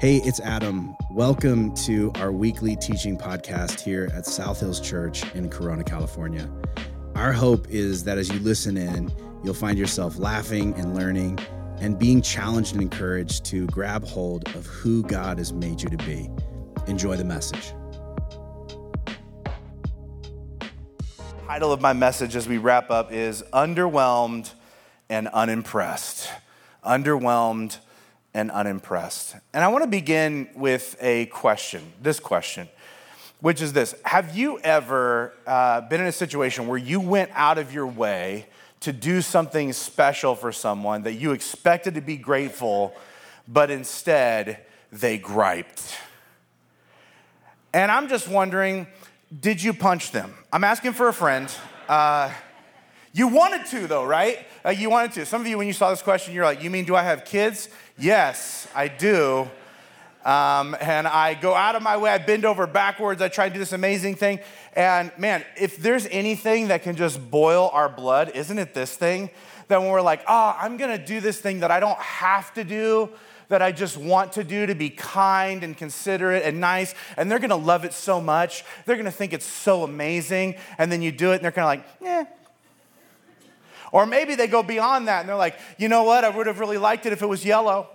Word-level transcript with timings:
Hey, 0.00 0.16
it's 0.24 0.40
Adam. 0.40 0.96
Welcome 1.10 1.74
to 1.74 2.10
our 2.14 2.32
weekly 2.32 2.74
teaching 2.74 3.18
podcast 3.18 3.80
here 3.80 4.08
at 4.14 4.24
South 4.24 4.58
Hills 4.58 4.80
Church 4.80 5.30
in 5.34 5.50
Corona, 5.50 5.84
California. 5.84 6.50
Our 7.14 7.34
hope 7.34 7.68
is 7.68 8.02
that 8.04 8.16
as 8.16 8.30
you 8.30 8.38
listen 8.38 8.78
in, 8.78 9.12
you'll 9.44 9.52
find 9.52 9.78
yourself 9.78 10.18
laughing 10.18 10.72
and 10.78 10.94
learning 10.94 11.38
and 11.80 11.98
being 11.98 12.22
challenged 12.22 12.72
and 12.72 12.80
encouraged 12.80 13.44
to 13.44 13.66
grab 13.66 14.02
hold 14.02 14.48
of 14.56 14.64
who 14.64 15.02
God 15.02 15.36
has 15.36 15.52
made 15.52 15.82
you 15.82 15.90
to 15.90 15.98
be. 15.98 16.30
Enjoy 16.86 17.14
the 17.14 17.24
message. 17.24 17.74
Title 21.46 21.74
of 21.74 21.82
my 21.82 21.92
message 21.92 22.36
as 22.36 22.48
we 22.48 22.56
wrap 22.56 22.90
up 22.90 23.12
is 23.12 23.42
Underwhelmed 23.52 24.50
and 25.10 25.28
Unimpressed. 25.28 26.30
Underwhelmed 26.82 27.76
and 28.34 28.50
unimpressed. 28.50 29.36
And 29.52 29.64
I 29.64 29.68
want 29.68 29.84
to 29.84 29.90
begin 29.90 30.48
with 30.54 30.96
a 31.00 31.26
question 31.26 31.92
this 32.02 32.20
question, 32.20 32.68
which 33.40 33.60
is 33.60 33.72
this 33.72 33.94
Have 34.04 34.36
you 34.36 34.58
ever 34.60 35.34
uh, 35.46 35.82
been 35.82 36.00
in 36.00 36.06
a 36.06 36.12
situation 36.12 36.66
where 36.66 36.78
you 36.78 37.00
went 37.00 37.30
out 37.34 37.58
of 37.58 37.72
your 37.72 37.86
way 37.86 38.46
to 38.80 38.92
do 38.92 39.20
something 39.20 39.72
special 39.72 40.34
for 40.34 40.52
someone 40.52 41.02
that 41.02 41.14
you 41.14 41.32
expected 41.32 41.94
to 41.94 42.00
be 42.00 42.16
grateful, 42.16 42.94
but 43.48 43.70
instead 43.70 44.64
they 44.92 45.18
griped? 45.18 45.96
And 47.72 47.90
I'm 47.90 48.08
just 48.08 48.26
wondering, 48.28 48.86
did 49.38 49.62
you 49.62 49.72
punch 49.72 50.10
them? 50.10 50.34
I'm 50.52 50.64
asking 50.64 50.92
for 50.94 51.08
a 51.08 51.12
friend. 51.12 51.48
Uh, 51.88 52.32
you 53.12 53.28
wanted 53.28 53.66
to, 53.66 53.86
though, 53.86 54.04
right? 54.04 54.38
Uh, 54.64 54.70
you 54.70 54.90
wanted 54.90 55.12
to. 55.12 55.26
Some 55.26 55.40
of 55.40 55.46
you, 55.46 55.58
when 55.58 55.66
you 55.66 55.72
saw 55.72 55.90
this 55.90 56.02
question, 56.02 56.34
you're 56.34 56.44
like, 56.44 56.62
You 56.62 56.70
mean, 56.70 56.84
do 56.84 56.94
I 56.94 57.02
have 57.02 57.24
kids? 57.24 57.68
Yes, 58.00 58.66
I 58.74 58.88
do. 58.88 59.46
Um, 60.24 60.74
and 60.80 61.06
I 61.06 61.34
go 61.34 61.54
out 61.54 61.76
of 61.76 61.82
my 61.82 61.98
way, 61.98 62.10
I 62.10 62.16
bend 62.16 62.46
over 62.46 62.66
backwards, 62.66 63.20
I 63.20 63.28
try 63.28 63.48
to 63.48 63.52
do 63.52 63.58
this 63.58 63.74
amazing 63.74 64.14
thing. 64.14 64.40
And 64.74 65.12
man, 65.18 65.44
if 65.58 65.76
there's 65.76 66.06
anything 66.06 66.68
that 66.68 66.82
can 66.82 66.96
just 66.96 67.30
boil 67.30 67.70
our 67.74 67.90
blood, 67.90 68.30
isn't 68.34 68.58
it 68.58 68.72
this 68.72 68.96
thing? 68.96 69.28
That 69.68 69.82
when 69.82 69.90
we're 69.90 70.00
like, 70.00 70.22
oh, 70.26 70.56
I'm 70.58 70.78
gonna 70.78 71.04
do 71.04 71.20
this 71.20 71.38
thing 71.38 71.60
that 71.60 71.70
I 71.70 71.78
don't 71.78 71.98
have 71.98 72.54
to 72.54 72.64
do, 72.64 73.10
that 73.48 73.60
I 73.60 73.70
just 73.70 73.98
want 73.98 74.32
to 74.32 74.44
do 74.44 74.64
to 74.64 74.74
be 74.74 74.88
kind 74.88 75.62
and 75.62 75.76
considerate 75.76 76.42
and 76.44 76.58
nice, 76.58 76.94
and 77.18 77.30
they're 77.30 77.38
gonna 77.38 77.56
love 77.56 77.84
it 77.84 77.92
so 77.92 78.18
much, 78.18 78.64
they're 78.86 78.96
gonna 78.96 79.10
think 79.10 79.34
it's 79.34 79.46
so 79.46 79.84
amazing, 79.84 80.54
and 80.78 80.90
then 80.90 81.02
you 81.02 81.12
do 81.12 81.32
it 81.32 81.36
and 81.36 81.44
they're 81.44 81.52
kind 81.52 81.80
of 81.80 81.84
like, 82.02 82.08
eh, 82.08 82.24
or 83.92 84.06
maybe 84.06 84.34
they 84.34 84.46
go 84.46 84.62
beyond 84.62 85.08
that 85.08 85.20
and 85.20 85.28
they're 85.28 85.36
like, 85.36 85.58
you 85.78 85.88
know 85.88 86.04
what? 86.04 86.24
I 86.24 86.28
would 86.28 86.46
have 86.46 86.60
really 86.60 86.78
liked 86.78 87.06
it 87.06 87.12
if 87.12 87.22
it 87.22 87.26
was 87.26 87.44
yellow. 87.44 87.88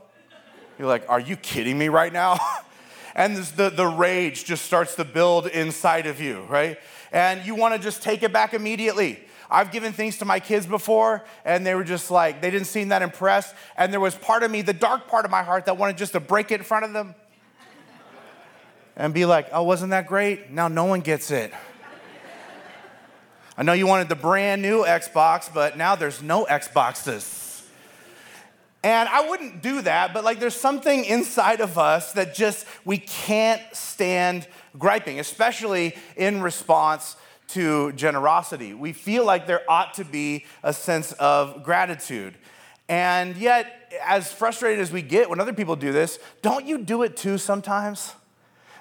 You're 0.77 0.87
like, 0.87 1.09
are 1.09 1.19
you 1.19 1.37
kidding 1.37 1.77
me 1.77 1.89
right 1.89 2.11
now? 2.11 2.37
and 3.15 3.37
the, 3.37 3.69
the 3.69 3.87
rage 3.87 4.43
just 4.45 4.65
starts 4.65 4.95
to 4.95 5.05
build 5.05 5.47
inside 5.47 6.05
of 6.05 6.19
you, 6.19 6.41
right? 6.49 6.77
And 7.11 7.45
you 7.45 7.55
want 7.55 7.73
to 7.73 7.79
just 7.79 8.03
take 8.03 8.23
it 8.23 8.33
back 8.33 8.53
immediately. 8.53 9.19
I've 9.49 9.71
given 9.71 9.93
things 9.93 10.17
to 10.17 10.25
my 10.25 10.39
kids 10.39 10.65
before, 10.65 11.23
and 11.45 11.65
they 11.65 11.75
were 11.75 11.83
just 11.83 12.11
like, 12.11 12.41
they 12.41 12.51
didn't 12.51 12.67
seem 12.67 12.89
that 12.89 13.01
impressed. 13.01 13.55
And 13.77 13.93
there 13.93 13.99
was 13.99 14.15
part 14.15 14.43
of 14.43 14.51
me, 14.51 14.61
the 14.63 14.73
dark 14.73 15.07
part 15.07 15.23
of 15.23 15.31
my 15.31 15.43
heart, 15.43 15.65
that 15.65 15.77
wanted 15.77 15.97
just 15.97 16.13
to 16.13 16.19
break 16.19 16.51
it 16.51 16.55
in 16.55 16.63
front 16.63 16.83
of 16.83 16.93
them 16.93 17.15
and 18.97 19.13
be 19.13 19.25
like, 19.25 19.47
oh, 19.53 19.63
wasn't 19.63 19.91
that 19.91 20.07
great? 20.07 20.51
Now 20.51 20.67
no 20.67 20.85
one 20.85 21.01
gets 21.01 21.31
it. 21.31 21.53
I 23.57 23.63
know 23.63 23.73
you 23.73 23.87
wanted 23.87 24.09
the 24.09 24.15
brand 24.15 24.61
new 24.61 24.83
Xbox, 24.83 25.49
but 25.53 25.77
now 25.77 25.95
there's 25.95 26.21
no 26.21 26.45
Xboxes. 26.45 27.44
And 28.85 29.09
I 29.09 29.27
wouldn't 29.27 29.63
do 29.63 29.81
that, 29.81 30.13
but 30.13 30.23
like 30.23 30.39
there's 30.39 30.55
something 30.55 31.05
inside 31.05 31.59
of 31.59 31.79
us 31.79 32.13
that 32.13 32.35
just 32.35 32.67
we 32.85 32.99
can't 32.99 33.59
stand 33.73 34.47
griping, 34.77 35.19
especially 35.19 35.95
in 36.15 36.39
response 36.43 37.15
to 37.47 37.93
generosity. 37.93 38.75
We 38.75 38.93
feel 38.93 39.25
like 39.25 39.47
there 39.47 39.63
ought 39.67 39.95
to 39.95 40.05
be 40.05 40.45
a 40.61 40.71
sense 40.71 41.13
of 41.13 41.63
gratitude. 41.63 42.35
And 42.87 43.35
yet, 43.37 43.91
as 44.05 44.31
frustrated 44.31 44.79
as 44.79 44.91
we 44.91 45.01
get 45.01 45.31
when 45.31 45.39
other 45.39 45.53
people 45.53 45.75
do 45.75 45.91
this, 45.91 46.19
don't 46.43 46.67
you 46.67 46.77
do 46.77 47.01
it 47.01 47.17
too 47.17 47.39
sometimes? 47.39 48.13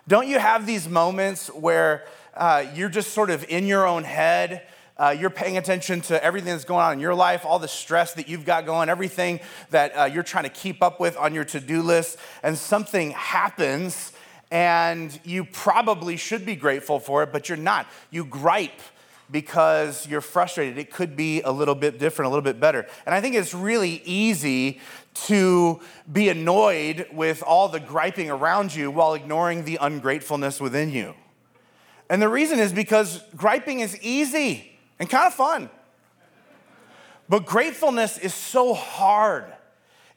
Don't 0.07 0.29
you 0.29 0.39
have 0.39 0.67
these 0.67 0.87
moments 0.87 1.49
where 1.49 2.05
uh, 2.35 2.67
you're 2.75 2.91
just 2.91 3.13
sort 3.13 3.31
of 3.31 3.43
in 3.49 3.67
your 3.67 3.87
own 3.87 4.05
head. 4.05 4.67
Uh, 4.97 5.15
you're 5.19 5.31
paying 5.31 5.57
attention 5.57 6.01
to 6.01 6.23
everything 6.23 6.53
that's 6.53 6.65
going 6.65 6.85
on 6.85 6.93
in 6.93 7.01
your 7.01 7.15
life, 7.15 7.45
all 7.45 7.59
the 7.59 7.67
stress 7.67 8.15
that 8.15 8.29
you've 8.29 8.45
got 8.45 8.65
going, 8.65 8.89
everything 8.89 9.41
that 9.71 9.91
uh, 9.97 10.05
you're 10.05 10.23
trying 10.23 10.45
to 10.45 10.51
keep 10.51 10.83
up 10.85 11.01
with 11.01 11.17
on 11.17 11.35
your 11.35 11.45
to 11.45 11.59
do 11.59 11.83
list, 11.83 12.17
and 12.45 12.57
something 12.57 13.11
happens, 13.11 14.13
and 14.53 15.19
you 15.25 15.45
probably 15.45 16.17
should 16.17 16.47
be 16.47 16.55
grateful 16.55 17.01
for 17.01 17.25
it, 17.25 17.33
but 17.33 17.49
you're 17.49 17.59
not. 17.59 17.89
You 18.13 18.25
gripe 18.25 18.81
because 19.33 20.07
you're 20.07 20.21
frustrated. 20.21 20.79
It 20.79 20.93
could 20.93 21.17
be 21.17 21.41
a 21.43 21.51
little 21.51 21.75
bit 21.75 21.99
different, 21.99 22.29
a 22.29 22.31
little 22.31 22.43
bit 22.43 22.61
better. 22.61 22.87
And 23.05 23.15
I 23.15 23.21
think 23.21 23.35
it's 23.35 23.53
really 23.53 24.01
easy 24.05 24.81
to 25.15 25.81
be 26.13 26.29
annoyed 26.29 27.09
with 27.13 27.43
all 27.43 27.69
the 27.69 27.81
griping 27.81 28.31
around 28.31 28.73
you 28.73 28.93
while 28.93 29.15
ignoring 29.15 29.65
the 29.65 29.79
ungratefulness 29.81 30.61
within 30.61 30.91
you. 30.91 31.15
And 32.09 32.23
the 32.23 32.29
reason 32.29 32.61
is 32.61 32.73
because 32.73 33.25
griping 33.35 33.81
is 33.81 34.01
easy 34.01 34.74
and 35.05 35.11
kind 35.11 35.27
of 35.27 35.35
fun. 35.35 35.69
But 37.29 37.45
gratefulness 37.45 38.17
is 38.17 38.33
so 38.33 38.73
hard. 38.73 39.45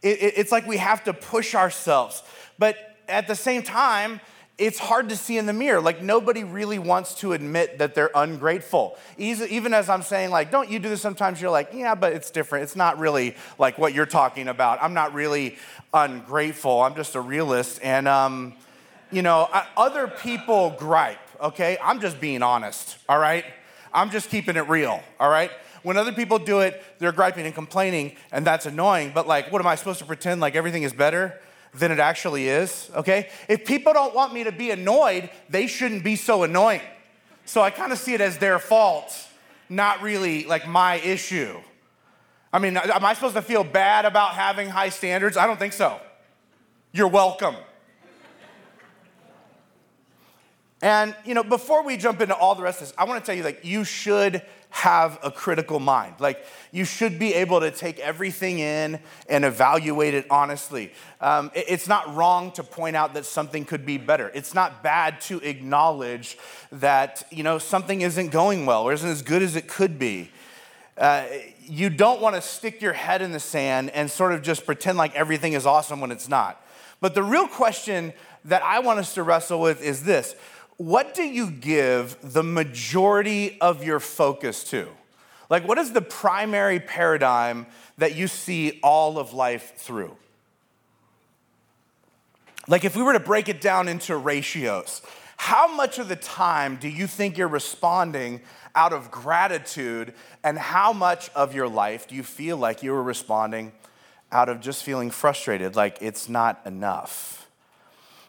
It, 0.02 0.22
it, 0.22 0.34
it's 0.38 0.52
like 0.52 0.66
we 0.66 0.78
have 0.78 1.04
to 1.06 1.14
push 1.14 1.56
ourselves. 1.56 2.24
But 2.58 2.78
at 3.10 3.28
the 3.28 3.36
same 3.36 3.64
time, 3.64 4.22
it's 4.58 4.80
hard 4.80 5.10
to 5.10 5.18
see 5.18 5.38
in 5.38 5.46
the 5.46 5.52
mirror. 5.52 5.82
Like 5.82 6.02
nobody 6.02 6.46
really 6.46 6.80
wants 6.80 7.16
to 7.16 7.34
admit 7.34 7.80
that 7.80 7.96
they're 7.96 8.12
ungrateful. 8.16 8.98
Even 9.18 9.74
as 9.74 9.90
I'm 9.90 10.04
saying, 10.04 10.30
like, 10.30 10.52
don't 10.52 10.70
you 10.70 10.80
do 10.80 10.88
this 10.88 11.02
sometimes? 11.02 11.42
You're 11.42 11.52
like, 11.52 11.72
yeah, 11.74 11.94
but 11.94 12.14
it's 12.14 12.32
different. 12.32 12.64
It's 12.64 12.78
not 12.78 12.98
really 12.98 13.36
like 13.60 13.78
what 13.78 13.94
you're 13.94 14.06
talking 14.06 14.48
about. 14.48 14.82
I'm 14.82 14.94
not 14.94 15.14
really 15.14 15.58
ungrateful. 15.94 16.82
I'm 16.82 16.96
just 16.96 17.16
a 17.16 17.22
realist. 17.22 17.82
And, 17.84 18.08
um, 18.08 18.54
you 19.12 19.22
know, 19.22 19.50
other 19.76 20.08
people 20.08 20.76
gripe 20.80 21.20
okay? 21.42 21.78
I'm 21.84 22.00
just 22.00 22.20
being 22.20 22.42
honest, 22.44 22.98
all 23.08 23.20
right? 23.20 23.46
I'm 23.94 24.10
just 24.10 24.30
keeping 24.30 24.56
it 24.56 24.68
real, 24.68 25.02
all 25.20 25.30
right? 25.30 25.52
When 25.84 25.98
other 25.98 26.12
people 26.12 26.40
do 26.40 26.60
it, 26.60 26.82
they're 27.00 27.12
griping 27.12 27.46
and 27.46 27.56
complaining, 27.56 28.16
and 28.32 28.46
that's 28.46 28.66
annoying, 28.66 29.12
but 29.14 29.28
like, 29.28 29.52
what 29.52 29.62
am 29.62 29.68
I 29.68 29.76
supposed 29.76 30.00
to 30.00 30.06
pretend 30.06 30.42
like 30.42 30.56
everything 30.56 30.84
is 30.84 30.94
better? 30.94 31.40
than 31.74 31.92
it 31.92 32.00
actually 32.00 32.48
is, 32.48 32.90
okay? 32.96 33.30
If 33.48 33.66
people 33.66 33.94
don't 33.94 34.14
want 34.16 34.34
me 34.34 34.44
to 34.46 34.52
be 34.52 34.72
annoyed, 34.72 35.30
they 35.50 35.68
shouldn't 35.68 36.04
be 36.04 36.16
so 36.16 36.44
annoying. 36.44 36.82
So 37.46 37.62
I 37.62 37.70
kind 37.70 37.92
of 37.92 37.98
see 37.98 38.14
it 38.14 38.22
as 38.22 38.38
their 38.38 38.60
fault, 38.60 39.14
not 39.70 40.02
really 40.02 40.46
like 40.46 40.68
my 40.68 40.96
issue. 40.96 41.60
I 42.52 42.60
mean, 42.60 42.78
am 42.78 43.06
I 43.06 43.14
supposed 43.14 43.36
to 43.36 43.42
feel 43.42 43.64
bad 43.64 44.06
about 44.06 44.34
having 44.34 44.70
high 44.70 44.90
standards? 44.90 45.38
I 45.38 45.46
don't 45.46 45.60
think 45.60 45.74
so. 45.74 46.00
You're 46.92 47.08
welcome. 47.08 47.56
And 50.88 51.14
you 51.26 51.34
know, 51.34 51.44
before 51.44 51.84
we 51.84 51.98
jump 51.98 52.22
into 52.22 52.34
all 52.34 52.56
the 52.56 52.64
rest 52.64 52.82
of 52.82 52.88
this, 52.88 52.96
I 52.98 53.04
want 53.04 53.22
to 53.22 53.26
tell 53.26 53.36
you 53.36 53.44
like 53.44 53.66
you 53.66 53.84
should 53.84 54.42
have 54.70 55.20
a 55.22 55.30
critical 55.30 55.82
mind. 55.82 56.16
Like 56.20 56.46
you 56.72 56.86
should 56.86 57.20
be 57.20 57.34
able 57.34 57.60
to 57.60 57.72
take 57.72 58.00
everything 58.00 58.60
in 58.60 59.02
and 59.28 59.44
evaluate 59.44 60.14
it 60.14 60.28
honestly. 60.30 60.94
Um, 61.20 61.52
it's 61.54 61.90
not 61.90 62.16
wrong 62.16 62.54
to 62.54 62.64
point 62.64 62.96
out 62.96 63.16
that 63.16 63.26
something 63.26 63.66
could 63.66 63.86
be 63.86 63.98
better. 63.98 64.32
It's 64.34 64.54
not 64.54 64.82
bad 64.82 65.20
to 65.24 65.40
acknowledge 65.40 66.38
that 66.72 67.28
you 67.32 67.44
know 67.44 67.58
something 67.58 68.00
isn't 68.00 68.30
going 68.30 68.66
well 68.66 68.84
or 68.84 68.94
isn't 68.94 69.10
as 69.10 69.22
good 69.22 69.42
as 69.42 69.58
it 69.58 69.68
could 69.68 70.00
be. 70.00 70.32
Uh, 70.98 71.26
you 71.66 71.90
don't 71.90 72.22
want 72.22 72.36
to 72.36 72.42
stick 72.42 72.82
your 72.82 72.94
head 72.94 73.22
in 73.22 73.34
the 73.34 73.42
sand 73.42 73.90
and 73.90 74.10
sort 74.10 74.32
of 74.32 74.42
just 74.42 74.66
pretend 74.66 74.98
like 74.98 75.14
everything 75.16 75.52
is 75.52 75.66
awesome 75.66 76.00
when 76.00 76.12
it's 76.12 76.30
not. 76.30 76.66
But 77.02 77.14
the 77.14 77.24
real 77.24 77.50
question 77.50 78.14
that 78.46 78.64
I 78.64 78.80
want 78.80 79.00
us 79.00 79.14
to 79.16 79.24
wrestle 79.24 79.60
with 79.60 79.84
is 79.84 80.04
this 80.04 80.34
what 80.78 81.14
do 81.16 81.24
you 81.24 81.50
give 81.50 82.18
the 82.22 82.44
majority 82.44 83.60
of 83.60 83.84
your 83.84 84.00
focus 84.00 84.64
to? 84.66 84.88
Like, 85.50 85.68
what 85.68 85.78
is 85.78 85.92
the 85.92 86.02
primary 86.02 86.80
paradigm 86.80 87.68
that 87.98 88.16
you 88.16 88.28
see 88.28 88.80
all 88.84 89.18
of 89.18 89.34
life 89.34 89.74
through? 89.78 90.16
Like, 92.68 92.84
if 92.84 92.96
we 92.96 93.02
were 93.02 93.14
to 93.14 93.20
break 93.20 93.50
it 93.50 93.62
down 93.62 93.88
into 93.88 94.16
ratios, 94.18 95.02
how 95.38 95.74
much 95.74 96.00
of 96.00 96.10
the 96.10 96.16
time 96.16 96.76
do 96.76 96.90
you 96.90 97.08
think 97.08 97.38
you're 97.38 97.48
responding 97.48 98.42
out 98.76 98.94
of 98.94 99.10
gratitude, 99.10 100.14
and 100.44 100.58
how 100.58 100.94
much 100.94 101.30
of 101.30 101.56
your 101.56 101.68
life 101.68 102.08
do 102.08 102.14
you 102.14 102.22
feel 102.22 102.58
like 102.58 102.84
you 102.84 102.92
were 102.92 103.02
responding 103.02 103.72
out 104.32 104.50
of 104.50 104.62
just 104.62 104.84
feeling 104.84 105.10
frustrated, 105.10 105.76
like 105.76 105.98
it's 106.00 106.30
not 106.30 106.62
enough? 106.64 107.37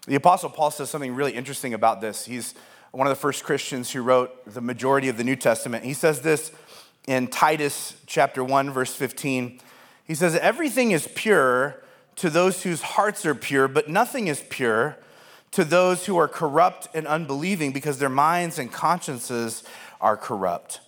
The 0.08 0.14
Apostle 0.14 0.49
Paul 0.49 0.70
says 0.70 0.88
something 0.88 1.14
really 1.14 1.32
interesting 1.32 1.75
about 1.75 2.00
this. 2.00 2.25
He's 2.25 2.55
one 2.93 3.06
of 3.06 3.10
the 3.10 3.20
first 3.20 3.44
Christians 3.44 3.90
who 3.90 4.00
wrote 4.00 4.43
the 4.46 4.62
majority 4.62 5.10
of 5.10 5.19
the 5.19 5.25
New 5.25 5.37
Testament. 5.37 5.84
He 5.84 5.93
says 5.93 6.22
this 6.22 6.50
in 7.06 7.26
Titus 7.26 7.94
chapter 8.06 8.43
1, 8.43 8.70
verse 8.70 8.94
15. 8.94 9.60
He 10.05 10.14
says, 10.14 10.34
Everything 10.37 10.93
is 10.93 11.06
pure 11.14 11.82
to 12.16 12.31
those 12.31 12.62
whose 12.62 12.81
hearts 12.81 13.26
are 13.26 13.34
pure, 13.34 13.69
but 13.69 13.90
nothing 13.90 14.28
is 14.28 14.43
pure 14.49 14.96
to 15.50 15.62
those 15.62 16.06
who 16.06 16.16
are 16.16 16.26
corrupt 16.26 16.88
and 16.94 17.06
unbelieving 17.06 17.72
because 17.72 17.99
their 17.99 18.08
minds 18.08 18.58
and 18.58 18.72
consciences 18.72 19.62
are 20.00 20.16
corrupt. 20.16 20.81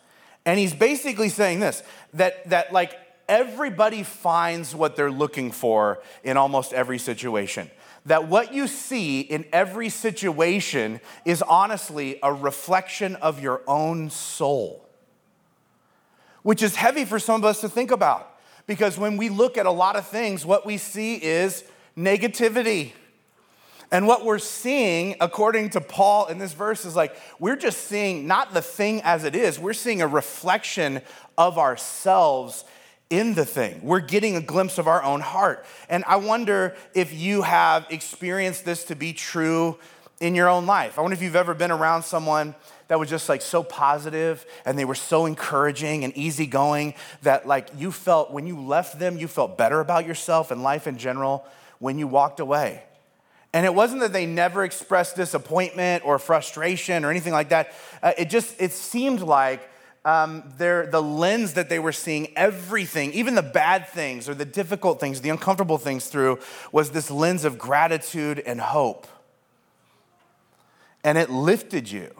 And 0.46 0.58
he's 0.58 0.72
basically 0.72 1.28
saying 1.28 1.61
this 1.61 1.82
that, 2.14 2.49
that 2.49 2.72
like 2.72 2.99
everybody 3.28 4.02
finds 4.02 4.75
what 4.75 4.96
they're 4.96 5.11
looking 5.11 5.52
for 5.52 6.02
in 6.25 6.38
almost 6.38 6.72
every 6.72 6.99
situation. 6.99 7.70
That 8.11 8.27
what 8.27 8.53
you 8.53 8.67
see 8.67 9.21
in 9.21 9.45
every 9.53 9.89
situation 9.89 11.01
is 11.25 11.43
honestly 11.43 12.19
a 12.25 12.33
reflection 12.33 13.15
of 13.15 13.41
your 13.41 13.62
own 13.69 14.11
soul, 14.11 14.85
which 16.43 16.61
is 16.61 16.75
heavy 16.75 17.05
for 17.05 17.21
some 17.21 17.37
of 17.41 17.45
us 17.45 17.61
to 17.61 17.69
think 17.69 17.93
about. 17.93 18.37
Because 18.67 18.99
when 18.99 19.17
we 19.17 19.29
look 19.29 19.57
at 19.57 19.65
a 19.65 19.71
lot 19.71 19.95
of 19.95 20.09
things, 20.09 20.45
what 20.45 20.67
we 20.67 20.77
see 20.77 21.23
is 21.23 21.62
negativity. 21.97 22.91
And 23.93 24.09
what 24.09 24.25
we're 24.25 24.41
seeing, 24.41 25.15
according 25.21 25.71
to 25.71 25.81
Paul 25.81 26.27
in 26.27 26.39
this 26.39 26.53
verse, 26.53 26.85
is 26.85 26.97
like 26.97 27.15
we're 27.39 27.55
just 27.55 27.87
seeing 27.87 28.27
not 28.27 28.53
the 28.53 28.63
thing 28.63 29.03
as 29.03 29.23
it 29.23 29.37
is, 29.37 29.56
we're 29.56 29.73
seeing 29.73 30.03
a 30.03 30.09
reflection 30.09 31.01
of 31.39 31.59
ourselves 31.59 32.65
in 33.11 33.35
the 33.35 33.45
thing. 33.45 33.81
We're 33.83 34.01
getting 34.01 34.37
a 34.37 34.41
glimpse 34.41 34.79
of 34.79 34.87
our 34.87 35.03
own 35.03 35.21
heart. 35.21 35.67
And 35.89 36.05
I 36.07 36.17
wonder 36.17 36.77
if 36.95 37.12
you 37.12 37.43
have 37.43 37.87
experienced 37.91 38.65
this 38.65 38.85
to 38.85 38.95
be 38.95 39.12
true 39.12 39.79
in 40.21 40.35
your 40.35 40.49
own 40.49 40.67
life. 40.67 40.99
I 40.99 41.03
wonder 41.03 41.15
if 41.15 41.23
you've 41.23 41.37
ever 41.37 41.55
been 41.55 41.73
around 41.73 42.05
someone 42.05 42.55
that 42.89 42.99
was 42.99 43.09
just 43.09 43.29
like 43.29 43.43
so 43.43 43.62
positive 43.62 44.45
and 44.65 44.79
they 44.79 44.85
were 44.85 44.95
so 44.95 45.27
encouraging 45.27 46.05
and 46.05 46.17
easygoing 46.17 46.95
that 47.23 47.47
like 47.47 47.69
you 47.77 47.91
felt 47.91 48.31
when 48.31 48.47
you 48.47 48.61
left 48.61 48.99
them, 48.99 49.17
you 49.17 49.29
felt 49.29 49.56
better 49.56 49.81
about 49.81 50.06
yourself 50.06 50.51
and 50.51 50.63
life 50.63 50.87
in 50.87 50.99
general 50.99 51.45
when 51.79 51.99
you 51.99 52.06
walked 52.06 52.41
away. 52.41 52.83
And 53.53 53.65
it 53.65 53.75
wasn't 53.75 54.01
that 54.03 54.13
they 54.13 54.27
never 54.27 54.63
expressed 54.63 55.17
disappointment 55.17 56.05
or 56.05 56.19
frustration 56.19 57.05
or 57.05 57.11
anything 57.11 57.33
like 57.33 57.49
that. 57.49 57.73
Uh, 58.03 58.13
it 58.19 58.31
just, 58.31 58.61
it 58.61 58.73
seemed 58.73 59.21
like 59.21 59.69
um, 60.05 60.44
the 60.56 61.02
lens 61.02 61.55
that 61.55 61.69
they 61.69 61.79
were 61.79 61.93
seeing 61.93 62.29
everything, 62.37 63.12
even 63.12 63.35
the 63.35 63.43
bad 63.43 63.88
things 63.88 64.29
or 64.29 64.35
the 64.35 64.44
difficult 64.44 65.00
things, 65.00 65.20
the 65.20 65.29
uncomfortable 65.29 65.79
things 65.79 66.06
through, 66.06 66.38
was 66.73 66.91
this 66.91 67.11
lens 67.11 67.44
of 67.44 67.58
gratitude 67.58 68.38
and 68.41 68.61
hope. 68.61 69.06
And 71.05 71.19
it 71.19 71.31
lifted 71.31 71.91
you. 71.91 72.14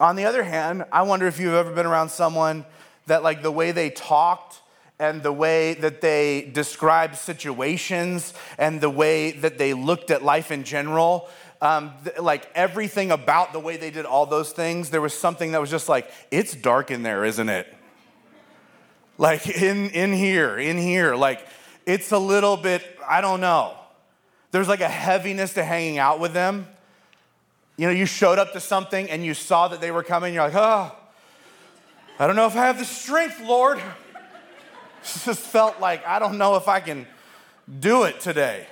On 0.00 0.16
the 0.16 0.24
other 0.24 0.42
hand, 0.42 0.84
I 0.92 1.02
wonder 1.02 1.26
if 1.26 1.38
you've 1.38 1.54
ever 1.54 1.72
been 1.72 1.86
around 1.86 2.10
someone 2.10 2.66
that, 3.06 3.22
like, 3.22 3.42
the 3.42 3.52
way 3.52 3.72
they 3.72 3.90
talked 3.90 4.60
and 4.98 5.22
the 5.22 5.32
way 5.32 5.74
that 5.74 6.00
they 6.00 6.50
described 6.52 7.16
situations 7.16 8.32
and 8.58 8.80
the 8.80 8.90
way 8.90 9.32
that 9.32 9.58
they 9.58 9.74
looked 9.74 10.10
at 10.10 10.22
life 10.22 10.50
in 10.50 10.64
general, 10.64 11.28
um, 11.60 11.92
th- 12.04 12.18
like 12.18 12.48
everything 12.54 13.10
about 13.10 13.52
the 13.52 13.58
way 13.58 13.76
they 13.76 13.90
did 13.90 14.04
all 14.04 14.26
those 14.26 14.52
things, 14.52 14.90
there 14.90 15.00
was 15.00 15.14
something 15.14 15.52
that 15.52 15.60
was 15.60 15.70
just 15.70 15.88
like, 15.88 16.10
it's 16.30 16.54
dark 16.54 16.90
in 16.90 17.02
there, 17.02 17.24
isn't 17.24 17.48
it? 17.48 17.72
Like 19.16 19.48
in, 19.48 19.90
in 19.90 20.12
here, 20.12 20.58
in 20.58 20.76
here, 20.76 21.14
like 21.14 21.46
it's 21.86 22.12
a 22.12 22.18
little 22.18 22.56
bit, 22.56 22.82
I 23.08 23.20
don't 23.20 23.40
know. 23.40 23.76
There's 24.50 24.68
like 24.68 24.80
a 24.80 24.88
heaviness 24.88 25.54
to 25.54 25.64
hanging 25.64 25.98
out 25.98 26.20
with 26.20 26.32
them. 26.32 26.66
You 27.76 27.86
know, 27.86 27.92
you 27.92 28.06
showed 28.06 28.38
up 28.38 28.52
to 28.52 28.60
something 28.60 29.10
and 29.10 29.24
you 29.24 29.34
saw 29.34 29.68
that 29.68 29.80
they 29.80 29.90
were 29.90 30.02
coming, 30.02 30.34
you're 30.34 30.44
like, 30.44 30.54
oh, 30.54 30.94
I 32.18 32.26
don't 32.26 32.36
know 32.36 32.46
if 32.46 32.56
I 32.56 32.66
have 32.66 32.78
the 32.78 32.84
strength, 32.84 33.40
Lord 33.40 33.80
just 35.24 35.40
felt 35.40 35.80
like, 35.80 36.06
I 36.06 36.18
don't 36.18 36.38
know 36.38 36.56
if 36.56 36.68
I 36.68 36.80
can 36.80 37.06
do 37.80 38.04
it 38.04 38.20
today. 38.20 38.66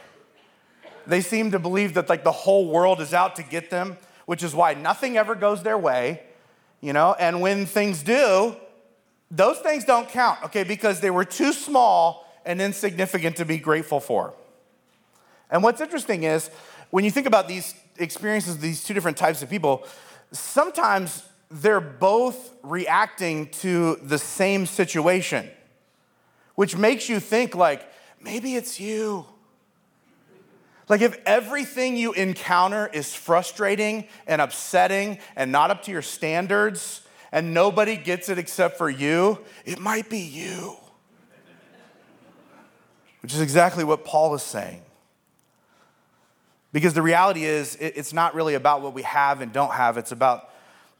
They 1.07 1.21
seem 1.21 1.51
to 1.53 1.59
believe 1.59 1.95
that 1.95 2.09
like 2.09 2.25
the 2.25 2.33
whole 2.33 2.69
world 2.69 3.01
is 3.01 3.15
out 3.15 3.37
to 3.37 3.43
get 3.43 3.71
them, 3.71 3.97
which 4.27 4.43
is 4.43 4.55
why 4.55 4.75
nothing 4.75 5.17
ever 5.17 5.35
goes 5.35 5.63
their 5.63 5.79
way, 5.79 6.23
you 6.81 6.93
know, 6.93 7.15
and 7.19 7.41
when 7.41 7.67
things 7.67 8.03
do, 8.03 8.57
those 9.31 9.59
things 9.59 9.85
don't 9.85 10.09
count, 10.09 10.43
okay, 10.45 10.65
because 10.65 11.01
they 11.01 11.11
were 11.11 11.25
too 11.25 11.53
small 11.53 12.27
and 12.45 12.61
insignificant 12.61 13.37
to 13.37 13.45
be 13.45 13.59
grateful 13.59 14.01
for. 14.01 14.35
And 15.51 15.63
what's 15.63 15.81
interesting 15.81 16.25
is 16.25 16.51
when 16.91 17.05
you 17.05 17.11
think 17.11 17.27
about 17.27 17.49
these 17.49 17.75
experiences, 17.99 18.59
these 18.59 18.85
two 18.85 18.95
different 18.95 19.17
types 19.17 19.43
of 19.43 19.51
people, 19.51 19.87
sometimes 20.33 21.23
they're 21.51 21.81
both 21.81 22.55
reacting 22.63 23.49
to 23.49 23.97
the 24.03 24.19
same 24.19 24.67
situation 24.67 25.49
which 26.55 26.77
makes 26.77 27.09
you 27.09 27.21
think 27.21 27.55
like 27.55 27.91
maybe 28.21 28.55
it's 28.55 28.79
you. 28.79 29.27
Like, 30.93 31.01
if 31.01 31.19
everything 31.25 31.97
you 31.97 32.13
encounter 32.13 32.87
is 32.87 33.15
frustrating 33.15 34.07
and 34.27 34.43
upsetting 34.43 35.17
and 35.37 35.51
not 35.51 35.71
up 35.71 35.85
to 35.85 35.91
your 35.91 36.03
standards, 36.03 37.01
and 37.33 37.55
nobody 37.55 37.97
gets 37.97 38.29
it 38.29 38.37
except 38.37 38.77
for 38.77 38.91
you, 38.91 39.39
it 39.65 39.79
might 39.79 40.11
be 40.11 40.19
you. 40.19 40.77
Which 43.23 43.33
is 43.33 43.41
exactly 43.41 43.85
what 43.85 44.05
Paul 44.05 44.35
is 44.35 44.43
saying. 44.43 44.83
Because 46.75 46.93
the 46.93 47.01
reality 47.01 47.47
is, 47.47 47.75
it's 47.77 48.13
not 48.13 48.35
really 48.35 48.53
about 48.53 48.83
what 48.83 48.93
we 48.93 49.01
have 49.01 49.41
and 49.41 49.51
don't 49.51 49.73
have, 49.73 49.97
it's 49.97 50.13
about 50.13 50.51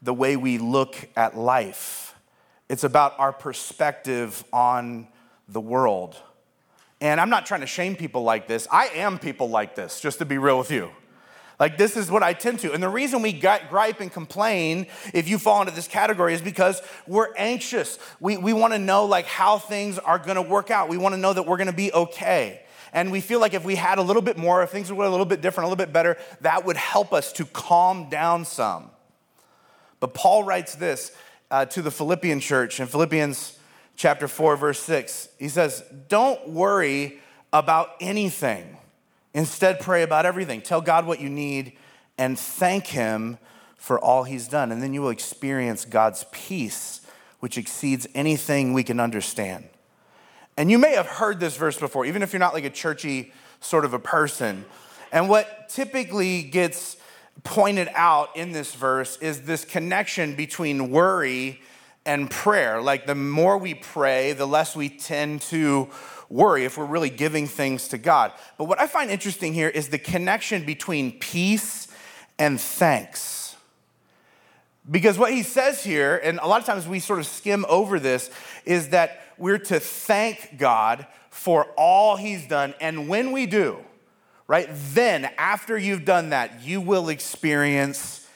the 0.01 0.11
way 0.11 0.35
we 0.37 0.57
look 0.57 1.07
at 1.15 1.37
life. 1.37 2.15
It's 2.67 2.83
about 2.83 3.13
our 3.19 3.31
perspective 3.31 4.43
on 4.51 5.07
the 5.47 5.61
world. 5.61 6.17
And 7.03 7.19
I'm 7.19 7.29
not 7.29 7.45
trying 7.45 7.59
to 7.59 7.67
shame 7.67 7.97
people 7.97 8.23
like 8.23 8.47
this. 8.47 8.65
I 8.71 8.87
am 8.95 9.19
people 9.19 9.49
like 9.49 9.75
this, 9.75 9.99
just 9.99 10.19
to 10.19 10.25
be 10.25 10.37
real 10.37 10.57
with 10.57 10.71
you. 10.71 10.89
Like, 11.59 11.77
this 11.77 11.97
is 11.97 12.09
what 12.09 12.23
I 12.23 12.31
tend 12.31 12.59
to. 12.61 12.71
And 12.71 12.81
the 12.81 12.87
reason 12.87 13.21
we 13.21 13.33
gripe 13.33 13.99
and 13.99 14.09
complain, 14.09 14.87
if 15.13 15.27
you 15.27 15.37
fall 15.37 15.59
into 15.59 15.75
this 15.75 15.85
category, 15.85 16.33
is 16.33 16.41
because 16.41 16.81
we're 17.05 17.35
anxious. 17.35 17.99
We, 18.21 18.37
we 18.37 18.53
want 18.53 18.71
to 18.71 18.79
know, 18.79 19.03
like, 19.03 19.25
how 19.25 19.57
things 19.57 19.99
are 19.99 20.17
going 20.17 20.37
to 20.37 20.41
work 20.41 20.71
out. 20.71 20.87
We 20.87 20.97
want 20.97 21.13
to 21.13 21.19
know 21.19 21.33
that 21.33 21.43
we're 21.43 21.57
going 21.57 21.67
to 21.67 21.73
be 21.73 21.91
okay. 21.91 22.61
And 22.93 23.11
we 23.11 23.19
feel 23.19 23.41
like 23.41 23.53
if 23.53 23.65
we 23.65 23.75
had 23.75 23.97
a 23.97 24.01
little 24.01 24.21
bit 24.21 24.37
more, 24.37 24.63
if 24.63 24.69
things 24.69 24.89
were 24.89 25.03
a 25.03 25.09
little 25.09 25.25
bit 25.25 25.41
different, 25.41 25.65
a 25.65 25.67
little 25.67 25.85
bit 25.85 25.91
better, 25.91 26.17
that 26.39 26.63
would 26.65 26.77
help 26.77 27.11
us 27.11 27.33
to 27.33 27.43
calm 27.43 28.09
down 28.09 28.45
some. 28.45 28.89
But 29.99 30.13
Paul 30.13 30.45
writes 30.45 30.75
this 30.75 31.11
uh, 31.51 31.65
to 31.65 31.81
the 31.81 31.91
Philippian 31.91 32.39
church 32.39 32.79
in 32.79 32.87
Philippians 32.87 33.59
chapter 33.95 34.27
4, 34.27 34.55
verse 34.57 34.79
6. 34.81 35.29
He 35.39 35.49
says, 35.49 35.83
Don't 36.07 36.49
worry 36.49 37.19
about 37.51 37.91
anything. 37.99 38.77
Instead, 39.33 39.79
pray 39.79 40.03
about 40.03 40.25
everything. 40.25 40.61
Tell 40.61 40.81
God 40.81 41.05
what 41.05 41.19
you 41.19 41.29
need 41.29 41.73
and 42.17 42.37
thank 42.37 42.87
Him 42.87 43.37
for 43.77 43.99
all 43.99 44.23
He's 44.23 44.47
done. 44.47 44.71
And 44.71 44.81
then 44.81 44.93
you 44.93 45.01
will 45.01 45.09
experience 45.09 45.85
God's 45.85 46.25
peace, 46.31 47.01
which 47.39 47.57
exceeds 47.57 48.07
anything 48.13 48.73
we 48.73 48.83
can 48.83 48.99
understand. 48.99 49.65
And 50.55 50.69
you 50.69 50.77
may 50.77 50.93
have 50.95 51.07
heard 51.07 51.39
this 51.39 51.57
verse 51.57 51.79
before, 51.79 52.05
even 52.05 52.21
if 52.21 52.31
you're 52.31 52.39
not 52.39 52.53
like 52.53 52.63
a 52.63 52.69
churchy 52.69 53.33
sort 53.59 53.85
of 53.85 53.93
a 53.93 53.99
person. 53.99 54.65
And 55.11 55.27
what 55.29 55.69
typically 55.69 56.43
gets 56.43 56.97
pointed 57.43 57.89
out 57.95 58.35
in 58.35 58.51
this 58.51 58.75
verse 58.75 59.17
is 59.17 59.41
this 59.41 59.65
connection 59.65 60.35
between 60.35 60.91
worry 60.91 61.61
and 62.05 62.29
prayer. 62.29 62.81
Like 62.81 63.05
the 63.05 63.15
more 63.15 63.57
we 63.57 63.73
pray, 63.73 64.33
the 64.33 64.45
less 64.45 64.75
we 64.75 64.89
tend 64.89 65.41
to 65.43 65.89
worry 66.29 66.65
if 66.65 66.77
we're 66.77 66.85
really 66.85 67.09
giving 67.09 67.47
things 67.47 67.87
to 67.89 67.97
God. 67.97 68.31
But 68.57 68.65
what 68.65 68.79
I 68.79 68.87
find 68.87 69.11
interesting 69.11 69.53
here 69.53 69.69
is 69.69 69.89
the 69.89 69.99
connection 69.99 70.65
between 70.65 71.19
peace 71.19 71.87
and 72.39 72.59
thanks. 72.59 73.55
Because 74.89 75.17
what 75.17 75.31
he 75.31 75.43
says 75.43 75.83
here, 75.83 76.19
and 76.21 76.39
a 76.39 76.47
lot 76.47 76.59
of 76.59 76.65
times 76.65 76.87
we 76.87 76.99
sort 76.99 77.19
of 77.19 77.25
skim 77.25 77.65
over 77.69 77.99
this, 77.99 78.29
is 78.65 78.89
that 78.89 79.21
we're 79.37 79.59
to 79.59 79.79
thank 79.79 80.57
God 80.57 81.07
for 81.29 81.65
all 81.77 82.17
he's 82.17 82.47
done. 82.47 82.73
And 82.81 83.07
when 83.07 83.31
we 83.31 83.45
do, 83.45 83.77
right, 84.47 84.67
then 84.93 85.29
after 85.37 85.77
you've 85.77 86.03
done 86.03 86.31
that, 86.31 86.63
you 86.63 86.81
will 86.81 87.09
experience 87.09 88.27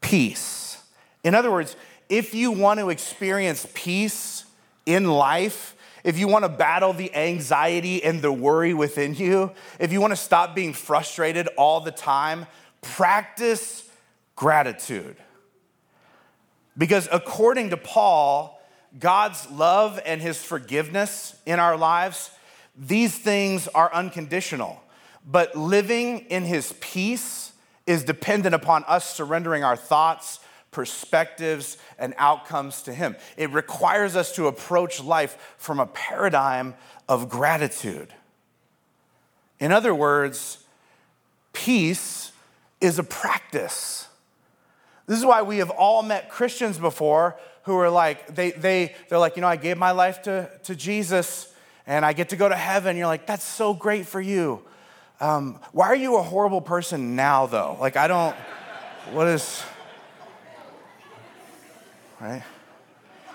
peace. 0.00 0.82
In 1.24 1.34
other 1.34 1.50
words, 1.50 1.76
if 2.12 2.34
you 2.34 2.52
want 2.52 2.78
to 2.78 2.90
experience 2.90 3.66
peace 3.72 4.44
in 4.84 5.08
life, 5.08 5.74
if 6.04 6.18
you 6.18 6.28
want 6.28 6.44
to 6.44 6.48
battle 6.50 6.92
the 6.92 7.14
anxiety 7.14 8.04
and 8.04 8.20
the 8.20 8.30
worry 8.30 8.74
within 8.74 9.14
you, 9.14 9.50
if 9.80 9.92
you 9.92 10.00
want 10.02 10.10
to 10.10 10.16
stop 10.16 10.54
being 10.54 10.74
frustrated 10.74 11.48
all 11.56 11.80
the 11.80 11.90
time, 11.90 12.46
practice 12.82 13.88
gratitude. 14.36 15.16
Because 16.76 17.08
according 17.10 17.70
to 17.70 17.78
Paul, 17.78 18.60
God's 18.98 19.50
love 19.50 19.98
and 20.04 20.20
his 20.20 20.36
forgiveness 20.44 21.34
in 21.46 21.58
our 21.58 21.78
lives, 21.78 22.30
these 22.76 23.16
things 23.16 23.68
are 23.68 23.90
unconditional. 23.90 24.82
But 25.26 25.56
living 25.56 26.26
in 26.28 26.44
his 26.44 26.74
peace 26.78 27.52
is 27.86 28.04
dependent 28.04 28.54
upon 28.54 28.84
us 28.86 29.08
surrendering 29.08 29.64
our 29.64 29.76
thoughts, 29.76 30.40
perspectives, 30.72 31.78
and 31.98 32.14
outcomes 32.18 32.82
to 32.82 32.92
Him. 32.92 33.14
It 33.36 33.50
requires 33.50 34.16
us 34.16 34.34
to 34.34 34.48
approach 34.48 35.02
life 35.02 35.54
from 35.58 35.78
a 35.78 35.86
paradigm 35.86 36.74
of 37.08 37.28
gratitude. 37.28 38.12
In 39.60 39.70
other 39.70 39.94
words, 39.94 40.64
peace 41.52 42.32
is 42.80 42.98
a 42.98 43.04
practice. 43.04 44.08
This 45.06 45.18
is 45.18 45.24
why 45.24 45.42
we 45.42 45.58
have 45.58 45.70
all 45.70 46.02
met 46.02 46.28
Christians 46.28 46.78
before 46.78 47.36
who 47.64 47.76
are 47.76 47.90
like, 47.90 48.34
they, 48.34 48.50
they, 48.50 48.94
they're 49.08 49.18
like, 49.18 49.36
you 49.36 49.42
know, 49.42 49.48
I 49.48 49.56
gave 49.56 49.78
my 49.78 49.92
life 49.92 50.22
to, 50.22 50.50
to 50.64 50.74
Jesus 50.74 51.54
and 51.86 52.04
I 52.04 52.12
get 52.12 52.30
to 52.30 52.36
go 52.36 52.48
to 52.48 52.56
heaven. 52.56 52.96
You're 52.96 53.06
like, 53.06 53.26
that's 53.26 53.44
so 53.44 53.74
great 53.74 54.06
for 54.06 54.20
you. 54.20 54.62
Um, 55.20 55.60
why 55.72 55.86
are 55.86 55.96
you 55.96 56.16
a 56.16 56.22
horrible 56.22 56.60
person 56.60 57.14
now, 57.14 57.46
though? 57.46 57.76
Like, 57.80 57.96
I 57.96 58.08
don't, 58.08 58.34
what 59.12 59.28
is, 59.28 59.62
right? 62.22 62.42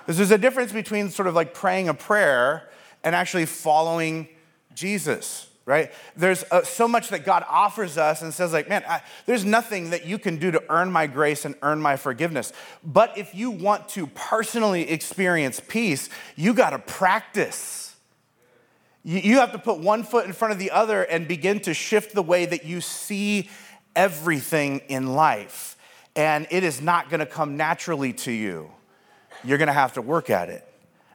There's 0.06 0.32
a 0.32 0.38
difference 0.38 0.72
between 0.72 1.10
sort 1.10 1.28
of 1.28 1.36
like 1.36 1.54
praying 1.54 1.90
a 1.90 1.94
prayer 1.94 2.70
and 3.04 3.14
actually 3.14 3.46
following 3.46 4.30
Jesus, 4.74 5.48
right? 5.66 5.92
There's 6.16 6.46
uh, 6.50 6.64
so 6.64 6.88
much 6.88 7.10
that 7.10 7.26
God 7.26 7.44
offers 7.50 7.98
us 7.98 8.22
and 8.22 8.34
says, 8.34 8.54
like, 8.54 8.70
man, 8.70 8.86
I, 8.88 9.02
there's 9.26 9.44
nothing 9.44 9.90
that 9.90 10.06
you 10.06 10.18
can 10.18 10.38
do 10.38 10.52
to 10.52 10.64
earn 10.70 10.92
my 10.92 11.08
grace 11.08 11.44
and 11.44 11.56
earn 11.62 11.82
my 11.82 11.98
forgiveness. 11.98 12.54
But 12.84 13.18
if 13.18 13.36
you 13.36 13.52
want 13.52 13.90
to 13.90 14.08
personally 14.08 14.90
experience 14.90 15.60
peace, 15.60 16.10
you 16.38 16.54
got 16.54 16.70
to 16.70 16.80
practice. 16.80 17.96
You, 19.04 19.20
you 19.20 19.40
have 19.40 19.52
to 19.52 19.60
put 19.60 19.80
one 19.80 20.04
foot 20.04 20.26
in 20.26 20.32
front 20.32 20.54
of 20.54 20.60
the 20.60 20.72
other 20.72 21.04
and 21.04 21.28
begin 21.28 21.60
to 21.62 21.74
shift 21.74 22.16
the 22.16 22.24
way 22.24 22.46
that 22.46 22.64
you 22.64 22.80
see 22.80 23.50
everything 23.94 24.80
in 24.88 25.08
life. 25.16 25.76
And 26.16 26.48
it 26.50 26.64
is 26.64 26.82
not 26.82 27.10
going 27.10 27.20
to 27.20 27.26
come 27.26 27.58
naturally 27.58 28.14
to 28.14 28.32
you. 28.32 28.72
You're 29.44 29.58
to 29.58 29.74
have 29.74 29.94
to 29.94 30.02
work 30.02 30.30
at 30.30 30.50
it. 30.50 30.68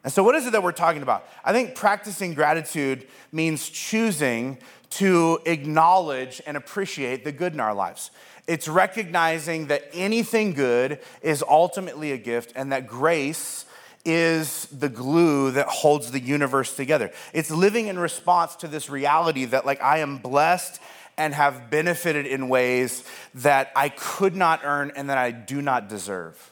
And 0.05 0.12
so, 0.12 0.25
what 0.25 0.35
is 0.35 0.47
it 0.47 0.52
that 0.52 0.62
we're 0.62 0.73
talking 0.73 1.02
about? 1.02 1.29
I 1.45 1.52
think 1.52 1.75
practicing 1.75 2.35
gratitude 2.35 3.07
means 3.31 3.69
choosing 3.69 4.59
to 4.91 5.41
acknowledge 5.47 6.43
and 6.47 6.57
appreciate 6.57 7.25
the 7.25 7.33
good 7.33 7.55
in 7.55 7.61
our 7.61 7.75
lives. 7.75 8.11
It's 8.47 8.67
recognizing 8.67 9.69
that 9.69 9.88
anything 9.93 10.52
good 10.52 10.99
is 11.23 11.45
ultimately 11.49 12.12
a 12.12 12.19
gift 12.19 12.52
and 12.57 12.73
that 12.73 12.88
grace 12.88 13.64
is 14.05 14.67
the 14.67 14.88
glue 14.88 15.52
that 15.52 15.69
holds 15.69 16.11
the 16.11 16.19
universe 16.19 16.75
together. 16.75 17.12
It's 17.33 17.52
living 17.52 17.87
in 17.87 17.99
response 17.99 18.57
to 18.57 18.69
this 18.69 18.91
reality 18.91 19.45
that, 19.47 19.64
like, 19.64 19.81
I 19.81 19.99
am 19.99 20.19
blessed 20.19 20.81
and 21.17 21.33
have 21.35 21.71
benefited 21.71 22.26
in 22.26 22.49
ways 22.49 23.05
that 23.35 23.71
I 23.76 23.91
could 23.91 24.35
not 24.35 24.62
earn 24.64 24.93
and 24.97 25.09
that 25.11 25.19
I 25.19 25.31
do 25.31 25.62
not 25.62 25.88
deserve. 25.88 26.51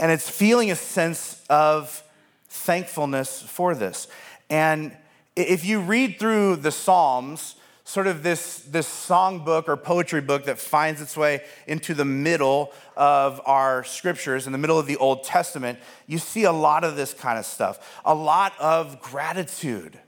And 0.00 0.12
it's 0.12 0.28
feeling 0.28 0.70
a 0.70 0.76
sense 0.76 1.42
of 1.50 2.02
thankfulness 2.48 3.42
for 3.42 3.74
this. 3.74 4.08
And 4.48 4.96
if 5.36 5.64
you 5.64 5.80
read 5.80 6.18
through 6.18 6.56
the 6.56 6.70
Psalms, 6.70 7.56
sort 7.88 8.06
of 8.06 8.22
this, 8.22 8.58
this 8.58 8.86
song 8.86 9.44
book 9.46 9.66
or 9.66 9.74
poetry 9.74 10.20
book 10.20 10.44
that 10.44 10.58
finds 10.58 11.00
its 11.00 11.16
way 11.16 11.42
into 11.66 11.94
the 11.94 12.04
middle 12.04 12.70
of 12.96 13.40
our 13.46 13.82
scriptures, 13.82 14.46
in 14.46 14.52
the 14.52 14.58
middle 14.58 14.78
of 14.78 14.86
the 14.86 14.96
Old 14.96 15.24
Testament, 15.24 15.78
you 16.06 16.18
see 16.18 16.44
a 16.44 16.52
lot 16.52 16.84
of 16.84 16.96
this 16.96 17.14
kind 17.14 17.38
of 17.38 17.46
stuff, 17.46 17.98
a 18.04 18.14
lot 18.14 18.52
of 18.60 19.00
gratitude. 19.00 19.98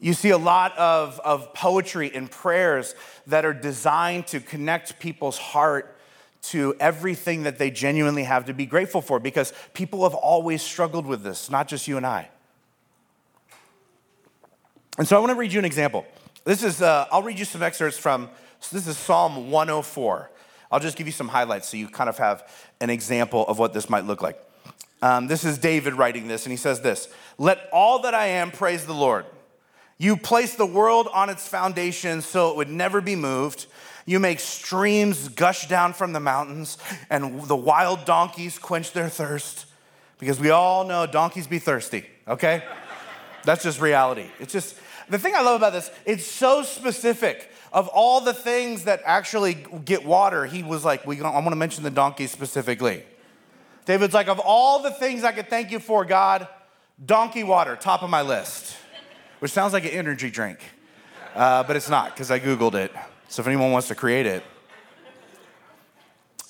You 0.00 0.14
see 0.14 0.30
a 0.30 0.38
lot 0.38 0.76
of, 0.78 1.20
of 1.20 1.52
poetry 1.52 2.10
and 2.14 2.30
prayers 2.30 2.94
that 3.26 3.44
are 3.44 3.52
designed 3.54 4.26
to 4.28 4.40
connect 4.40 4.98
people's 4.98 5.36
heart 5.36 5.95
to 6.50 6.74
everything 6.78 7.42
that 7.44 7.58
they 7.58 7.70
genuinely 7.70 8.24
have 8.24 8.44
to 8.46 8.54
be 8.54 8.66
grateful 8.66 9.00
for 9.00 9.18
because 9.18 9.52
people 9.74 10.02
have 10.04 10.14
always 10.14 10.62
struggled 10.62 11.06
with 11.06 11.22
this, 11.22 11.50
not 11.50 11.68
just 11.68 11.88
you 11.88 11.96
and 11.96 12.06
I. 12.06 12.28
And 14.98 15.06
so 15.06 15.16
I 15.16 15.20
want 15.20 15.30
to 15.30 15.36
read 15.36 15.52
you 15.52 15.58
an 15.58 15.64
example. 15.64 16.06
This 16.44 16.62
is, 16.62 16.80
uh, 16.80 17.06
I'll 17.10 17.22
read 17.22 17.38
you 17.38 17.44
some 17.44 17.62
excerpts 17.62 17.98
from, 17.98 18.30
so 18.60 18.76
this 18.76 18.86
is 18.86 18.96
Psalm 18.96 19.50
104. 19.50 20.30
I'll 20.70 20.80
just 20.80 20.96
give 20.96 21.06
you 21.06 21.12
some 21.12 21.28
highlights 21.28 21.68
so 21.68 21.76
you 21.76 21.88
kind 21.88 22.08
of 22.08 22.18
have 22.18 22.48
an 22.80 22.90
example 22.90 23.46
of 23.46 23.58
what 23.58 23.72
this 23.72 23.90
might 23.90 24.04
look 24.04 24.22
like. 24.22 24.40
Um, 25.02 25.26
this 25.26 25.44
is 25.44 25.58
David 25.58 25.94
writing 25.94 26.26
this, 26.26 26.44
and 26.44 26.50
he 26.50 26.56
says 26.56 26.80
this 26.80 27.08
Let 27.38 27.68
all 27.72 28.00
that 28.00 28.14
I 28.14 28.26
am 28.26 28.50
praise 28.50 28.86
the 28.86 28.94
Lord. 28.94 29.26
You 29.98 30.16
place 30.16 30.54
the 30.54 30.66
world 30.66 31.08
on 31.12 31.30
its 31.30 31.48
foundation 31.48 32.20
so 32.20 32.50
it 32.50 32.56
would 32.56 32.68
never 32.68 33.00
be 33.00 33.16
moved. 33.16 33.66
You 34.04 34.20
make 34.20 34.40
streams 34.40 35.28
gush 35.28 35.68
down 35.68 35.92
from 35.92 36.12
the 36.12 36.20
mountains, 36.20 36.78
and 37.10 37.42
the 37.42 37.56
wild 37.56 38.04
donkeys 38.04 38.58
quench 38.58 38.92
their 38.92 39.08
thirst. 39.08 39.66
Because 40.18 40.38
we 40.38 40.50
all 40.50 40.84
know 40.84 41.06
donkeys 41.06 41.46
be 41.46 41.58
thirsty, 41.58 42.06
okay? 42.28 42.62
That's 43.44 43.62
just 43.62 43.80
reality. 43.80 44.26
It's 44.38 44.52
just, 44.52 44.76
the 45.08 45.18
thing 45.18 45.34
I 45.34 45.42
love 45.42 45.56
about 45.56 45.72
this, 45.72 45.90
it's 46.04 46.26
so 46.26 46.62
specific. 46.62 47.50
Of 47.72 47.88
all 47.88 48.20
the 48.20 48.32
things 48.32 48.84
that 48.84 49.02
actually 49.04 49.54
get 49.84 50.04
water, 50.04 50.46
he 50.46 50.62
was 50.62 50.84
like, 50.84 51.06
we, 51.06 51.20
I 51.20 51.30
want 51.30 51.48
to 51.48 51.56
mention 51.56 51.84
the 51.84 51.90
donkeys 51.90 52.30
specifically. 52.30 53.02
David's 53.84 54.14
like, 54.14 54.28
of 54.28 54.38
all 54.38 54.82
the 54.82 54.90
things 54.90 55.24
I 55.24 55.32
could 55.32 55.50
thank 55.50 55.70
you 55.70 55.78
for, 55.78 56.04
God, 56.04 56.48
donkey 57.04 57.44
water, 57.44 57.76
top 57.76 58.02
of 58.02 58.08
my 58.08 58.22
list, 58.22 58.76
which 59.38 59.52
sounds 59.52 59.72
like 59.72 59.84
an 59.84 59.90
energy 59.90 60.30
drink, 60.30 60.58
uh, 61.34 61.62
but 61.64 61.76
it's 61.76 61.88
not 61.88 62.14
because 62.14 62.30
I 62.30 62.38
Googled 62.38 62.74
it. 62.74 62.92
So 63.28 63.40
if 63.40 63.46
anyone 63.46 63.72
wants 63.72 63.88
to 63.88 63.94
create 63.94 64.26
it. 64.26 64.42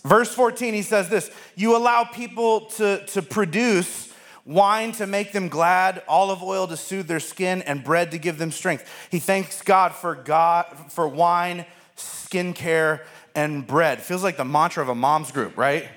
Verse 0.05 0.33
14, 0.33 0.73
he 0.73 0.83
says 0.83 1.09
this 1.09 1.31
You 1.57 1.77
allow 1.77 2.05
people 2.05 2.67
to, 2.77 3.05
to 3.07 3.23
produce 3.23 4.13
wine 4.45 4.93
to 4.93 5.07
make 5.07 5.33
them 5.33 5.49
glad, 5.49 6.03
olive 6.07 6.43
oil 6.43 6.69
to 6.69 6.77
soothe 6.77 7.09
their 7.09 7.21
skin, 7.21 7.63
and 7.63 7.83
bread 7.83 8.13
to 8.13 8.19
give 8.19 8.39
them 8.39 8.53
strength. 8.53 8.89
He 9.11 9.19
thanks 9.19 9.63
God 9.63 9.93
for 9.93 10.15
God 10.15 10.67
for 10.91 11.09
wine, 11.09 11.67
skincare, 11.97 13.01
and 13.35 13.67
bread. 13.67 14.01
Feels 14.01 14.23
like 14.23 14.37
the 14.37 14.45
mantra 14.45 14.83
of 14.83 14.89
a 14.89 14.95
mom's 14.95 15.33
group, 15.33 15.57
right? 15.57 15.89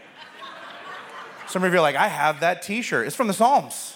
Some 1.47 1.63
of 1.63 1.71
you 1.71 1.79
are 1.79 1.81
like, 1.81 1.95
I 1.95 2.07
have 2.07 2.41
that 2.41 2.61
t-shirt. 2.61 3.07
It's 3.07 3.15
from 3.15 3.27
the 3.27 3.33
Psalms. 3.33 3.95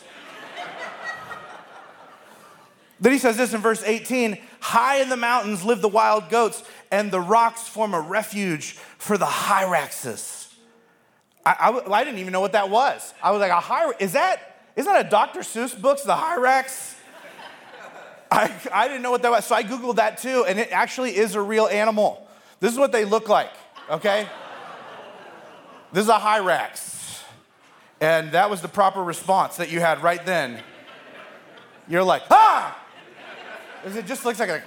Then 3.03 3.11
he 3.11 3.19
says 3.19 3.35
this 3.35 3.53
in 3.53 3.59
verse 3.59 3.83
18 3.83 4.37
High 4.61 5.01
in 5.01 5.09
the 5.09 5.17
mountains 5.17 5.65
live 5.65 5.81
the 5.81 5.89
wild 5.89 6.29
goats, 6.29 6.63
and 6.89 7.11
the 7.11 7.19
rocks 7.19 7.67
form 7.67 7.93
a 7.93 7.99
refuge 7.99 8.71
for 8.97 9.17
the 9.17 9.25
hyraxes. 9.25 10.53
I, 11.45 11.51
I, 11.59 11.99
I 11.99 12.03
didn't 12.05 12.19
even 12.19 12.31
know 12.31 12.39
what 12.39 12.53
that 12.53 12.69
was. 12.69 13.13
I 13.21 13.31
was 13.31 13.41
like, 13.41 13.51
a 13.51 13.55
hyrax, 13.55 13.95
is 13.99 14.13
that, 14.13 14.61
isn't 14.77 14.91
that 14.91 15.05
a 15.05 15.09
Dr. 15.09 15.41
Seuss 15.41 15.79
books, 15.79 16.03
the 16.03 16.15
hyrax? 16.15 16.95
I, 18.31 18.49
I 18.73 18.87
didn't 18.87 19.01
know 19.01 19.11
what 19.11 19.21
that 19.23 19.31
was, 19.31 19.45
so 19.45 19.53
I 19.53 19.63
Googled 19.63 19.97
that 19.97 20.19
too, 20.19 20.45
and 20.47 20.57
it 20.57 20.71
actually 20.71 21.17
is 21.17 21.35
a 21.35 21.41
real 21.41 21.67
animal. 21.67 22.25
This 22.61 22.71
is 22.71 22.79
what 22.79 22.93
they 22.93 23.03
look 23.03 23.27
like, 23.27 23.51
okay? 23.89 24.29
This 25.91 26.03
is 26.03 26.09
a 26.09 26.19
hyrax. 26.19 27.21
And 27.99 28.31
that 28.31 28.49
was 28.49 28.61
the 28.61 28.69
proper 28.69 29.03
response 29.03 29.57
that 29.57 29.69
you 29.69 29.81
had 29.81 30.01
right 30.01 30.25
then. 30.25 30.61
You're 31.89 32.03
like, 32.03 32.23
ah! 32.31 32.79
It 33.85 34.05
just 34.05 34.23
looks 34.23 34.39
like 34.39 34.49
a, 34.49 34.63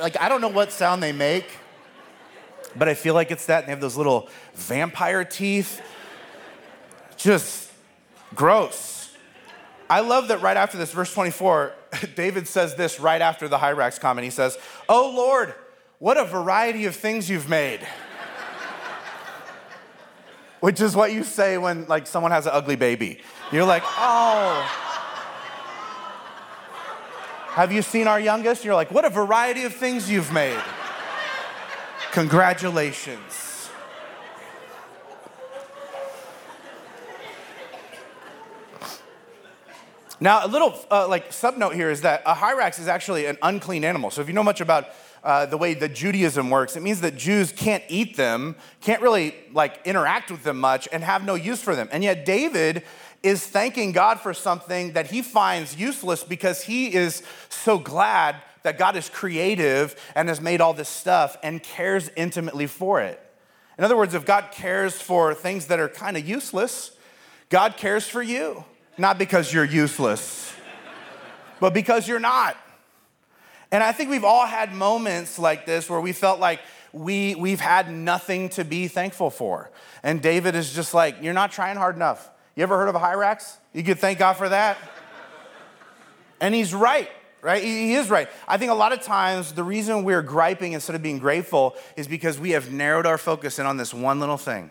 like, 0.00 0.20
I 0.20 0.28
don't 0.28 0.40
know 0.40 0.48
what 0.48 0.72
sound 0.72 1.02
they 1.02 1.12
make, 1.12 1.46
but 2.74 2.88
I 2.88 2.94
feel 2.94 3.14
like 3.14 3.30
it's 3.30 3.46
that. 3.46 3.60
And 3.60 3.68
they 3.68 3.70
have 3.70 3.80
those 3.80 3.96
little 3.96 4.28
vampire 4.54 5.24
teeth. 5.24 5.80
Just 7.16 7.70
gross. 8.34 9.14
I 9.88 10.00
love 10.00 10.28
that 10.28 10.42
right 10.42 10.56
after 10.56 10.76
this, 10.76 10.92
verse 10.92 11.14
24, 11.14 11.72
David 12.16 12.48
says 12.48 12.74
this 12.74 12.98
right 12.98 13.20
after 13.20 13.46
the 13.46 13.58
Hyrax 13.58 14.00
comment. 14.00 14.24
He 14.24 14.30
says, 14.30 14.58
Oh 14.88 15.12
Lord, 15.14 15.54
what 16.00 16.16
a 16.16 16.24
variety 16.24 16.86
of 16.86 16.96
things 16.96 17.30
you've 17.30 17.48
made. 17.48 17.80
Which 20.60 20.80
is 20.80 20.96
what 20.96 21.12
you 21.12 21.22
say 21.22 21.58
when 21.58 21.86
like 21.86 22.08
someone 22.08 22.32
has 22.32 22.46
an 22.46 22.52
ugly 22.54 22.76
baby. 22.76 23.20
You're 23.52 23.64
like, 23.64 23.82
oh. 23.84 24.85
Have 27.56 27.72
you 27.72 27.80
seen 27.80 28.06
our 28.06 28.20
youngest? 28.20 28.66
You're 28.66 28.74
like, 28.74 28.90
what 28.90 29.06
a 29.06 29.08
variety 29.08 29.64
of 29.64 29.74
things 29.74 30.10
you've 30.10 30.30
made. 30.30 30.60
Congratulations. 32.12 33.70
Now, 40.20 40.44
a 40.44 40.48
little 40.48 40.78
uh, 40.90 41.08
like 41.08 41.30
subnote 41.30 41.72
here 41.72 41.90
is 41.90 42.02
that 42.02 42.20
a 42.26 42.34
hyrax 42.34 42.78
is 42.78 42.88
actually 42.88 43.24
an 43.24 43.38
unclean 43.40 43.86
animal. 43.86 44.10
So 44.10 44.20
if 44.20 44.28
you 44.28 44.34
know 44.34 44.42
much 44.42 44.60
about 44.60 44.88
uh, 45.24 45.46
the 45.46 45.56
way 45.56 45.72
that 45.72 45.94
Judaism 45.94 46.50
works, 46.50 46.76
it 46.76 46.82
means 46.82 47.00
that 47.00 47.16
Jews 47.16 47.52
can't 47.52 47.82
eat 47.88 48.18
them, 48.18 48.56
can't 48.82 49.00
really 49.00 49.34
like 49.54 49.80
interact 49.86 50.30
with 50.30 50.42
them 50.42 50.60
much, 50.60 50.90
and 50.92 51.02
have 51.02 51.24
no 51.24 51.34
use 51.34 51.62
for 51.62 51.74
them. 51.74 51.88
And 51.90 52.04
yet 52.04 52.26
David 52.26 52.82
is 53.26 53.44
thanking 53.44 53.90
God 53.90 54.20
for 54.20 54.32
something 54.32 54.92
that 54.92 55.08
he 55.08 55.20
finds 55.20 55.76
useless 55.76 56.22
because 56.22 56.62
he 56.62 56.94
is 56.94 57.24
so 57.48 57.76
glad 57.76 58.36
that 58.62 58.78
God 58.78 58.94
is 58.94 59.08
creative 59.08 60.00
and 60.14 60.28
has 60.28 60.40
made 60.40 60.60
all 60.60 60.72
this 60.72 60.88
stuff 60.88 61.36
and 61.42 61.60
cares 61.60 62.08
intimately 62.16 62.68
for 62.68 63.00
it. 63.00 63.20
In 63.78 63.84
other 63.84 63.96
words, 63.96 64.14
if 64.14 64.24
God 64.24 64.52
cares 64.52 65.02
for 65.02 65.34
things 65.34 65.66
that 65.66 65.80
are 65.80 65.88
kind 65.88 66.16
of 66.16 66.26
useless, 66.26 66.92
God 67.48 67.76
cares 67.76 68.06
for 68.06 68.22
you, 68.22 68.64
not 68.96 69.18
because 69.18 69.52
you're 69.52 69.64
useless, 69.64 70.54
but 71.58 71.74
because 71.74 72.06
you're 72.06 72.20
not. 72.20 72.56
And 73.72 73.82
I 73.82 73.90
think 73.90 74.08
we've 74.08 74.24
all 74.24 74.46
had 74.46 74.72
moments 74.72 75.36
like 75.36 75.66
this 75.66 75.90
where 75.90 76.00
we 76.00 76.12
felt 76.12 76.38
like 76.38 76.60
we, 76.92 77.34
we've 77.34 77.60
had 77.60 77.90
nothing 77.90 78.50
to 78.50 78.64
be 78.64 78.86
thankful 78.86 79.30
for. 79.30 79.72
And 80.04 80.22
David 80.22 80.54
is 80.54 80.72
just 80.72 80.94
like, 80.94 81.16
You're 81.20 81.34
not 81.34 81.50
trying 81.50 81.76
hard 81.76 81.96
enough. 81.96 82.30
You 82.56 82.62
ever 82.62 82.78
heard 82.78 82.88
of 82.88 82.94
a 82.94 82.98
Hyrax? 82.98 83.58
You 83.74 83.84
could 83.84 83.98
thank 83.98 84.18
God 84.18 84.32
for 84.32 84.48
that. 84.48 84.78
and 86.40 86.54
he's 86.54 86.72
right, 86.72 87.10
right? 87.42 87.62
He 87.62 87.92
is 87.92 88.08
right. 88.08 88.28
I 88.48 88.56
think 88.56 88.70
a 88.70 88.74
lot 88.74 88.94
of 88.94 89.02
times 89.02 89.52
the 89.52 89.62
reason 89.62 90.04
we're 90.04 90.22
griping 90.22 90.72
instead 90.72 90.96
of 90.96 91.02
being 91.02 91.18
grateful 91.18 91.76
is 91.96 92.08
because 92.08 92.40
we 92.40 92.52
have 92.52 92.72
narrowed 92.72 93.04
our 93.04 93.18
focus 93.18 93.58
in 93.58 93.66
on 93.66 93.76
this 93.76 93.92
one 93.92 94.18
little 94.18 94.38
thing 94.38 94.70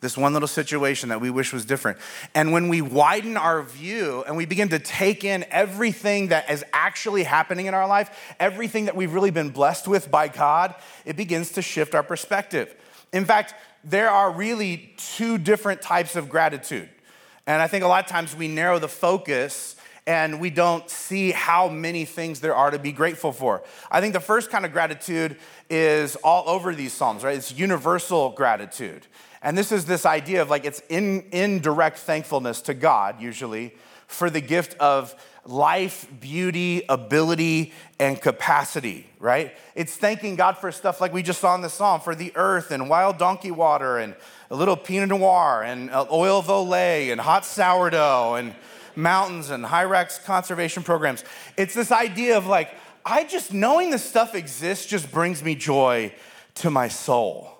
this 0.00 0.16
one 0.16 0.32
little 0.32 0.48
situation 0.48 1.10
that 1.10 1.20
we 1.20 1.28
wish 1.28 1.52
was 1.52 1.66
different. 1.66 1.98
And 2.34 2.52
when 2.52 2.68
we 2.68 2.80
widen 2.80 3.36
our 3.36 3.62
view 3.62 4.24
and 4.26 4.34
we 4.34 4.46
begin 4.46 4.70
to 4.70 4.78
take 4.78 5.24
in 5.24 5.44
everything 5.50 6.28
that 6.28 6.50
is 6.50 6.64
actually 6.72 7.22
happening 7.22 7.66
in 7.66 7.74
our 7.74 7.86
life, 7.86 8.34
everything 8.40 8.86
that 8.86 8.96
we've 8.96 9.12
really 9.12 9.30
been 9.30 9.50
blessed 9.50 9.86
with 9.86 10.10
by 10.10 10.28
God, 10.28 10.74
it 11.04 11.18
begins 11.18 11.50
to 11.52 11.60
shift 11.60 11.94
our 11.94 12.02
perspective. 12.02 12.74
In 13.12 13.26
fact, 13.26 13.54
there 13.84 14.08
are 14.08 14.30
really 14.30 14.94
two 14.96 15.36
different 15.36 15.82
types 15.82 16.16
of 16.16 16.30
gratitude. 16.30 16.88
And 17.46 17.60
I 17.60 17.66
think 17.66 17.84
a 17.84 17.88
lot 17.88 18.04
of 18.04 18.10
times 18.10 18.36
we 18.36 18.48
narrow 18.48 18.78
the 18.78 18.88
focus 18.88 19.76
and 20.06 20.40
we 20.40 20.50
don't 20.50 20.88
see 20.88 21.30
how 21.30 21.68
many 21.68 22.04
things 22.04 22.40
there 22.40 22.54
are 22.54 22.70
to 22.70 22.78
be 22.78 22.92
grateful 22.92 23.32
for. 23.32 23.62
I 23.90 24.00
think 24.00 24.12
the 24.12 24.20
first 24.20 24.50
kind 24.50 24.64
of 24.64 24.72
gratitude 24.72 25.36
is 25.68 26.16
all 26.16 26.48
over 26.48 26.74
these 26.74 26.92
Psalms, 26.92 27.22
right? 27.22 27.36
It's 27.36 27.52
universal 27.52 28.30
gratitude. 28.30 29.06
And 29.42 29.56
this 29.56 29.72
is 29.72 29.84
this 29.84 30.04
idea 30.04 30.42
of 30.42 30.50
like 30.50 30.64
it's 30.64 30.82
in, 30.88 31.26
indirect 31.32 31.98
thankfulness 31.98 32.60
to 32.62 32.74
God, 32.74 33.20
usually, 33.20 33.74
for 34.10 34.28
the 34.28 34.40
gift 34.40 34.74
of 34.80 35.14
life, 35.46 36.06
beauty, 36.20 36.82
ability, 36.88 37.72
and 37.98 38.20
capacity, 38.20 39.06
right? 39.18 39.54
It's 39.74 39.96
thanking 39.96 40.36
God 40.36 40.58
for 40.58 40.70
stuff 40.72 41.00
like 41.00 41.12
we 41.12 41.22
just 41.22 41.40
saw 41.40 41.54
in 41.54 41.60
the 41.60 41.70
psalm 41.70 42.00
for 42.00 42.14
the 42.14 42.32
earth 42.34 42.72
and 42.72 42.90
wild 42.90 43.18
donkey 43.18 43.50
water 43.50 43.98
and 43.98 44.14
a 44.50 44.56
little 44.56 44.76
pinot 44.76 45.08
noir 45.08 45.62
and 45.62 45.90
uh, 45.90 46.06
oil 46.10 46.40
of 46.40 46.46
Olay 46.46 47.12
and 47.12 47.20
hot 47.20 47.44
sourdough 47.44 48.34
and 48.34 48.54
mountains 48.96 49.50
and 49.50 49.64
Hyrax 49.64 50.22
conservation 50.24 50.82
programs. 50.82 51.24
It's 51.56 51.74
this 51.74 51.92
idea 51.92 52.36
of 52.36 52.46
like, 52.46 52.74
I 53.04 53.24
just 53.24 53.54
knowing 53.54 53.90
this 53.90 54.04
stuff 54.04 54.34
exists 54.34 54.86
just 54.86 55.10
brings 55.10 55.42
me 55.42 55.54
joy 55.54 56.12
to 56.56 56.70
my 56.70 56.88
soul. 56.88 57.59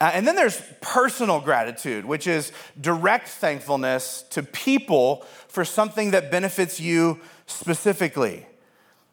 Uh, 0.00 0.10
and 0.14 0.26
then 0.26 0.34
there's 0.34 0.62
personal 0.80 1.40
gratitude, 1.40 2.06
which 2.06 2.26
is 2.26 2.52
direct 2.80 3.28
thankfulness 3.28 4.24
to 4.30 4.42
people 4.42 5.26
for 5.46 5.64
something 5.64 6.12
that 6.12 6.30
benefits 6.30 6.80
you 6.80 7.20
specifically. 7.46 8.46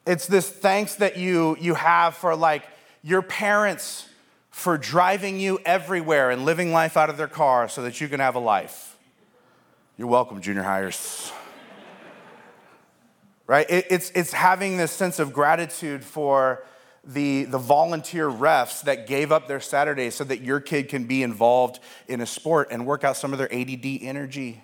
It's 0.05 0.25
this 0.27 0.49
thanks 0.49 0.95
that 0.95 1.17
you, 1.17 1.57
you 1.59 1.73
have 1.73 2.15
for 2.15 2.35
like 2.35 2.63
your 3.03 3.21
parents 3.21 4.07
for 4.49 4.77
driving 4.77 5.39
you 5.39 5.59
everywhere 5.65 6.31
and 6.31 6.45
living 6.45 6.71
life 6.71 6.95
out 6.95 7.09
of 7.09 7.17
their 7.17 7.27
car 7.27 7.67
so 7.67 7.83
that 7.83 7.99
you 7.99 8.07
can 8.07 8.21
have 8.21 8.35
a 8.35 8.39
life. 8.39 8.97
You're 9.97 10.07
welcome, 10.07 10.41
junior 10.41 10.63
highers. 10.63 11.33
right? 13.47 13.69
It, 13.69 13.87
it's, 13.89 14.09
it's 14.11 14.31
having 14.31 14.77
this 14.77 14.91
sense 14.91 15.19
of 15.19 15.33
gratitude 15.33 16.03
for 16.03 16.63
the, 17.07 17.45
the 17.45 17.57
volunteer 17.57 18.29
refs 18.29 18.81
that 18.83 19.07
gave 19.07 19.31
up 19.31 19.47
their 19.47 19.61
Saturdays 19.61 20.13
so 20.13 20.23
that 20.25 20.41
your 20.41 20.59
kid 20.59 20.89
can 20.89 21.05
be 21.05 21.23
involved 21.23 21.79
in 22.07 22.19
a 22.19 22.25
sport 22.25 22.67
and 22.69 22.85
work 22.85 23.03
out 23.03 23.15
some 23.15 23.31
of 23.31 23.39
their 23.39 23.51
ADD 23.53 23.85
energy. 24.01 24.61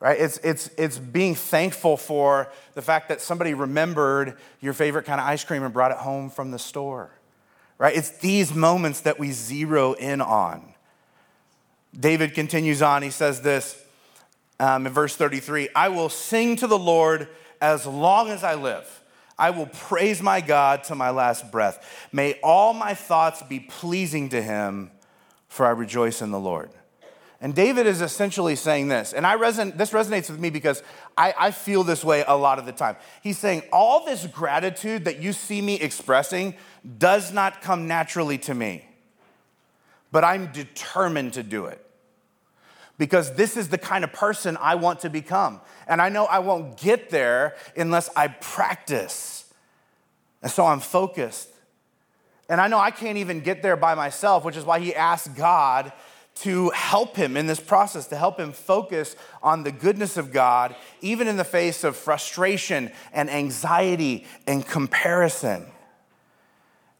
Right? 0.00 0.18
It's, 0.18 0.38
it's, 0.38 0.70
it's 0.78 0.98
being 0.98 1.34
thankful 1.34 1.98
for 1.98 2.50
the 2.72 2.80
fact 2.80 3.10
that 3.10 3.20
somebody 3.20 3.52
remembered 3.52 4.38
your 4.60 4.72
favorite 4.72 5.04
kind 5.04 5.20
of 5.20 5.26
ice 5.26 5.44
cream 5.44 5.62
and 5.62 5.74
brought 5.74 5.90
it 5.90 5.98
home 5.98 6.30
from 6.30 6.50
the 6.50 6.58
store. 6.58 7.10
Right? 7.76 7.94
It's 7.94 8.10
these 8.18 8.54
moments 8.54 9.02
that 9.02 9.18
we 9.18 9.32
zero 9.32 9.92
in 9.92 10.22
on. 10.22 10.74
David 11.98 12.34
continues 12.34 12.80
on. 12.80 13.02
He 13.02 13.10
says 13.10 13.42
this 13.42 13.82
um, 14.58 14.86
in 14.86 14.92
verse 14.92 15.16
33 15.16 15.68
I 15.74 15.88
will 15.88 16.08
sing 16.08 16.56
to 16.56 16.66
the 16.66 16.78
Lord 16.78 17.28
as 17.60 17.84
long 17.84 18.30
as 18.30 18.42
I 18.42 18.54
live. 18.54 18.99
I 19.40 19.50
will 19.50 19.66
praise 19.66 20.22
my 20.22 20.42
God 20.42 20.84
to 20.84 20.94
my 20.94 21.08
last 21.08 21.50
breath. 21.50 22.08
May 22.12 22.38
all 22.42 22.74
my 22.74 22.92
thoughts 22.92 23.42
be 23.42 23.58
pleasing 23.58 24.28
to 24.28 24.42
him, 24.42 24.90
for 25.48 25.64
I 25.64 25.70
rejoice 25.70 26.20
in 26.20 26.30
the 26.30 26.38
Lord. 26.38 26.70
And 27.40 27.54
David 27.54 27.86
is 27.86 28.02
essentially 28.02 28.54
saying 28.54 28.88
this, 28.88 29.14
and 29.14 29.26
I 29.26 29.38
reson- 29.38 29.78
this 29.78 29.92
resonates 29.92 30.28
with 30.28 30.38
me 30.38 30.50
because 30.50 30.82
I, 31.16 31.32
I 31.38 31.50
feel 31.52 31.84
this 31.84 32.04
way 32.04 32.22
a 32.28 32.36
lot 32.36 32.58
of 32.58 32.66
the 32.66 32.72
time. 32.72 32.96
He's 33.22 33.38
saying, 33.38 33.62
All 33.72 34.04
this 34.04 34.26
gratitude 34.26 35.06
that 35.06 35.20
you 35.20 35.32
see 35.32 35.62
me 35.62 35.80
expressing 35.80 36.54
does 36.98 37.32
not 37.32 37.62
come 37.62 37.88
naturally 37.88 38.36
to 38.38 38.54
me, 38.54 38.84
but 40.12 40.22
I'm 40.22 40.52
determined 40.52 41.32
to 41.32 41.42
do 41.42 41.64
it 41.64 41.82
because 43.00 43.32
this 43.32 43.56
is 43.56 43.70
the 43.70 43.78
kind 43.78 44.04
of 44.04 44.12
person 44.12 44.58
I 44.60 44.74
want 44.74 45.00
to 45.00 45.08
become. 45.08 45.62
And 45.88 46.02
I 46.02 46.10
know 46.10 46.26
I 46.26 46.40
won't 46.40 46.76
get 46.76 47.08
there 47.08 47.56
unless 47.74 48.10
I 48.14 48.28
practice. 48.28 49.50
And 50.42 50.52
so 50.52 50.66
I'm 50.66 50.80
focused. 50.80 51.48
And 52.50 52.60
I 52.60 52.68
know 52.68 52.78
I 52.78 52.90
can't 52.90 53.16
even 53.16 53.40
get 53.40 53.62
there 53.62 53.74
by 53.74 53.94
myself, 53.94 54.44
which 54.44 54.54
is 54.54 54.66
why 54.66 54.80
he 54.80 54.94
asked 54.94 55.34
God 55.34 55.94
to 56.42 56.68
help 56.70 57.16
him 57.16 57.38
in 57.38 57.46
this 57.46 57.58
process, 57.58 58.06
to 58.08 58.16
help 58.16 58.38
him 58.38 58.52
focus 58.52 59.16
on 59.42 59.62
the 59.62 59.72
goodness 59.72 60.18
of 60.18 60.30
God, 60.30 60.76
even 61.00 61.26
in 61.26 61.38
the 61.38 61.42
face 61.44 61.84
of 61.84 61.96
frustration 61.96 62.92
and 63.14 63.30
anxiety 63.30 64.26
and 64.46 64.66
comparison. 64.66 65.64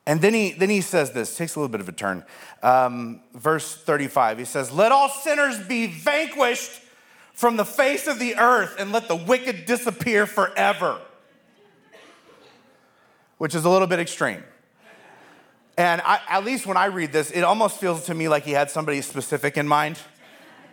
And 0.07 0.21
then 0.21 0.35
he, 0.35 0.53
then 0.53 0.71
he 0.71 0.81
says 0.81 1.13
this, 1.13 1.37
takes 1.37 1.55
a 1.55 1.61
little 1.61 1.71
bit 1.71 1.81
of 1.81 1.89
a 1.89 1.93
turn. 1.93 2.25
Um, 2.63 3.21
verse 3.35 3.77
35, 3.77 4.39
he 4.39 4.45
says, 4.45 4.73
Let 4.73 4.93
all 4.93 5.09
sinners 5.09 5.59
be 5.67 5.87
vanquished 5.87 6.81
from 7.33 7.57
the 7.57 7.65
face 7.65 8.07
of 8.07 8.19
the 8.19 8.37
earth 8.37 8.77
and 8.79 8.93
let 8.93 9.09
the 9.09 9.17
wicked 9.17 9.67
disappear 9.67 10.27
forever. 10.27 11.01
Which 13.39 13.55
is 13.55 13.65
a 13.65 13.71
little 13.71 13.87
bit 13.87 13.99
extreme. 13.99 14.43
And 15.79 16.03
I, 16.03 16.21
at 16.29 16.45
least 16.45 16.67
when 16.67 16.77
I 16.77 16.87
read 16.87 17.13
this, 17.13 17.31
it 17.31 17.43
almost 17.43 17.79
feels 17.79 18.07
to 18.07 18.15
me 18.15 18.29
like 18.29 18.45
he 18.45 18.53
had 18.53 18.71
somebody 18.71 19.01
specific 19.01 19.57
in 19.57 19.67
mind. 19.67 19.99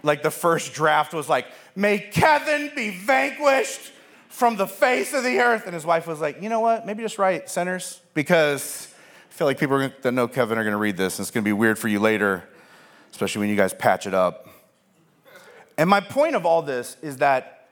Like 0.03 0.23
the 0.23 0.31
first 0.31 0.73
draft 0.73 1.13
was 1.13 1.29
like, 1.29 1.47
May 1.75 1.99
Kevin 1.99 2.71
be 2.75 2.89
vanquished 2.89 3.91
from 4.27 4.57
the 4.57 4.67
face 4.67 5.13
of 5.13 5.23
the 5.23 5.39
earth. 5.39 5.63
And 5.65 5.73
his 5.73 5.85
wife 5.85 6.07
was 6.07 6.19
like, 6.19 6.41
You 6.41 6.49
know 6.49 6.59
what? 6.59 6.85
Maybe 6.85 7.03
just 7.03 7.17
write 7.17 7.49
sinners 7.49 8.01
because 8.13 8.93
feel 9.37 9.45
like 9.45 9.59
people 9.59 9.87
that 10.01 10.11
know 10.13 10.27
Kevin 10.27 10.57
are 10.57 10.63
going 10.63 10.71
to 10.71 10.79
read 10.79 10.97
this, 10.97 11.19
and 11.19 11.23
it's 11.23 11.29
going 11.29 11.43
to 11.43 11.47
be 11.47 11.53
weird 11.53 11.77
for 11.77 11.87
you 11.87 11.99
later, 11.99 12.43
especially 13.11 13.41
when 13.41 13.49
you 13.49 13.55
guys 13.55 13.71
patch 13.71 14.07
it 14.07 14.15
up. 14.15 14.49
And 15.77 15.87
my 15.87 15.99
point 15.99 16.35
of 16.35 16.43
all 16.43 16.63
this 16.63 16.97
is 17.03 17.17
that, 17.17 17.69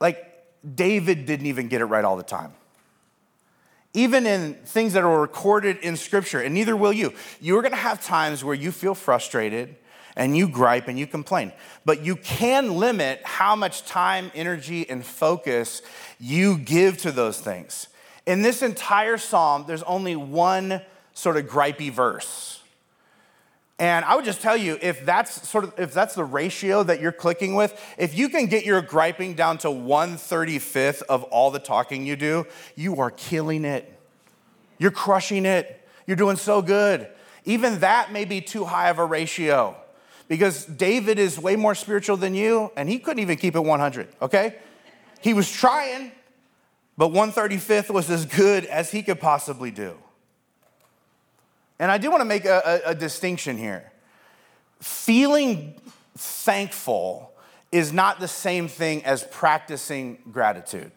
like, 0.00 0.44
David 0.74 1.24
didn't 1.24 1.46
even 1.46 1.68
get 1.68 1.80
it 1.80 1.84
right 1.84 2.04
all 2.04 2.16
the 2.16 2.24
time. 2.24 2.52
Even 3.92 4.26
in 4.26 4.54
things 4.64 4.94
that 4.94 5.04
are 5.04 5.20
recorded 5.20 5.76
in 5.82 5.96
Scripture, 5.96 6.40
and 6.40 6.52
neither 6.52 6.76
will 6.76 6.92
you. 6.92 7.14
You're 7.40 7.62
going 7.62 7.70
to 7.70 7.78
have 7.78 8.04
times 8.04 8.42
where 8.42 8.56
you 8.56 8.72
feel 8.72 8.96
frustrated 8.96 9.76
and 10.16 10.36
you 10.36 10.48
gripe 10.48 10.88
and 10.88 10.98
you 10.98 11.06
complain. 11.06 11.52
But 11.84 12.04
you 12.04 12.16
can 12.16 12.74
limit 12.74 13.20
how 13.22 13.54
much 13.54 13.84
time, 13.84 14.32
energy, 14.34 14.90
and 14.90 15.06
focus 15.06 15.80
you 16.18 16.58
give 16.58 16.98
to 17.02 17.12
those 17.12 17.38
things. 17.40 17.86
In 18.26 18.42
this 18.42 18.62
entire 18.62 19.16
psalm, 19.16 19.66
there's 19.68 19.84
only 19.84 20.16
one 20.16 20.82
sort 21.14 21.36
of 21.36 21.46
gripey 21.46 21.90
verse. 21.90 22.60
And 23.78 24.04
I 24.04 24.14
would 24.14 24.24
just 24.24 24.40
tell 24.40 24.56
you, 24.56 24.78
if 24.80 25.04
that's 25.04 25.48
sort 25.48 25.64
of 25.64 25.74
if 25.78 25.92
that's 25.92 26.14
the 26.14 26.24
ratio 26.24 26.84
that 26.84 27.00
you're 27.00 27.12
clicking 27.12 27.54
with, 27.54 27.80
if 27.98 28.16
you 28.16 28.28
can 28.28 28.46
get 28.46 28.64
your 28.64 28.80
griping 28.82 29.34
down 29.34 29.58
to 29.58 29.68
135th 29.68 31.02
of 31.02 31.24
all 31.24 31.50
the 31.50 31.58
talking 31.58 32.06
you 32.06 32.14
do, 32.14 32.46
you 32.76 33.00
are 33.00 33.10
killing 33.10 33.64
it. 33.64 33.90
You're 34.78 34.92
crushing 34.92 35.44
it. 35.44 35.80
You're 36.06 36.16
doing 36.16 36.36
so 36.36 36.62
good. 36.62 37.08
Even 37.44 37.80
that 37.80 38.12
may 38.12 38.24
be 38.24 38.40
too 38.40 38.64
high 38.64 38.90
of 38.90 38.98
a 38.98 39.04
ratio 39.04 39.76
because 40.28 40.64
David 40.64 41.18
is 41.18 41.38
way 41.38 41.56
more 41.56 41.74
spiritual 41.74 42.16
than 42.16 42.34
you, 42.34 42.70
and 42.76 42.88
he 42.88 42.98
couldn't 42.98 43.20
even 43.20 43.36
keep 43.36 43.54
it 43.54 43.60
100, 43.60 44.08
okay? 44.22 44.56
He 45.20 45.34
was 45.34 45.50
trying, 45.50 46.12
but 46.96 47.10
135th 47.10 47.90
was 47.90 48.10
as 48.10 48.24
good 48.24 48.64
as 48.66 48.90
he 48.90 49.02
could 49.02 49.20
possibly 49.20 49.70
do. 49.70 49.96
And 51.78 51.90
I 51.90 51.98
do 51.98 52.10
want 52.10 52.20
to 52.20 52.26
make 52.26 52.44
a, 52.44 52.82
a, 52.86 52.90
a 52.90 52.94
distinction 52.94 53.56
here. 53.56 53.92
Feeling 54.80 55.74
thankful 56.16 57.32
is 57.72 57.92
not 57.92 58.20
the 58.20 58.28
same 58.28 58.68
thing 58.68 59.04
as 59.04 59.24
practicing 59.24 60.18
gratitude. 60.30 60.92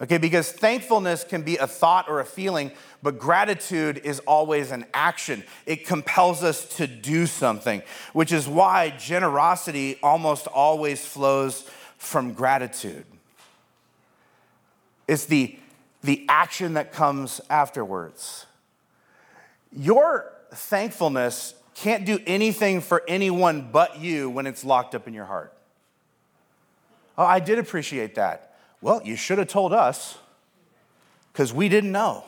Okay, 0.00 0.18
because 0.18 0.50
thankfulness 0.50 1.22
can 1.22 1.42
be 1.42 1.56
a 1.56 1.66
thought 1.66 2.08
or 2.08 2.18
a 2.20 2.24
feeling, 2.24 2.72
but 3.02 3.18
gratitude 3.18 4.00
is 4.02 4.18
always 4.20 4.72
an 4.72 4.86
action. 4.92 5.44
It 5.66 5.86
compels 5.86 6.42
us 6.42 6.66
to 6.76 6.86
do 6.86 7.26
something, 7.26 7.82
which 8.12 8.32
is 8.32 8.48
why 8.48 8.90
generosity 8.90 9.98
almost 10.02 10.46
always 10.48 11.04
flows 11.06 11.68
from 11.96 12.32
gratitude. 12.32 13.06
It's 15.06 15.26
the 15.26 15.58
the 16.02 16.26
action 16.28 16.74
that 16.74 16.92
comes 16.92 17.40
afterwards. 17.48 18.44
Your 19.76 20.32
thankfulness 20.52 21.54
can't 21.74 22.04
do 22.04 22.20
anything 22.26 22.80
for 22.80 23.02
anyone 23.08 23.68
but 23.72 23.98
you 23.98 24.30
when 24.30 24.46
it's 24.46 24.64
locked 24.64 24.94
up 24.94 25.08
in 25.08 25.14
your 25.14 25.24
heart. 25.24 25.52
Oh, 27.18 27.24
I 27.24 27.40
did 27.40 27.58
appreciate 27.58 28.14
that. 28.14 28.56
Well, 28.80 29.00
you 29.04 29.16
should 29.16 29.38
have 29.38 29.48
told 29.48 29.72
us 29.72 30.18
because 31.32 31.52
we 31.52 31.68
didn't 31.68 31.92
know. 31.92 32.24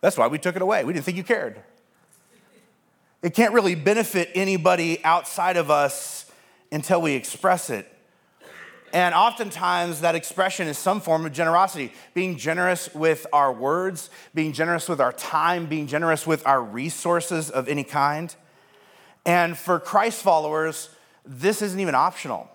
That's 0.00 0.16
why 0.16 0.26
we 0.26 0.38
took 0.38 0.56
it 0.56 0.62
away. 0.62 0.84
We 0.84 0.92
didn't 0.92 1.04
think 1.04 1.16
you 1.16 1.24
cared. 1.24 1.60
It 3.22 3.34
can't 3.34 3.52
really 3.52 3.74
benefit 3.74 4.30
anybody 4.34 5.02
outside 5.04 5.56
of 5.56 5.70
us 5.70 6.30
until 6.70 7.02
we 7.02 7.14
express 7.14 7.70
it. 7.70 7.90
And 8.92 9.14
oftentimes, 9.14 10.00
that 10.00 10.14
expression 10.14 10.68
is 10.68 10.78
some 10.78 11.00
form 11.00 11.26
of 11.26 11.32
generosity 11.32 11.92
being 12.14 12.36
generous 12.36 12.92
with 12.94 13.26
our 13.32 13.52
words, 13.52 14.10
being 14.34 14.52
generous 14.52 14.88
with 14.88 15.00
our 15.00 15.12
time, 15.12 15.66
being 15.66 15.86
generous 15.86 16.26
with 16.26 16.46
our 16.46 16.62
resources 16.62 17.50
of 17.50 17.68
any 17.68 17.84
kind. 17.84 18.34
And 19.26 19.58
for 19.58 19.78
Christ 19.78 20.22
followers, 20.22 20.90
this 21.24 21.60
isn't 21.60 21.78
even 21.80 21.94
optional. 21.94 22.50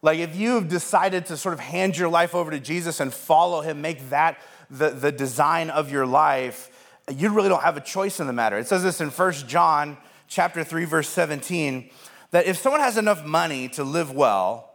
Like, 0.00 0.20
if 0.20 0.36
you've 0.36 0.68
decided 0.68 1.26
to 1.26 1.36
sort 1.36 1.54
of 1.54 1.60
hand 1.60 1.98
your 1.98 2.08
life 2.08 2.34
over 2.34 2.52
to 2.52 2.60
Jesus 2.60 3.00
and 3.00 3.12
follow 3.12 3.62
him, 3.62 3.80
make 3.80 4.10
that 4.10 4.38
the, 4.70 4.90
the 4.90 5.10
design 5.10 5.70
of 5.70 5.90
your 5.90 6.06
life, 6.06 6.70
you 7.12 7.30
really 7.30 7.48
don't 7.48 7.62
have 7.62 7.76
a 7.76 7.80
choice 7.80 8.20
in 8.20 8.26
the 8.26 8.32
matter. 8.32 8.58
It 8.58 8.68
says 8.68 8.82
this 8.82 9.00
in 9.00 9.10
1 9.10 9.32
John 9.48 9.96
chapter 10.28 10.62
3, 10.62 10.84
verse 10.84 11.08
17, 11.08 11.90
that 12.30 12.46
if 12.46 12.58
someone 12.58 12.80
has 12.80 12.96
enough 12.96 13.24
money 13.24 13.68
to 13.70 13.82
live 13.82 14.12
well, 14.12 14.67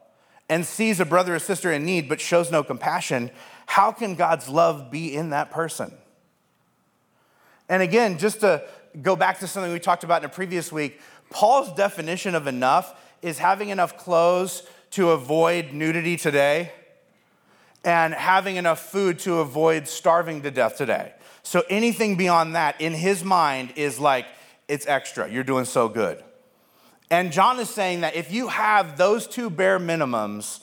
and 0.53 0.63
sees 0.67 0.99
a 0.99 1.05
brother 1.05 1.33
or 1.33 1.39
sister 1.39 1.71
in 1.71 1.83
need 1.83 2.07
but 2.07 2.21
shows 2.21 2.51
no 2.51 2.63
compassion, 2.63 3.31
how 3.65 3.91
can 3.91 4.13
God's 4.13 4.47
love 4.47 4.91
be 4.91 5.15
in 5.15 5.31
that 5.31 5.49
person? 5.49 5.91
And 7.67 7.81
again, 7.81 8.19
just 8.19 8.41
to 8.41 8.63
go 9.01 9.15
back 9.15 9.39
to 9.39 9.47
something 9.47 9.73
we 9.73 9.79
talked 9.79 10.03
about 10.03 10.21
in 10.21 10.29
a 10.29 10.31
previous 10.31 10.71
week, 10.71 11.01
Paul's 11.31 11.73
definition 11.73 12.35
of 12.35 12.45
enough 12.45 12.93
is 13.23 13.39
having 13.39 13.69
enough 13.69 13.97
clothes 13.97 14.61
to 14.91 15.09
avoid 15.09 15.73
nudity 15.73 16.17
today 16.17 16.71
and 17.83 18.13
having 18.13 18.57
enough 18.57 18.91
food 18.91 19.17
to 19.19 19.39
avoid 19.39 19.87
starving 19.87 20.43
to 20.43 20.51
death 20.51 20.77
today. 20.77 21.13
So 21.41 21.63
anything 21.67 22.15
beyond 22.15 22.53
that 22.53 22.79
in 22.79 22.93
his 22.93 23.23
mind 23.23 23.73
is 23.75 23.99
like, 23.99 24.27
it's 24.67 24.85
extra. 24.85 25.27
You're 25.27 25.43
doing 25.43 25.65
so 25.65 25.89
good. 25.89 26.23
And 27.09 27.31
John 27.31 27.59
is 27.59 27.69
saying 27.69 28.01
that 28.01 28.15
if 28.15 28.31
you 28.31 28.47
have 28.47 28.97
those 28.97 29.27
two 29.27 29.49
bare 29.49 29.79
minimums 29.79 30.61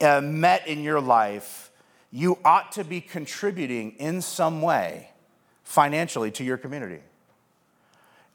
uh, 0.00 0.20
met 0.20 0.66
in 0.66 0.82
your 0.82 1.00
life, 1.00 1.70
you 2.10 2.38
ought 2.44 2.72
to 2.72 2.84
be 2.84 3.00
contributing 3.00 3.92
in 3.98 4.20
some 4.20 4.62
way 4.62 5.10
financially 5.64 6.30
to 6.32 6.44
your 6.44 6.56
community. 6.56 7.00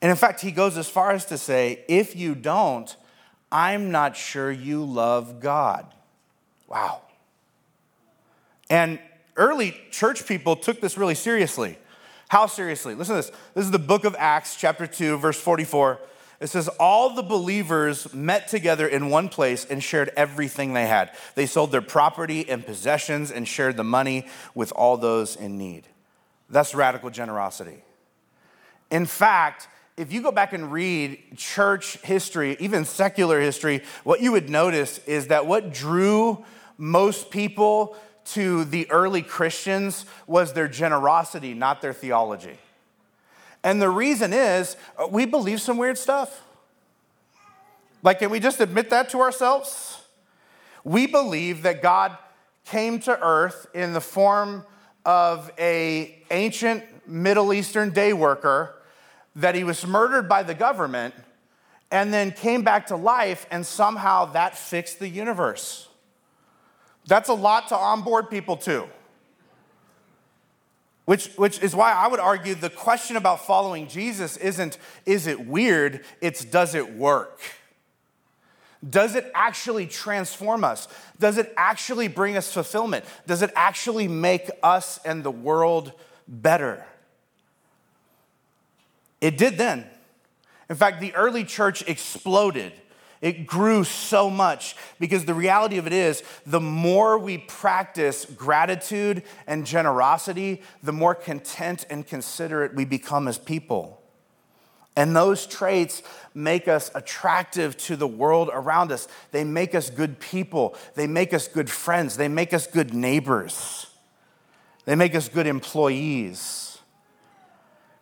And 0.02 0.10
in 0.10 0.18
fact, 0.18 0.42
he 0.42 0.52
goes 0.52 0.78
as 0.78 0.90
far 0.90 1.12
as 1.12 1.26
to 1.26 1.38
say, 1.38 1.84
if 1.88 2.16
you 2.16 2.36
don't, 2.36 2.96
I'm 3.52 3.92
not 3.92 4.16
sure 4.18 4.52
you 4.52 4.84
love 4.84 5.40
God. 5.40 5.86
Wow. 6.68 7.02
And 8.70 9.00
early 9.36 9.76
church 9.92 10.26
people 10.26 10.56
took 10.56 10.82
this 10.82 10.98
really 10.98 11.16
seriously. 11.16 11.78
How 12.30 12.46
seriously? 12.46 12.96
Listen 12.96 13.16
to 13.16 13.22
this. 13.22 13.32
This 13.54 13.66
is 13.66 13.72
the 13.72 13.80
book 13.80 14.06
of 14.06 14.16
Acts, 14.18 14.56
chapter 14.56 14.88
2, 14.88 15.18
verse 15.18 15.40
44. 15.40 16.00
It 16.42 16.48
says, 16.48 16.68
All 16.80 17.12
the 17.12 17.22
believers 17.22 18.12
met 18.14 18.48
together 18.48 18.88
in 18.88 19.10
one 19.10 19.30
place 19.30 19.64
and 19.64 19.82
shared 19.82 20.12
everything 20.18 20.74
they 20.74 20.88
had. 20.88 21.12
They 21.36 21.46
sold 21.46 21.72
their 21.72 21.84
property 21.84 22.50
and 22.50 22.66
possessions 22.66 23.32
and 23.32 23.48
shared 23.48 23.78
the 23.78 23.84
money 23.84 24.26
with 24.56 24.74
all 24.74 24.98
those 24.98 25.36
in 25.36 25.60
need. 25.60 25.88
That's 26.50 26.74
radical 26.74 27.12
generosity. 27.12 27.84
In 28.90 29.06
fact, 29.06 29.70
if 29.98 30.12
you 30.12 30.22
go 30.22 30.32
back 30.32 30.52
and 30.52 30.72
read 30.72 31.38
church 31.38 31.98
history, 31.98 32.58
even 32.60 32.86
secular 32.86 33.40
history, 33.40 33.84
what 34.04 34.20
you 34.20 34.32
would 34.32 34.50
notice 34.50 34.98
is 35.06 35.28
that 35.28 35.46
what 35.46 35.72
drew 35.72 36.44
most 36.76 37.30
people 37.30 37.96
to 38.24 38.66
the 38.66 38.90
early 38.90 39.22
Christians 39.22 40.06
was 40.26 40.54
their 40.54 40.68
generosity, 40.68 41.54
not 41.54 41.82
their 41.82 41.94
theology. 41.94 42.58
And 43.64 43.82
the 43.82 43.90
reason 43.90 44.34
is 44.34 44.76
uh, 44.98 45.08
we 45.08 45.26
believe 45.26 45.62
some 45.62 45.78
weird 45.78 45.98
stuff. 45.98 46.42
Like, 48.04 48.20
can 48.20 48.32
we 48.32 48.40
just 48.40 48.60
admit 48.60 48.90
that 48.90 49.10
to 49.10 49.20
ourselves? 49.20 50.02
We 50.84 51.06
believe 51.06 51.62
that 51.64 51.82
God 51.82 52.18
came 52.66 53.00
to 53.02 53.20
earth 53.22 53.68
in 53.74 53.94
the 53.94 54.02
form 54.02 54.66
of 55.06 55.52
a 55.60 56.24
ancient 56.32 56.84
Middle 57.08 57.54
Eastern 57.54 57.92
day 57.92 58.14
worker, 58.14 58.76
that 59.36 59.56
he 59.56 59.64
was 59.64 59.86
murdered 59.86 60.28
by 60.30 60.44
the 60.44 60.54
government, 60.54 61.14
and 61.92 62.14
then 62.14 62.32
came 62.32 62.64
back 62.64 62.88
to 62.88 62.96
life, 62.96 63.46
and 63.52 63.66
somehow 63.66 64.26
that 64.26 64.58
fixed 64.58 65.00
the 65.00 65.10
universe. 65.10 65.88
That's 67.08 67.30
a 67.30 67.34
lot 67.34 67.68
to 67.70 67.76
onboard 67.76 68.30
people 68.30 68.58
to. 68.58 68.88
Which, 71.06 71.28
which 71.36 71.62
is 71.62 71.76
why 71.76 71.92
I 71.92 72.08
would 72.08 72.20
argue 72.20 72.56
the 72.56 72.70
question 72.70 73.16
about 73.16 73.46
following 73.46 73.88
Jesus 73.88 74.38
isn't, 74.38 74.78
is 75.06 75.28
it 75.28 75.48
weird? 75.48 76.06
It's, 76.22 76.46
does 76.46 76.76
it 76.76 76.94
work? 76.96 77.40
Does 78.88 79.16
it 79.16 79.32
actually 79.36 79.88
transform 79.88 80.64
us? 80.64 80.88
Does 81.20 81.38
it 81.38 81.54
actually 81.56 82.08
bring 82.08 82.38
us 82.38 82.52
fulfillment? 82.52 83.06
Does 83.28 83.42
it 83.42 83.52
actually 83.56 84.08
make 84.08 84.50
us 84.64 85.00
and 85.06 85.24
the 85.24 85.32
world 85.32 85.92
better? 86.28 86.86
It 89.20 89.38
did 89.38 89.58
then. 89.58 89.86
In 90.70 90.76
fact, 90.76 91.00
the 91.00 91.14
early 91.14 91.44
church 91.44 91.84
exploded 91.88 92.74
it 93.22 93.46
grew 93.46 93.84
so 93.84 94.32
much 94.32 94.76
because 95.00 95.26
the 95.26 95.36
reality 95.36 95.78
of 95.78 95.86
it 95.86 95.94
is 95.94 96.24
the 96.46 96.60
more 96.60 97.20
we 97.20 97.38
practice 97.38 98.26
gratitude 98.26 99.22
and 99.46 99.66
generosity, 99.66 100.64
the 100.82 100.92
more 100.92 101.14
content 101.14 101.86
and 101.92 102.06
considerate 102.06 102.74
we 102.74 102.84
become 102.84 103.28
as 103.28 103.38
people. 103.38 104.02
And 104.96 105.16
those 105.16 105.46
traits 105.46 106.02
make 106.34 106.68
us 106.68 106.92
attractive 106.96 107.78
to 107.78 107.96
the 107.96 108.08
world 108.08 108.50
around 108.52 108.92
us. 108.92 109.08
They 109.32 109.44
make 109.44 109.76
us 109.76 109.90
good 109.90 110.20
people. 110.20 110.76
They 110.96 111.08
make 111.08 111.34
us 111.34 111.48
good 111.48 111.70
friends. 111.70 112.18
They 112.18 112.28
make 112.28 112.54
us 112.54 112.68
good 112.68 112.94
neighbors. 112.94 113.86
They 114.86 114.96
make 114.96 115.14
us 115.14 115.30
good 115.30 115.48
employees. 115.48 116.80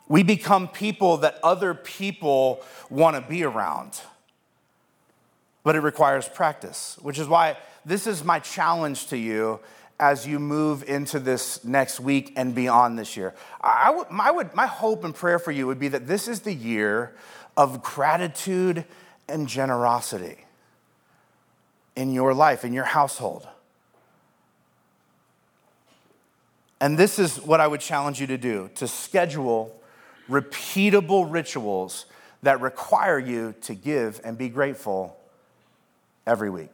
We 0.07 0.23
become 0.23 0.69
people 0.69 1.17
that 1.17 1.39
other 1.43 1.73
people 1.73 2.63
want 2.89 3.17
to 3.17 3.21
be 3.21 3.43
around 3.43 3.99
but 5.63 5.75
it 5.75 5.81
requires 5.81 6.27
practice, 6.27 6.97
which 7.01 7.19
is 7.19 7.27
why 7.27 7.57
this 7.85 8.07
is 8.07 8.23
my 8.23 8.39
challenge 8.39 9.07
to 9.07 9.17
you 9.17 9.59
as 9.99 10.25
you 10.25 10.39
move 10.39 10.83
into 10.87 11.19
this 11.19 11.63
next 11.65 11.99
week 11.99 12.33
and 12.37 12.55
beyond 12.55 12.97
this 12.97 13.17
year. 13.17 13.33
I 13.59 13.91
would, 13.91 14.09
my, 14.09 14.31
would, 14.31 14.55
my 14.55 14.65
hope 14.65 15.03
and 15.03 15.13
prayer 15.13 15.39
for 15.39 15.51
you 15.51 15.67
would 15.67 15.79
be 15.79 15.89
that 15.89 16.07
this 16.07 16.27
is 16.27 16.41
the 16.41 16.53
year 16.53 17.13
of 17.57 17.83
gratitude 17.83 18.85
and 19.27 19.47
generosity 19.47 20.37
in 21.97 22.13
your 22.13 22.33
life, 22.33 22.63
in 22.63 22.71
your 22.71 22.85
household. 22.85 23.45
And 26.79 26.97
this 26.97 27.19
is 27.19 27.41
what 27.41 27.59
I 27.59 27.67
would 27.67 27.81
challenge 27.81 28.21
you 28.21 28.27
to 28.27 28.37
do 28.37 28.69
to 28.75 28.87
schedule 28.87 29.75
repeatable 30.29 31.29
rituals 31.29 32.05
that 32.43 32.61
require 32.61 33.19
you 33.19 33.53
to 33.61 33.75
give 33.75 34.21
and 34.23 34.37
be 34.37 34.47
grateful 34.47 35.18
every 36.29 36.49
week. 36.49 36.71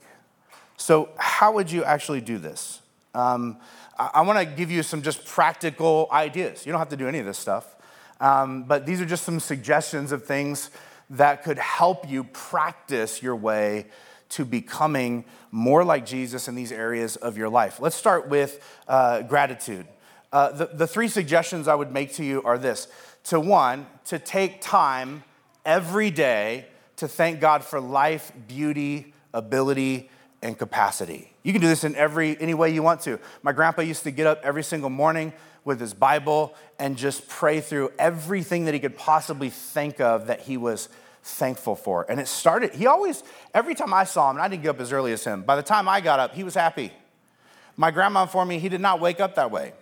So, 0.78 1.10
how 1.18 1.54
would 1.54 1.72
you 1.72 1.84
actually 1.86 2.22
do 2.22 2.38
this? 2.38 2.82
Um, 3.13 3.58
I, 3.98 4.12
I 4.15 4.22
want 4.22 4.38
to 4.38 4.46
give 4.46 4.70
you 4.70 4.84
some 4.84 5.02
just 5.02 5.26
practical 5.26 6.10
ideas. 6.12 6.65
You 6.65 6.74
don't 6.74 6.80
have 6.80 6.89
to 6.89 6.98
do 6.98 7.08
any 7.08 7.20
of 7.20 7.26
this 7.26 7.38
stuff, 7.38 7.76
um, 8.20 8.63
but 8.63 8.86
these 8.86 9.00
are 9.00 9.06
just 9.06 9.24
some 9.24 9.39
suggestions 9.39 10.12
of 10.12 10.26
things 10.26 10.70
that 11.10 11.44
could 11.44 11.58
help 11.58 12.10
you 12.10 12.26
practice 12.26 13.24
your 13.24 13.36
way 13.36 13.86
to 14.28 14.44
becoming 14.44 15.24
more 15.52 15.86
like 15.86 16.06
Jesus 16.06 16.48
in 16.48 16.56
these 16.56 16.72
areas 16.72 17.15
of 17.15 17.38
your 17.38 17.48
life. 17.48 17.80
Let's 17.80 17.96
start 17.96 18.28
with 18.28 18.62
uh, 18.88 19.22
gratitude. 19.22 19.88
Uh, 20.34 20.52
the, 20.52 20.65
the 20.65 20.88
three 20.88 21.08
suggestions 21.08 21.70
I 21.70 21.76
would 21.76 21.94
make 21.94 22.13
to 22.15 22.26
you 22.26 22.44
are 22.44 22.58
this 22.58 22.89
to 23.26 23.39
one, 23.39 23.88
to 24.06 24.20
take 24.20 24.60
time 24.60 25.24
every 25.65 26.12
day 26.12 26.65
to 26.98 27.08
thank 27.08 27.39
God 27.39 27.63
for 27.63 27.80
life, 27.80 28.32
beauty, 28.48 29.13
ability, 29.36 30.10
and 30.41 30.58
capacity. 30.58 31.32
You 31.43 31.52
can 31.54 31.62
do 31.62 31.67
this 31.67 31.84
in 31.84 31.95
every 31.95 32.39
any 32.39 32.54
way 32.54 32.74
you 32.74 32.84
want 32.84 33.02
to. 33.02 33.19
My 33.41 33.52
grandpa 33.52 33.82
used 33.82 34.04
to 34.04 34.12
get 34.12 34.28
up 34.28 34.41
every 34.43 34.63
single 34.63 34.89
morning 34.89 35.34
with 35.63 35.80
his 35.80 35.93
Bible 35.93 36.56
and 36.78 36.95
just 36.95 37.28
pray 37.28 37.60
through 37.60 37.91
everything 37.98 38.65
that 38.65 38.74
he 38.74 38.80
could 38.80 38.95
possibly 38.95 39.50
think 39.50 40.00
of 40.00 40.28
that 40.28 40.41
he 40.41 40.58
was 40.58 40.89
thankful 41.24 41.76
for. 41.76 42.06
And 42.08 42.19
it 42.19 42.28
started, 42.28 42.76
he 42.76 42.86
always, 42.86 43.24
every 43.54 43.74
time 43.74 43.93
I 43.93 44.04
saw 44.04 44.30
him, 44.30 44.38
and 44.38 44.43
I 44.43 44.48
didn't 44.48 44.62
get 44.62 44.69
up 44.69 44.80
as 44.80 44.91
early 44.91 45.12
as 45.12 45.24
him, 45.24 45.41
by 45.41 45.56
the 45.56 45.63
time 45.63 45.89
I 45.89 46.00
got 46.00 46.19
up, 46.19 46.36
he 46.36 46.43
was 46.43 46.54
happy. 46.54 46.93
My 47.76 47.89
grandma 47.89 48.21
informed 48.21 48.50
me 48.50 48.60
he 48.60 48.69
did 48.69 48.82
not 48.82 49.00
wake 49.00 49.19
up 49.19 49.36
that 49.36 49.50
way. 49.50 49.74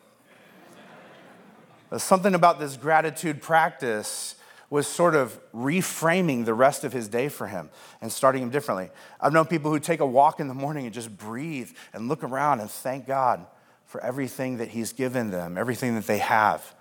There's 1.89 2.01
something 2.01 2.33
about 2.33 2.59
this 2.59 2.77
gratitude 2.77 3.41
practice 3.41 4.32
was 4.73 4.87
sort 4.87 5.13
of 5.13 5.39
reframing 5.53 6.45
the 6.45 6.53
rest 6.55 6.83
of 6.83 6.91
his 6.91 7.07
day 7.07 7.29
for 7.29 7.45
him 7.45 7.69
and 8.01 8.11
starting 8.11 8.41
him 8.41 8.49
differently. 8.49 8.89
I've 9.21 9.31
known 9.31 9.45
people 9.45 9.69
who 9.69 9.79
take 9.79 9.99
a 9.99 10.05
walk 10.05 10.39
in 10.39 10.47
the 10.47 10.55
morning 10.55 10.85
and 10.85 10.93
just 10.93 11.15
breathe 11.15 11.69
and 11.93 12.09
look 12.09 12.23
around 12.23 12.59
and 12.59 12.71
thank 12.71 13.05
God 13.05 13.45
for 13.85 14.03
everything 14.03 14.57
that 14.57 14.69
he's 14.69 14.91
given 14.91 15.29
them, 15.29 15.59
everything 15.59 15.93
that 15.93 16.07
they 16.07 16.17
have. 16.17 16.73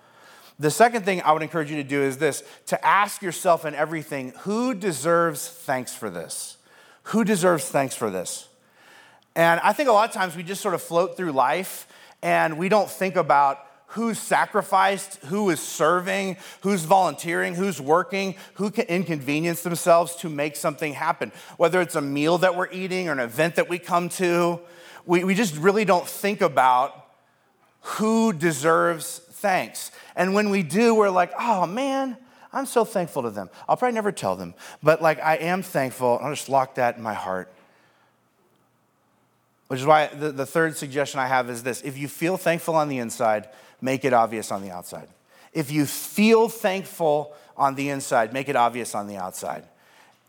The 0.57 0.71
second 0.71 1.05
thing 1.05 1.21
I 1.21 1.33
would 1.33 1.43
encourage 1.43 1.69
you 1.69 1.75
to 1.75 1.83
do 1.83 2.01
is 2.01 2.17
this 2.17 2.43
to 2.65 2.83
ask 2.83 3.21
yourself 3.21 3.63
in 3.63 3.75
everything 3.75 4.33
who 4.39 4.73
deserves 4.73 5.47
thanks 5.47 5.93
for 5.93 6.09
this? 6.09 6.57
Who 7.03 7.23
deserves 7.23 7.69
thanks 7.69 7.93
for 7.93 8.09
this? 8.09 8.47
And 9.35 9.59
I 9.59 9.71
think 9.71 9.87
a 9.87 9.91
lot 9.91 10.09
of 10.09 10.15
times 10.15 10.35
we 10.35 10.41
just 10.41 10.61
sort 10.61 10.73
of 10.73 10.81
float 10.81 11.15
through 11.15 11.33
life 11.33 11.87
and 12.23 12.57
we 12.57 12.69
don't 12.69 12.89
think 12.89 13.17
about 13.17 13.59
who's 13.93 14.17
sacrificed, 14.17 15.17
who 15.25 15.51
is 15.51 15.59
serving, 15.59 16.35
who's 16.61 16.83
volunteering, 16.83 17.53
who's 17.53 17.79
working, 17.79 18.33
who 18.55 18.71
can 18.71 18.85
inconvenience 18.85 19.61
themselves 19.61 20.15
to 20.15 20.29
make 20.29 20.55
something 20.55 20.93
happen. 20.93 21.31
Whether 21.57 21.79
it's 21.79 21.93
a 21.93 22.01
meal 22.01 22.39
that 22.39 22.55
we're 22.55 22.71
eating 22.71 23.07
or 23.07 23.11
an 23.11 23.19
event 23.19 23.55
that 23.55 23.69
we 23.69 23.77
come 23.77 24.09
to, 24.09 24.59
we, 25.05 25.23
we 25.23 25.35
just 25.35 25.55
really 25.57 25.85
don't 25.85 26.07
think 26.07 26.41
about 26.41 27.07
who 27.81 28.33
deserves 28.33 29.19
thanks. 29.19 29.91
And 30.15 30.33
when 30.33 30.49
we 30.49 30.63
do, 30.63 30.95
we're 30.95 31.11
like, 31.11 31.31
oh 31.39 31.67
man, 31.67 32.17
I'm 32.51 32.65
so 32.65 32.85
thankful 32.85 33.21
to 33.23 33.29
them. 33.29 33.49
I'll 33.69 33.77
probably 33.77 33.93
never 33.93 34.11
tell 34.11 34.35
them, 34.35 34.55
but 34.81 35.03
like 35.03 35.19
I 35.21 35.35
am 35.35 35.61
thankful. 35.61 36.19
I'll 36.19 36.31
just 36.31 36.49
lock 36.49 36.75
that 36.75 36.97
in 36.97 37.03
my 37.03 37.13
heart. 37.13 37.53
Which 39.73 39.79
is 39.79 39.87
why 39.87 40.05
the, 40.05 40.31
the 40.31 40.45
third 40.45 40.77
suggestion 40.77 41.19
I 41.19 41.25
have 41.25 41.49
is 41.49 41.63
this 41.63 41.81
if 41.81 41.97
you 41.97 42.07
feel 42.07 42.37
thankful 42.37 42.75
on 42.75 42.89
the 42.89 42.99
inside, 42.99 43.49
make 43.81 44.05
it 44.05 44.13
obvious 44.13 44.51
on 44.51 44.61
the 44.61 44.69
outside. 44.69 45.07
If 45.51 45.71
you 45.71 45.87
feel 45.87 46.47
thankful 46.47 47.33
on 47.57 47.73
the 47.73 47.89
inside, 47.89 48.33
make 48.33 48.49
it 48.49 48.55
obvious 48.55 48.93
on 48.93 49.07
the 49.07 49.17
outside. 49.17 49.63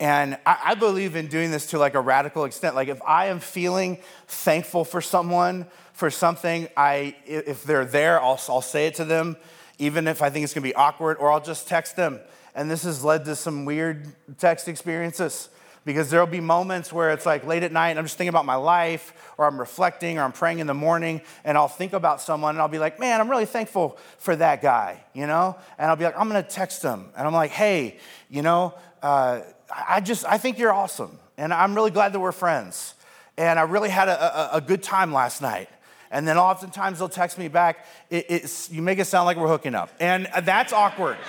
And 0.00 0.38
I, 0.46 0.74
believe 0.76 1.14
in 1.14 1.26
doing 1.26 1.50
this 1.50 1.66
to 1.72 1.78
like 1.78 1.92
a 1.92 2.00
radical 2.00 2.46
extent. 2.46 2.74
Like 2.74 2.88
if 2.88 3.02
I 3.02 3.26
am 3.26 3.38
feeling 3.38 3.98
thankful 4.28 4.82
for 4.82 5.02
someone, 5.02 5.66
for 5.92 6.08
something, 6.08 6.66
I 6.74 7.14
if 7.26 7.64
they're 7.64 7.84
there, 7.84 8.22
I'll, 8.22 8.40
I'll 8.48 8.62
say 8.62 8.86
it 8.86 8.94
to 8.94 9.04
them, 9.04 9.36
even 9.78 10.08
if 10.08 10.22
I 10.22 10.30
think 10.30 10.44
it's 10.44 10.54
gonna 10.54 10.62
be 10.62 10.74
awkward, 10.74 11.18
or 11.18 11.30
I'll 11.30 11.42
just 11.42 11.68
text 11.68 11.96
them. 11.96 12.18
And 12.54 12.70
this 12.70 12.84
has 12.84 13.04
led 13.04 13.26
to 13.26 13.36
some 13.36 13.66
weird 13.66 14.06
text 14.38 14.68
experiences 14.68 15.50
because 15.84 16.10
there'll 16.10 16.26
be 16.26 16.40
moments 16.40 16.92
where 16.92 17.10
it's 17.12 17.26
like 17.26 17.44
late 17.46 17.62
at 17.62 17.72
night 17.72 17.90
and 17.90 17.98
I'm 17.98 18.04
just 18.04 18.16
thinking 18.16 18.30
about 18.30 18.46
my 18.46 18.54
life 18.54 19.34
or 19.36 19.46
I'm 19.46 19.58
reflecting 19.58 20.18
or 20.18 20.22
I'm 20.22 20.32
praying 20.32 20.60
in 20.60 20.66
the 20.66 20.74
morning 20.74 21.20
and 21.44 21.58
I'll 21.58 21.68
think 21.68 21.92
about 21.92 22.20
someone 22.20 22.54
and 22.54 22.62
I'll 22.62 22.68
be 22.68 22.78
like, 22.78 22.98
man, 22.98 23.20
I'm 23.20 23.30
really 23.30 23.46
thankful 23.46 23.98
for 24.18 24.34
that 24.36 24.62
guy, 24.62 25.04
you 25.12 25.26
know? 25.26 25.56
And 25.78 25.90
I'll 25.90 25.96
be 25.96 26.04
like, 26.04 26.18
I'm 26.18 26.28
gonna 26.28 26.42
text 26.42 26.82
him 26.82 27.06
and 27.16 27.26
I'm 27.26 27.34
like, 27.34 27.50
hey, 27.50 27.98
you 28.30 28.42
know, 28.42 28.74
uh, 29.02 29.40
I 29.70 30.00
just, 30.00 30.24
I 30.24 30.38
think 30.38 30.58
you're 30.58 30.72
awesome 30.72 31.18
and 31.36 31.52
I'm 31.52 31.74
really 31.74 31.90
glad 31.90 32.12
that 32.12 32.20
we're 32.20 32.32
friends. 32.32 32.94
And 33.36 33.58
I 33.58 33.62
really 33.62 33.90
had 33.90 34.08
a, 34.08 34.54
a, 34.54 34.56
a 34.58 34.60
good 34.60 34.82
time 34.82 35.12
last 35.12 35.42
night. 35.42 35.68
And 36.10 36.28
then 36.28 36.38
oftentimes 36.38 37.00
they'll 37.00 37.08
text 37.08 37.38
me 37.38 37.48
back, 37.48 37.84
it, 38.08 38.68
you 38.70 38.80
make 38.80 39.00
it 39.00 39.06
sound 39.06 39.26
like 39.26 39.36
we're 39.36 39.48
hooking 39.48 39.74
up. 39.74 39.90
And 39.98 40.28
that's 40.42 40.72
awkward. 40.72 41.16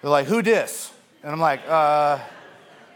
They're 0.00 0.10
like, 0.10 0.26
who 0.26 0.40
dis? 0.40 0.91
And 1.22 1.30
I'm 1.30 1.38
like, 1.38 1.60
uh, 1.68 2.18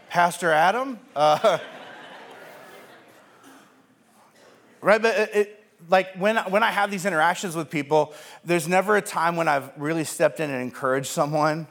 Pastor 0.09 0.51
Adam? 0.51 0.99
Uh, 1.15 1.59
right? 4.81 5.01
But 5.01 5.17
it, 5.17 5.35
it, 5.35 5.65
like 5.89 6.13
when, 6.15 6.35
when 6.35 6.61
I 6.61 6.71
have 6.71 6.91
these 6.91 7.05
interactions 7.05 7.55
with 7.55 7.69
people, 7.69 8.13
there's 8.43 8.67
never 8.67 8.97
a 8.97 9.01
time 9.01 9.37
when 9.37 9.47
I've 9.47 9.71
really 9.77 10.03
stepped 10.03 10.41
in 10.41 10.49
and 10.49 10.61
encouraged 10.61 11.07
someone 11.07 11.67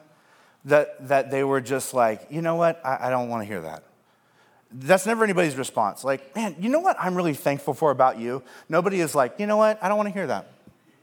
that, 0.64 1.08
that 1.08 1.30
they 1.30 1.44
were 1.44 1.60
just 1.60 1.92
like, 1.92 2.26
you 2.30 2.40
know 2.40 2.54
what? 2.54 2.80
I, 2.82 3.08
I 3.08 3.10
don't 3.10 3.28
want 3.28 3.42
to 3.42 3.46
hear 3.46 3.60
that. 3.60 3.84
That's 4.72 5.04
never 5.04 5.24
anybody's 5.24 5.56
response. 5.56 6.04
Like, 6.04 6.34
man, 6.34 6.56
you 6.58 6.70
know 6.70 6.80
what 6.80 6.96
I'm 6.98 7.14
really 7.14 7.34
thankful 7.34 7.74
for 7.74 7.90
about 7.90 8.18
you? 8.18 8.42
Nobody 8.70 9.00
is 9.00 9.14
like, 9.14 9.38
you 9.38 9.46
know 9.46 9.58
what? 9.58 9.78
I 9.82 9.88
don't 9.88 9.98
want 9.98 10.08
to 10.08 10.14
hear 10.14 10.26
that. 10.28 10.50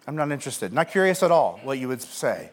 I'm 0.08 0.16
not 0.16 0.32
interested. 0.32 0.74
Not 0.74 0.90
curious 0.90 1.22
at 1.22 1.30
all 1.30 1.60
what 1.64 1.78
you 1.78 1.88
would 1.90 2.02
say 2.02 2.50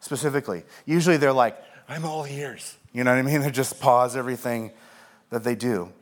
specifically. 0.00 0.64
Usually 0.84 1.16
they're 1.16 1.32
like, 1.32 1.56
I'm 1.88 2.04
all 2.04 2.26
ears. 2.26 2.76
You 2.92 3.04
know 3.04 3.12
what 3.12 3.18
I 3.18 3.22
mean? 3.22 3.40
They 3.42 3.50
just 3.50 3.80
pause 3.80 4.16
everything 4.16 4.72
that 5.30 5.44
they 5.44 5.54
do. 5.54 5.92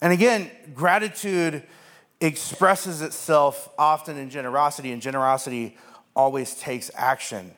And 0.00 0.12
again, 0.12 0.50
gratitude 0.74 1.62
expresses 2.20 3.02
itself 3.02 3.68
often 3.78 4.16
in 4.16 4.30
generosity, 4.30 4.92
and 4.92 5.00
generosity 5.00 5.76
always 6.14 6.54
takes 6.54 6.90
action. 6.94 7.52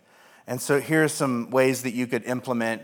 And 0.46 0.60
so 0.60 0.80
here 0.80 1.04
are 1.04 1.08
some 1.08 1.50
ways 1.50 1.82
that 1.82 1.92
you 1.92 2.06
could 2.06 2.24
implement 2.24 2.82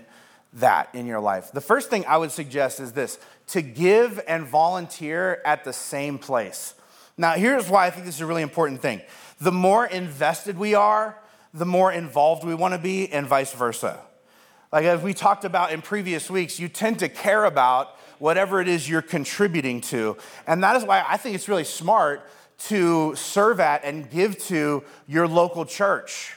that 0.54 0.88
in 0.94 1.06
your 1.06 1.20
life. 1.20 1.52
The 1.52 1.60
first 1.60 1.88
thing 1.88 2.04
I 2.06 2.18
would 2.18 2.30
suggest 2.30 2.80
is 2.80 2.92
this 2.92 3.18
to 3.48 3.62
give 3.62 4.20
and 4.26 4.44
volunteer 4.46 5.40
at 5.44 5.64
the 5.64 5.72
same 5.72 6.18
place. 6.18 6.74
Now, 7.16 7.32
here's 7.32 7.68
why 7.68 7.86
I 7.86 7.90
think 7.90 8.06
this 8.06 8.16
is 8.16 8.20
a 8.20 8.26
really 8.26 8.42
important 8.42 8.80
thing. 8.80 9.00
The 9.40 9.52
more 9.52 9.86
invested 9.86 10.58
we 10.58 10.74
are, 10.74 11.18
the 11.54 11.66
more 11.66 11.92
involved 11.92 12.44
we 12.44 12.54
want 12.54 12.74
to 12.74 12.78
be, 12.78 13.10
and 13.12 13.26
vice 13.26 13.52
versa. 13.52 14.00
Like 14.72 14.86
as 14.86 15.02
we 15.02 15.12
talked 15.12 15.44
about 15.44 15.70
in 15.70 15.82
previous 15.82 16.30
weeks, 16.30 16.58
you 16.58 16.66
tend 16.66 17.00
to 17.00 17.08
care 17.10 17.44
about 17.44 17.98
whatever 18.18 18.58
it 18.60 18.68
is 18.68 18.88
you're 18.88 19.02
contributing 19.02 19.82
to. 19.82 20.16
And 20.46 20.64
that 20.64 20.76
is 20.76 20.84
why 20.84 21.04
I 21.06 21.18
think 21.18 21.34
it's 21.34 21.48
really 21.48 21.64
smart 21.64 22.26
to 22.68 23.14
serve 23.14 23.60
at 23.60 23.84
and 23.84 24.08
give 24.08 24.38
to 24.44 24.82
your 25.06 25.28
local 25.28 25.66
church. 25.66 26.36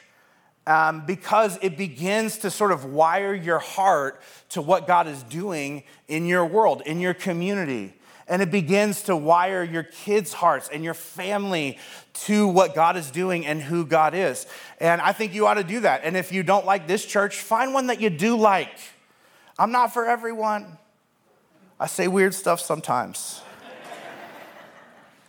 Um, 0.66 1.06
because 1.06 1.58
it 1.62 1.78
begins 1.78 2.38
to 2.38 2.50
sort 2.50 2.72
of 2.72 2.84
wire 2.84 3.32
your 3.32 3.60
heart 3.60 4.20
to 4.48 4.60
what 4.60 4.88
God 4.88 5.06
is 5.06 5.22
doing 5.22 5.84
in 6.08 6.26
your 6.26 6.44
world, 6.44 6.82
in 6.84 7.00
your 7.00 7.14
community 7.14 7.94
and 8.28 8.42
it 8.42 8.50
begins 8.50 9.02
to 9.02 9.16
wire 9.16 9.62
your 9.62 9.84
kids' 9.84 10.32
hearts 10.32 10.68
and 10.72 10.82
your 10.82 10.94
family 10.94 11.78
to 12.12 12.48
what 12.48 12.74
God 12.74 12.96
is 12.96 13.10
doing 13.10 13.46
and 13.46 13.62
who 13.62 13.86
God 13.86 14.14
is. 14.14 14.46
And 14.80 15.00
I 15.00 15.12
think 15.12 15.34
you 15.34 15.46
ought 15.46 15.54
to 15.54 15.64
do 15.64 15.80
that. 15.80 16.02
And 16.04 16.16
if 16.16 16.32
you 16.32 16.42
don't 16.42 16.66
like 16.66 16.86
this 16.86 17.04
church, 17.04 17.36
find 17.36 17.72
one 17.72 17.86
that 17.86 18.00
you 18.00 18.10
do 18.10 18.36
like. 18.36 18.76
I'm 19.58 19.72
not 19.72 19.94
for 19.94 20.06
everyone. 20.06 20.78
I 21.78 21.86
say 21.86 22.08
weird 22.08 22.34
stuff 22.34 22.60
sometimes. 22.60 23.42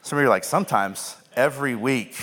Some 0.02 0.18
of 0.18 0.22
you 0.22 0.28
are 0.28 0.30
like, 0.30 0.46
sometimes, 0.46 1.18
every 1.36 1.76
week. 1.76 2.16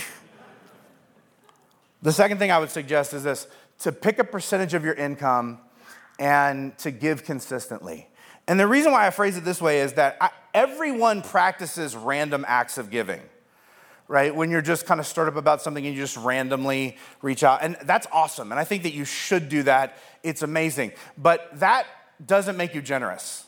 The 2.01 2.11
second 2.11 2.39
thing 2.39 2.51
I 2.51 2.57
would 2.57 2.71
suggest 2.71 3.13
is 3.13 3.23
this 3.23 3.47
to 3.79 3.91
pick 3.91 4.19
a 4.19 4.23
percentage 4.23 4.73
of 4.73 4.83
your 4.83 4.93
income 4.93 5.59
and 6.17 6.77
to 6.79 6.91
give 6.91 7.23
consistently. 7.23 8.07
And 8.47 8.59
the 8.59 8.67
reason 8.67 8.91
why 8.91 9.07
I 9.07 9.09
phrase 9.09 9.37
it 9.37 9.43
this 9.43 9.61
way 9.61 9.81
is 9.81 9.93
that 9.93 10.17
I, 10.21 10.29
everyone 10.55 11.21
practices 11.21 11.95
random 11.95 12.45
acts 12.47 12.79
of 12.79 12.89
giving, 12.89 13.21
right? 14.07 14.33
When 14.33 14.49
you're 14.49 14.61
just 14.61 14.85
kind 14.85 14.99
of 14.99 15.05
stirred 15.05 15.27
up 15.27 15.35
about 15.35 15.61
something 15.61 15.85
and 15.85 15.93
you 15.93 16.01
just 16.01 16.17
randomly 16.17 16.97
reach 17.21 17.43
out. 17.43 17.61
And 17.61 17.75
that's 17.83 18.07
awesome. 18.11 18.51
And 18.51 18.59
I 18.59 18.63
think 18.63 18.83
that 18.83 18.93
you 18.93 19.03
should 19.03 19.49
do 19.49 19.63
that. 19.63 19.97
It's 20.23 20.41
amazing. 20.41 20.93
But 21.17 21.59
that 21.59 21.85
doesn't 22.25 22.55
make 22.55 22.73
you 22.73 22.81
generous, 22.81 23.45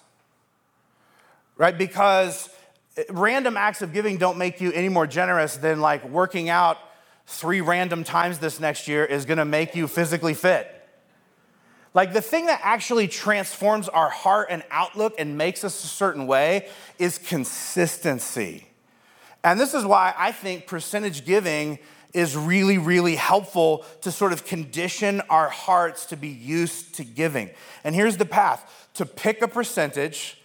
right? 1.55 1.75
Because 1.75 2.49
eh, 2.97 3.03
random 3.09 3.55
acts 3.55 3.81
of 3.81 3.93
giving 3.93 4.17
don't 4.17 4.37
make 4.37 4.59
you 4.59 4.73
any 4.73 4.89
more 4.89 5.07
generous 5.07 5.55
than 5.55 5.79
like 5.79 6.07
working 6.09 6.49
out 6.49 6.77
three 7.25 7.61
random 7.61 8.03
times 8.03 8.39
this 8.39 8.59
next 8.59 8.87
year 8.87 9.05
is 9.05 9.23
gonna 9.23 9.45
make 9.45 9.75
you 9.75 9.87
physically 9.87 10.33
fit. 10.33 10.76
Like 11.97 12.13
the 12.13 12.21
thing 12.21 12.45
that 12.45 12.59
actually 12.61 13.07
transforms 13.07 13.89
our 13.89 14.07
heart 14.07 14.49
and 14.51 14.61
outlook 14.69 15.15
and 15.17 15.35
makes 15.35 15.63
us 15.63 15.83
a 15.83 15.87
certain 15.87 16.27
way 16.27 16.67
is 16.99 17.17
consistency. 17.17 18.67
And 19.43 19.59
this 19.59 19.73
is 19.73 19.83
why 19.83 20.13
I 20.15 20.31
think 20.31 20.67
percentage 20.67 21.25
giving 21.25 21.79
is 22.13 22.37
really, 22.37 22.77
really 22.77 23.15
helpful 23.15 23.83
to 24.01 24.11
sort 24.11 24.31
of 24.31 24.45
condition 24.45 25.23
our 25.31 25.49
hearts 25.49 26.05
to 26.07 26.15
be 26.15 26.27
used 26.27 26.93
to 26.97 27.03
giving. 27.03 27.49
And 27.83 27.95
here's 27.95 28.17
the 28.17 28.25
path 28.25 28.89
to 28.93 29.03
pick 29.03 29.41
a 29.41 29.47
percentage, 29.47 30.36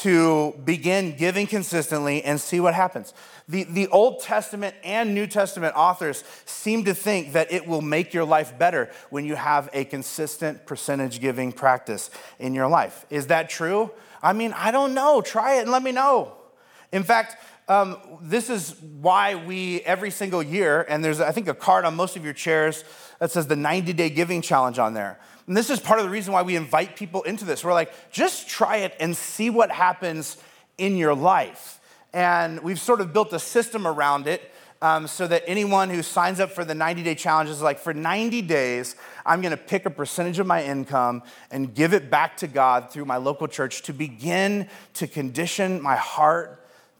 to 0.00 0.54
begin 0.64 1.16
giving 1.16 1.46
consistently, 1.46 2.22
and 2.22 2.40
see 2.40 2.60
what 2.60 2.74
happens. 2.74 3.14
The, 3.48 3.64
the 3.64 3.88
Old 3.88 4.20
Testament 4.20 4.74
and 4.84 5.14
New 5.14 5.26
Testament 5.26 5.74
authors 5.74 6.22
seem 6.44 6.84
to 6.84 6.94
think 6.94 7.32
that 7.32 7.50
it 7.50 7.66
will 7.66 7.80
make 7.80 8.14
your 8.14 8.24
life 8.24 8.58
better 8.58 8.90
when 9.10 9.24
you 9.24 9.34
have 9.34 9.68
a 9.72 9.84
consistent 9.84 10.66
percentage 10.66 11.20
giving 11.20 11.50
practice 11.50 12.10
in 12.38 12.54
your 12.54 12.68
life. 12.68 13.06
Is 13.10 13.28
that 13.28 13.48
true? 13.48 13.90
I 14.22 14.32
mean, 14.32 14.52
I 14.52 14.70
don't 14.70 14.94
know. 14.94 15.20
Try 15.20 15.56
it 15.56 15.62
and 15.62 15.70
let 15.70 15.82
me 15.82 15.92
know. 15.92 16.34
In 16.92 17.02
fact, 17.02 17.36
um, 17.68 17.98
this 18.22 18.48
is 18.48 18.74
why 18.80 19.34
we, 19.34 19.80
every 19.82 20.10
single 20.10 20.42
year, 20.42 20.86
and 20.88 21.04
there's, 21.04 21.20
I 21.20 21.32
think, 21.32 21.48
a 21.48 21.54
card 21.54 21.84
on 21.84 21.94
most 21.94 22.16
of 22.16 22.24
your 22.24 22.32
chairs 22.32 22.82
that 23.18 23.30
says 23.30 23.46
the 23.46 23.56
90 23.56 23.92
day 23.92 24.10
giving 24.10 24.42
challenge 24.42 24.78
on 24.78 24.94
there. 24.94 25.18
And 25.48 25.56
this 25.56 25.70
is 25.70 25.80
part 25.80 25.98
of 25.98 26.04
the 26.04 26.10
reason 26.10 26.34
why 26.34 26.42
we 26.42 26.56
invite 26.56 26.94
people 26.94 27.22
into 27.22 27.46
this. 27.46 27.64
We're 27.64 27.72
like, 27.72 28.12
just 28.12 28.48
try 28.48 28.76
it 28.78 28.94
and 29.00 29.16
see 29.16 29.48
what 29.48 29.70
happens 29.70 30.36
in 30.76 30.96
your 30.96 31.14
life. 31.14 31.80
And 32.12 32.62
we've 32.62 32.78
sort 32.78 33.00
of 33.00 33.14
built 33.14 33.32
a 33.32 33.38
system 33.38 33.86
around 33.86 34.26
it 34.26 34.52
um, 34.82 35.06
so 35.06 35.26
that 35.26 35.42
anyone 35.46 35.88
who 35.88 36.02
signs 36.02 36.38
up 36.38 36.50
for 36.50 36.66
the 36.66 36.74
90 36.74 37.02
day 37.02 37.14
challenge 37.14 37.48
is 37.48 37.62
like, 37.62 37.78
for 37.78 37.94
90 37.94 38.42
days, 38.42 38.94
I'm 39.24 39.40
gonna 39.40 39.56
pick 39.56 39.86
a 39.86 39.90
percentage 39.90 40.38
of 40.38 40.46
my 40.46 40.62
income 40.62 41.22
and 41.50 41.74
give 41.74 41.94
it 41.94 42.10
back 42.10 42.36
to 42.38 42.46
God 42.46 42.90
through 42.90 43.06
my 43.06 43.16
local 43.16 43.48
church 43.48 43.82
to 43.82 43.94
begin 43.94 44.68
to 44.94 45.06
condition 45.06 45.80
my 45.80 45.96
heart 45.96 46.57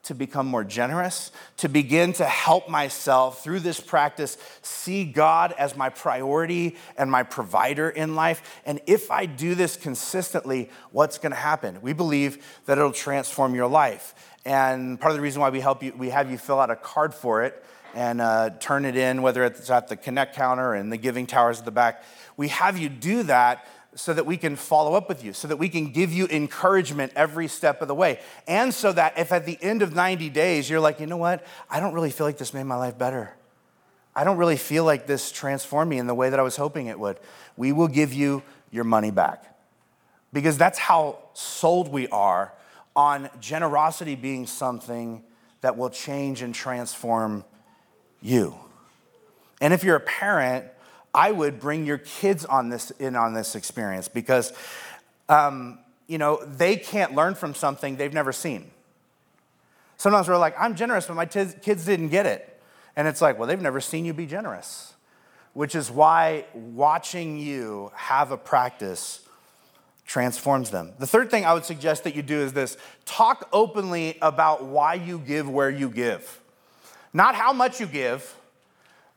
to 0.09 0.14
become 0.14 0.47
more 0.47 0.64
generous, 0.64 1.31
to 1.59 1.68
begin 1.68 2.14
to 2.14 2.25
help 2.25 2.66
myself 2.66 3.44
through 3.44 3.61
this 3.61 3.79
practice 3.79 4.38
see 4.62 5.05
God 5.05 5.55
as 5.59 5.77
my 5.77 5.90
priority 5.90 6.77
and 6.97 7.11
my 7.11 7.23
provider 7.23 7.90
in 7.90 8.14
life. 8.14 8.42
And 8.64 8.81
if 8.87 9.11
I 9.11 9.27
do 9.27 9.55
this 9.55 9.77
consistently, 9.77 10.71
what's 10.92 11.18
going 11.18 11.33
to 11.33 11.38
happen? 11.38 11.83
We 11.83 11.92
believe 11.92 12.42
that 12.64 12.79
it'll 12.79 12.90
transform 12.90 13.55
your 13.55 13.68
life. 13.68 14.14
And 14.47 14.99
part 14.99 15.11
of 15.11 15.16
the 15.16 15.23
reason 15.23 15.42
why 15.42 15.51
we 15.51 15.61
help 15.61 15.83
you, 15.83 15.92
we 15.94 16.09
have 16.09 16.31
you 16.31 16.38
fill 16.38 16.59
out 16.59 16.71
a 16.71 16.77
card 16.77 17.12
for 17.12 17.44
it 17.44 17.62
and 17.94 18.23
uh, 18.23 18.51
turn 18.61 18.87
it 18.87 18.97
in, 18.97 19.21
whether 19.21 19.44
it's 19.44 19.68
at 19.68 19.88
the 19.88 19.97
Connect 19.97 20.35
counter 20.35 20.73
and 20.73 20.90
the 20.90 20.97
giving 20.97 21.27
towers 21.27 21.59
at 21.59 21.66
the 21.66 21.71
back. 21.71 22.03
We 22.38 22.49
have 22.49 22.79
you 22.79 22.88
do 22.88 23.25
that 23.25 23.66
so 23.99 24.15
that 24.15 24.25
we 24.25 24.37
can 24.37 24.55
follow 24.55 24.95
up 24.95 25.09
with 25.09 25.25
you, 25.25 25.33
so 25.33 25.49
that 25.49 25.57
we 25.57 25.69
can 25.69 25.91
give 25.91 26.13
you 26.13 26.29
encouragement 26.29 27.13
every 27.17 27.49
step 27.49 27.83
of 27.83 27.89
the 27.89 27.95
way. 27.95 28.21
And 28.47 28.73
so 28.73 28.93
that 28.93 29.19
if 29.19 29.33
at 29.33 29.45
the 29.45 29.59
end 29.61 29.83
of 29.83 29.93
90 29.93 30.31
days 30.31 30.71
you're 30.71 30.79
like, 30.79 31.01
you 31.01 31.07
know 31.07 31.17
what, 31.17 31.45
I 31.69 31.81
don't 31.81 31.93
really 31.93 32.11
feel 32.11 32.25
like 32.25 32.39
this 32.39 32.55
made 32.55 32.63
my 32.63 32.77
life 32.77 32.97
better. 32.97 33.35
I 34.15 34.23
don't 34.23 34.37
really 34.37 34.57
feel 34.57 34.85
like 34.85 35.09
this 35.09 35.33
transformed 35.33 35.91
me 35.91 35.99
in 35.99 36.07
the 36.07 36.15
way 36.15 36.31
that 36.31 36.39
I 36.39 36.43
was 36.43 36.55
hoping 36.55 36.87
it 36.87 36.99
would. 36.99 37.19
We 37.57 37.73
will 37.73 37.89
give 37.89 38.13
you 38.13 38.45
your 38.71 38.85
money 38.85 39.11
back. 39.11 39.57
Because 40.33 40.57
that's 40.57 40.79
how 40.79 41.19
sold 41.35 41.89
we 41.89 42.07
are 42.09 42.53
on 42.95 43.29
generosity 43.41 44.15
being 44.15 44.47
something 44.47 45.25
that 45.61 45.77
will 45.77 45.91
change 45.91 46.43
and 46.43 46.55
transform 46.55 47.45
you. 48.21 48.55
And 49.61 49.75
if 49.75 49.83
you're 49.83 49.97
a 49.97 50.01
parent, 50.01 50.67
I 51.19 51.33
would 51.33 51.59
bring 51.59 51.85
your 51.85 51.99
kids 51.99 52.45
on 52.45 52.69
this 52.69 52.93
in 52.93 53.17
on 53.17 53.35
this 53.35 53.57
experience 53.57 54.07
because, 54.07 54.53
um, 55.29 55.81
you 56.07 56.17
know, 56.17 56.41
they 56.45 56.77
can't 56.77 57.13
learn 57.17 57.35
from 57.35 57.57
something 57.57 57.97
they've 57.97 58.15
never 58.15 58.31
seen. 58.31 58.71
Sometimes 59.97 60.29
we're 60.29 60.39
like, 60.39 60.55
I'm 60.57 60.77
generous, 60.77 61.07
but 61.07 61.15
my 61.15 61.25
t- 61.25 61.55
kids 61.61 61.85
didn't 61.85 62.11
get 62.11 62.25
it. 62.27 62.63
And 62.95 63.09
it's 63.09 63.21
like, 63.21 63.37
well, 63.37 63.49
they've 63.49 63.61
never 63.61 63.81
seen 63.81 64.05
you 64.05 64.13
be 64.13 64.27
generous, 64.27 64.95
which 65.55 65.75
is 65.75 65.91
why 65.91 66.45
watching 66.55 67.37
you 67.37 67.91
have 67.97 68.31
a 68.31 68.37
practice 68.37 69.21
transforms 70.07 70.71
them. 70.71 70.93
The 71.01 71.07
third 71.09 71.33
thing 71.33 71.45
I 71.45 71.53
would 71.53 71.65
suggest 71.65 72.05
that 72.05 72.15
you 72.15 72.23
do 72.23 72.39
is 72.39 72.53
this 72.53 72.77
talk 73.07 73.49
openly 73.53 74.19
about 74.23 74.65
why 74.65 74.95
you 74.95 75.19
give 75.19 75.51
where 75.51 75.69
you 75.69 75.91
give. 75.91 76.41
Not 77.13 77.35
how 77.35 77.53
much 77.53 77.81
you 77.81 77.87
give, 77.87 78.37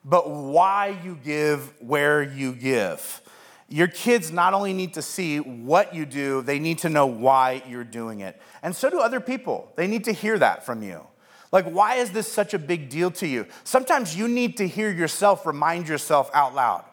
but 0.03 0.29
why 0.29 0.99
you 1.03 1.17
give 1.23 1.73
where 1.79 2.23
you 2.23 2.53
give. 2.53 3.21
Your 3.69 3.87
kids 3.87 4.31
not 4.31 4.53
only 4.53 4.73
need 4.73 4.95
to 4.95 5.01
see 5.01 5.39
what 5.39 5.95
you 5.95 6.05
do, 6.05 6.41
they 6.41 6.59
need 6.59 6.79
to 6.79 6.89
know 6.89 7.05
why 7.05 7.63
you're 7.67 7.85
doing 7.85 8.19
it. 8.19 8.39
And 8.61 8.75
so 8.75 8.89
do 8.89 8.99
other 8.99 9.21
people. 9.21 9.71
They 9.75 9.87
need 9.87 10.03
to 10.05 10.11
hear 10.11 10.37
that 10.39 10.65
from 10.65 10.83
you. 10.83 11.07
Like, 11.51 11.65
why 11.65 11.95
is 11.95 12.11
this 12.11 12.31
such 12.31 12.53
a 12.53 12.59
big 12.59 12.89
deal 12.89 13.11
to 13.11 13.27
you? 13.27 13.45
Sometimes 13.63 14.15
you 14.15 14.27
need 14.27 14.57
to 14.57 14.67
hear 14.67 14.89
yourself 14.89 15.45
remind 15.45 15.87
yourself 15.87 16.29
out 16.33 16.55
loud. 16.55 16.83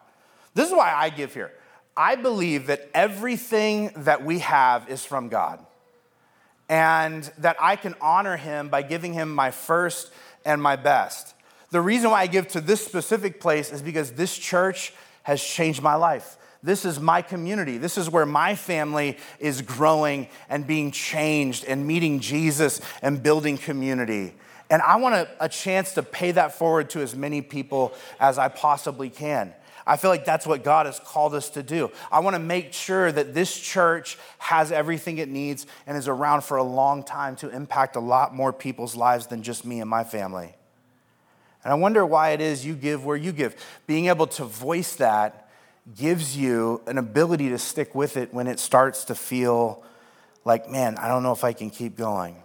This 0.55 0.68
is 0.68 0.75
why 0.75 0.92
I 0.92 1.11
give 1.11 1.35
here. 1.35 1.53
I 1.97 2.14
believe 2.16 2.68
that 2.68 2.88
everything 2.94 3.90
that 3.97 4.25
we 4.25 4.40
have 4.40 4.88
is 4.88 5.05
from 5.05 5.29
God, 5.29 5.64
and 6.68 7.25
that 7.38 7.57
I 7.61 7.77
can 7.77 7.94
honor 8.01 8.37
Him 8.37 8.68
by 8.68 8.83
giving 8.83 9.12
Him 9.12 9.35
my 9.35 9.51
first 9.51 10.12
and 10.44 10.62
my 10.62 10.77
best. 10.77 11.35
The 11.70 11.81
reason 11.81 12.11
why 12.11 12.22
I 12.22 12.26
give 12.26 12.48
to 12.48 12.61
this 12.61 12.85
specific 12.85 13.40
place 13.40 13.72
is 13.72 13.83
because 13.83 14.12
this 14.12 14.37
church 14.37 14.92
has 15.24 15.42
changed 15.42 15.83
my 15.83 15.94
life. 15.96 16.37
This 16.62 16.85
is 16.85 16.98
my 16.98 17.22
community. 17.22 17.78
This 17.78 17.98
is 17.98 18.11
where 18.11 18.26
my 18.26 18.54
family 18.54 19.16
is 19.38 19.62
growing 19.62 20.28
and 20.48 20.66
being 20.66 20.90
changed 20.90 21.64
and 21.64 21.87
meeting 21.87 22.20
Jesus 22.20 22.81
and 23.02 23.22
building 23.22 23.59
community. 23.59 24.35
And 24.70 24.83
I 24.83 24.96
want 24.96 25.14
a, 25.14 25.28
a 25.40 25.48
chance 25.48 25.94
to 25.94 26.02
pay 26.02 26.33
that 26.33 26.54
forward 26.54 26.90
to 26.90 27.00
as 27.00 27.14
many 27.14 27.42
people 27.42 27.92
as 28.18 28.38
I 28.38 28.48
possibly 28.48 29.09
can. 29.09 29.54
I 29.87 29.96
feel 29.96 30.11
like 30.11 30.26
that's 30.26 30.46
what 30.46 30.64
God 30.64 30.85
has 30.85 31.00
called 31.00 31.35
us 31.35 31.48
to 31.50 31.62
do. 31.62 31.90
I 32.12 32.20
want 32.20 32.35
to 32.35 32.40
make 32.40 32.74
sure 32.74 33.11
that 33.11 33.33
this 33.33 33.59
church 33.59 34.18
has 34.38 34.70
everything 34.70 35.16
it 35.16 35.31
needs 35.31 35.66
and 35.87 35.96
is 35.96 36.09
around 36.09 36.44
for 36.44 36.59
a 36.59 36.62
long 36.62 37.02
time 37.02 37.37
to 37.37 37.48
impact 37.48 37.96
a 37.96 38.00
lot 38.00 38.35
more 38.35 38.52
people's 38.52 38.94
lives 38.96 39.28
than 39.28 39.42
just 39.42 39.64
me 39.64 39.81
and 39.81 39.88
my 39.88 40.04
family. 40.04 40.54
And 41.68 41.74
I 41.74 41.76
wonder 41.76 42.07
why 42.07 42.31
it 42.31 42.40
is 42.40 42.64
you 42.64 42.74
give 42.74 43.04
where 43.04 43.14
you 43.14 43.31
give. 43.31 43.54
Being 43.87 44.07
able 44.07 44.26
to 44.28 44.44
voice 44.46 44.96
that 44.96 45.50
gives 45.94 46.35
you 46.35 46.81
an 46.87 46.96
ability 46.96 47.50
to 47.50 47.59
stick 47.59 47.94
with 47.94 48.16
it 48.16 48.33
when 48.33 48.46
it 48.46 48.59
starts 48.59 49.04
to 49.04 49.14
feel 49.14 49.85
like, 50.46 50.70
man, 50.70 50.96
I 50.96 51.09
don't 51.09 51.22
know 51.22 51.33
if 51.33 51.44
I 51.44 51.52
can 51.52 51.68
keep 51.68 51.94
going. 51.94 52.37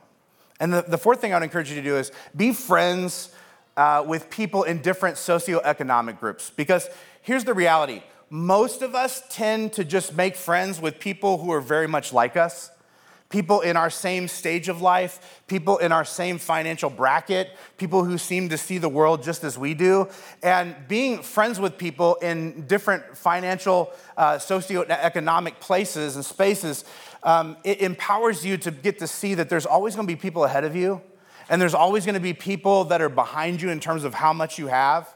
And 0.59 0.73
the, 0.73 0.81
the 0.81 0.97
fourth 0.97 1.21
thing 1.21 1.31
I 1.31 1.37
would 1.37 1.43
encourage 1.45 1.69
you 1.69 1.77
to 1.77 1.81
do 1.81 1.95
is 1.95 2.11
be 2.35 2.51
friends 2.51 3.33
uh, 3.77 4.03
with 4.05 4.29
people 4.29 4.63
in 4.63 4.81
different 4.81 5.15
socioeconomic 5.15 6.19
groups. 6.19 6.51
Because 6.53 6.89
here's 7.21 7.45
the 7.45 7.53
reality 7.53 8.03
most 8.29 8.81
of 8.81 8.93
us 8.93 9.23
tend 9.29 9.71
to 9.71 9.85
just 9.85 10.17
make 10.17 10.35
friends 10.35 10.81
with 10.81 10.99
people 10.99 11.37
who 11.37 11.49
are 11.53 11.61
very 11.61 11.87
much 11.87 12.11
like 12.11 12.35
us 12.35 12.71
people 13.33 13.61
in 13.61 13.75
our 13.75 13.89
same 13.89 14.27
stage 14.27 14.69
of 14.69 14.79
life, 14.79 15.41
people 15.47 15.79
in 15.79 15.91
our 15.91 16.05
same 16.05 16.37
financial 16.37 16.87
bracket, 16.87 17.49
people 17.79 18.05
who 18.05 18.15
seem 18.15 18.47
to 18.47 18.59
see 18.59 18.77
the 18.77 18.87
world 18.87 19.23
just 19.23 19.43
as 19.43 19.57
we 19.57 19.73
do. 19.73 20.07
And 20.43 20.75
being 20.87 21.23
friends 21.23 21.59
with 21.59 21.75
people 21.75 22.13
in 22.21 22.67
different 22.67 23.17
financial, 23.17 23.91
uh, 24.17 24.33
socioeconomic 24.33 25.59
places 25.59 26.15
and 26.15 26.23
spaces, 26.23 26.85
um, 27.23 27.57
it 27.63 27.81
empowers 27.81 28.45
you 28.45 28.55
to 28.57 28.69
get 28.69 28.99
to 28.99 29.07
see 29.07 29.33
that 29.33 29.49
there's 29.49 29.65
always 29.65 29.95
gonna 29.95 30.07
be 30.07 30.15
people 30.15 30.43
ahead 30.43 30.63
of 30.63 30.75
you, 30.75 31.01
and 31.49 31.59
there's 31.59 31.73
always 31.73 32.05
gonna 32.05 32.19
be 32.19 32.33
people 32.33 32.83
that 32.83 33.01
are 33.01 33.09
behind 33.09 33.63
you 33.63 33.71
in 33.71 33.79
terms 33.79 34.03
of 34.03 34.13
how 34.13 34.31
much 34.31 34.59
you 34.59 34.67
have. 34.67 35.11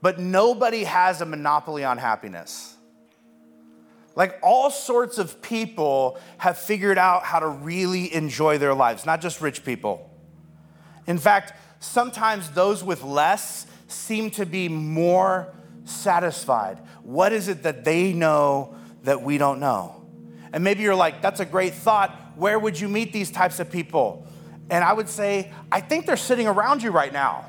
But 0.00 0.20
nobody 0.20 0.84
has 0.84 1.20
a 1.20 1.26
monopoly 1.26 1.82
on 1.82 1.98
happiness. 1.98 2.75
Like 4.16 4.38
all 4.42 4.70
sorts 4.70 5.18
of 5.18 5.40
people 5.42 6.18
have 6.38 6.56
figured 6.58 6.98
out 6.98 7.22
how 7.22 7.38
to 7.38 7.46
really 7.46 8.12
enjoy 8.12 8.58
their 8.58 8.74
lives, 8.74 9.06
not 9.06 9.20
just 9.20 9.40
rich 9.42 9.62
people. 9.62 10.10
In 11.06 11.18
fact, 11.18 11.52
sometimes 11.80 12.50
those 12.50 12.82
with 12.82 13.02
less 13.02 13.66
seem 13.88 14.30
to 14.32 14.46
be 14.46 14.68
more 14.68 15.54
satisfied. 15.84 16.80
What 17.02 17.32
is 17.32 17.48
it 17.48 17.62
that 17.62 17.84
they 17.84 18.14
know 18.14 18.74
that 19.04 19.22
we 19.22 19.38
don't 19.38 19.60
know? 19.60 20.02
And 20.52 20.64
maybe 20.64 20.82
you're 20.82 20.94
like, 20.94 21.20
that's 21.20 21.40
a 21.40 21.44
great 21.44 21.74
thought. 21.74 22.10
Where 22.36 22.58
would 22.58 22.80
you 22.80 22.88
meet 22.88 23.12
these 23.12 23.30
types 23.30 23.60
of 23.60 23.70
people? 23.70 24.26
And 24.70 24.82
I 24.82 24.94
would 24.94 25.08
say, 25.08 25.52
I 25.70 25.80
think 25.80 26.06
they're 26.06 26.16
sitting 26.16 26.48
around 26.48 26.82
you 26.82 26.90
right 26.90 27.12
now. 27.12 27.46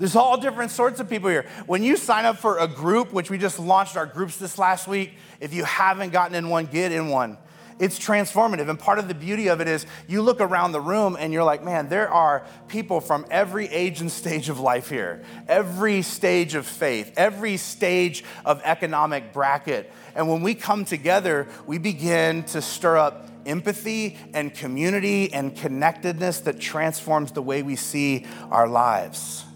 There's 0.00 0.16
all 0.16 0.40
different 0.40 0.70
sorts 0.70 0.98
of 0.98 1.10
people 1.10 1.28
here. 1.28 1.46
When 1.66 1.82
you 1.82 1.94
sign 1.94 2.24
up 2.24 2.38
for 2.38 2.58
a 2.58 2.66
group, 2.66 3.12
which 3.12 3.28
we 3.28 3.36
just 3.36 3.58
launched 3.58 3.98
our 3.98 4.06
groups 4.06 4.38
this 4.38 4.56
last 4.56 4.88
week, 4.88 5.12
if 5.40 5.54
you 5.54 5.64
haven't 5.64 6.10
gotten 6.10 6.34
in 6.34 6.48
one, 6.48 6.66
get 6.66 6.92
in 6.92 7.08
one. 7.08 7.38
It's 7.80 7.98
transformative. 7.98 8.68
And 8.68 8.78
part 8.78 8.98
of 8.98 9.08
the 9.08 9.14
beauty 9.14 9.48
of 9.48 9.62
it 9.62 9.66
is 9.66 9.86
you 10.06 10.20
look 10.20 10.42
around 10.42 10.72
the 10.72 10.80
room 10.82 11.16
and 11.18 11.32
you're 11.32 11.44
like, 11.44 11.64
man, 11.64 11.88
there 11.88 12.10
are 12.10 12.44
people 12.68 13.00
from 13.00 13.24
every 13.30 13.66
age 13.68 14.02
and 14.02 14.12
stage 14.12 14.50
of 14.50 14.60
life 14.60 14.90
here, 14.90 15.24
every 15.48 16.02
stage 16.02 16.54
of 16.54 16.66
faith, 16.66 17.14
every 17.16 17.56
stage 17.56 18.22
of 18.44 18.60
economic 18.64 19.32
bracket. 19.32 19.90
And 20.14 20.28
when 20.28 20.42
we 20.42 20.54
come 20.54 20.84
together, 20.84 21.48
we 21.66 21.78
begin 21.78 22.42
to 22.44 22.60
stir 22.60 22.98
up 22.98 23.28
empathy 23.46 24.18
and 24.34 24.54
community 24.54 25.32
and 25.32 25.56
connectedness 25.56 26.40
that 26.40 26.60
transforms 26.60 27.32
the 27.32 27.40
way 27.40 27.62
we 27.62 27.76
see 27.76 28.26
our 28.50 28.68
lives. 28.68 29.46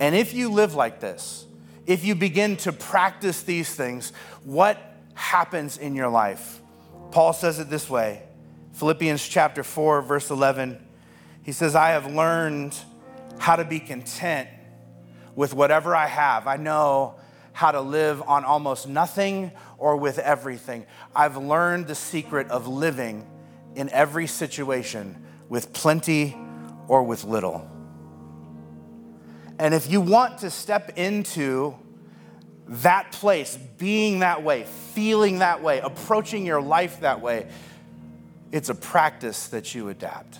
And 0.00 0.16
if 0.16 0.34
you 0.34 0.50
live 0.50 0.74
like 0.74 0.98
this, 0.98 1.46
if 1.86 2.04
you 2.04 2.14
begin 2.14 2.56
to 2.58 2.72
practice 2.72 3.42
these 3.42 3.74
things, 3.74 4.12
what 4.44 4.78
happens 5.14 5.78
in 5.78 5.94
your 5.94 6.08
life? 6.08 6.60
Paul 7.10 7.32
says 7.32 7.58
it 7.58 7.68
this 7.68 7.90
way 7.90 8.22
Philippians 8.72 9.26
chapter 9.26 9.62
4, 9.62 10.02
verse 10.02 10.30
11. 10.30 10.86
He 11.42 11.52
says, 11.52 11.74
I 11.74 11.90
have 11.90 12.12
learned 12.12 12.76
how 13.38 13.56
to 13.56 13.64
be 13.64 13.80
content 13.80 14.48
with 15.34 15.54
whatever 15.54 15.96
I 15.96 16.06
have. 16.06 16.46
I 16.46 16.56
know 16.56 17.14
how 17.52 17.72
to 17.72 17.80
live 17.80 18.22
on 18.22 18.44
almost 18.44 18.88
nothing 18.88 19.50
or 19.78 19.96
with 19.96 20.18
everything. 20.18 20.86
I've 21.14 21.36
learned 21.36 21.86
the 21.86 21.94
secret 21.94 22.48
of 22.48 22.68
living 22.68 23.26
in 23.74 23.88
every 23.90 24.26
situation 24.26 25.24
with 25.48 25.72
plenty 25.72 26.36
or 26.88 27.02
with 27.02 27.24
little. 27.24 27.68
And 29.60 29.74
if 29.74 29.90
you 29.90 30.00
want 30.00 30.38
to 30.38 30.48
step 30.48 30.96
into 30.96 31.76
that 32.66 33.12
place, 33.12 33.58
being 33.76 34.20
that 34.20 34.42
way, 34.42 34.64
feeling 34.94 35.40
that 35.40 35.62
way, 35.62 35.80
approaching 35.80 36.46
your 36.46 36.62
life 36.62 37.00
that 37.00 37.20
way, 37.20 37.46
it's 38.52 38.70
a 38.70 38.74
practice 38.74 39.48
that 39.48 39.74
you 39.74 39.90
adapt. 39.90 40.38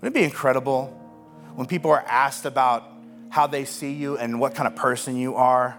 Wouldn't 0.00 0.16
it 0.16 0.20
be 0.20 0.24
incredible 0.24 0.86
when 1.56 1.66
people 1.66 1.90
are 1.90 2.04
asked 2.06 2.44
about 2.44 2.84
how 3.28 3.48
they 3.48 3.64
see 3.64 3.92
you 3.92 4.16
and 4.16 4.38
what 4.38 4.54
kind 4.54 4.68
of 4.68 4.76
person 4.76 5.16
you 5.16 5.34
are, 5.34 5.76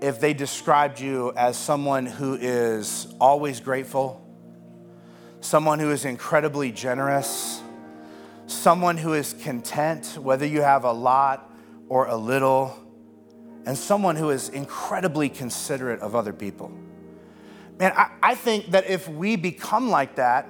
if 0.00 0.18
they 0.18 0.32
described 0.32 0.98
you 0.98 1.34
as 1.36 1.58
someone 1.58 2.06
who 2.06 2.36
is 2.36 3.06
always 3.20 3.60
grateful, 3.60 4.26
someone 5.42 5.78
who 5.78 5.90
is 5.90 6.06
incredibly 6.06 6.72
generous, 6.72 7.61
someone 8.46 8.96
who 8.96 9.14
is 9.14 9.32
content, 9.32 10.18
whether 10.20 10.46
you 10.46 10.62
have 10.62 10.84
a 10.84 10.92
lot 10.92 11.50
or 11.88 12.06
a 12.06 12.16
little, 12.16 12.76
and 13.66 13.76
someone 13.76 14.16
who 14.16 14.30
is 14.30 14.48
incredibly 14.48 15.28
considerate 15.28 16.00
of 16.00 16.14
other 16.14 16.32
people. 16.32 16.72
Man, 17.78 17.92
I, 17.96 18.10
I 18.22 18.34
think 18.34 18.72
that 18.72 18.88
if 18.88 19.08
we 19.08 19.36
become 19.36 19.88
like 19.88 20.16
that, 20.16 20.48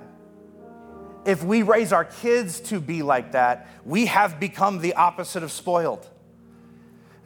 if 1.25 1.45
we 1.45 1.63
raise 1.63 1.93
our 1.93 2.05
kids 2.05 2.61
to 2.61 2.81
be 2.81 3.03
like 3.03 3.33
that, 3.33 3.69
we 3.85 4.07
have 4.07 4.41
become 4.41 4.81
the 4.81 4.95
opposite 4.95 5.43
of 5.43 5.53
spoiled. 5.53 6.09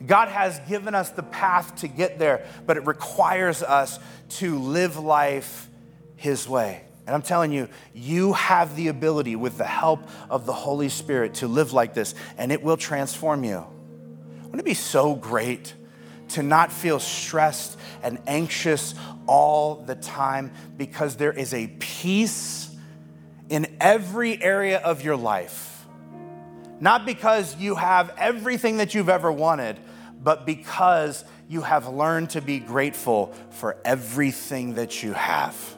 God 0.04 0.28
has 0.28 0.60
given 0.68 0.94
us 0.94 1.10
the 1.10 1.22
path 1.22 1.76
to 1.76 1.88
get 1.88 2.18
there, 2.18 2.46
but 2.66 2.76
it 2.76 2.86
requires 2.86 3.62
us 3.62 3.98
to 4.28 4.58
live 4.58 4.98
life 4.98 5.70
His 6.16 6.46
way. 6.46 6.82
And 7.07 7.14
I'm 7.14 7.22
telling 7.22 7.52
you, 7.52 7.68
you 7.94 8.32
have 8.32 8.74
the 8.74 8.88
ability, 8.88 9.36
with 9.36 9.59
the 9.59 9.64
help 9.64 10.00
of 10.28 10.44
the 10.44 10.52
Holy 10.52 10.88
Spirit, 10.88 11.34
to 11.34 11.48
live 11.48 11.72
like 11.72 11.94
this, 11.94 12.14
and 12.36 12.50
it 12.50 12.62
will 12.62 12.76
transform 12.76 13.44
you. 13.44 13.64
Wouldn't 14.42 14.61
it 14.61 14.64
be 14.64 14.74
so 14.74 15.14
great 15.14 15.74
to 16.28 16.42
not 16.42 16.72
feel 16.72 16.98
stressed 16.98 17.78
and 18.02 18.18
anxious 18.26 18.94
all 19.26 19.76
the 19.76 19.94
time 19.94 20.52
because 20.76 21.16
there 21.16 21.32
is 21.32 21.54
a 21.54 21.68
peace 21.78 22.70
in 23.48 23.76
every 23.80 24.42
area 24.42 24.78
of 24.78 25.02
your 25.02 25.16
life. 25.16 25.86
Not 26.80 27.07
because 27.07 27.57
you 27.57 27.76
have 27.76 28.12
everything 28.18 28.78
that 28.78 28.94
you've 28.94 29.09
ever 29.09 29.30
wanted, 29.30 29.78
but 30.22 30.44
because 30.44 31.24
you 31.48 31.62
have 31.62 31.88
learned 31.88 32.30
to 32.30 32.40
be 32.40 32.59
grateful 32.59 33.32
for 33.50 33.76
everything 33.84 34.74
that 34.74 35.02
you 35.02 35.12
have. 35.12 35.76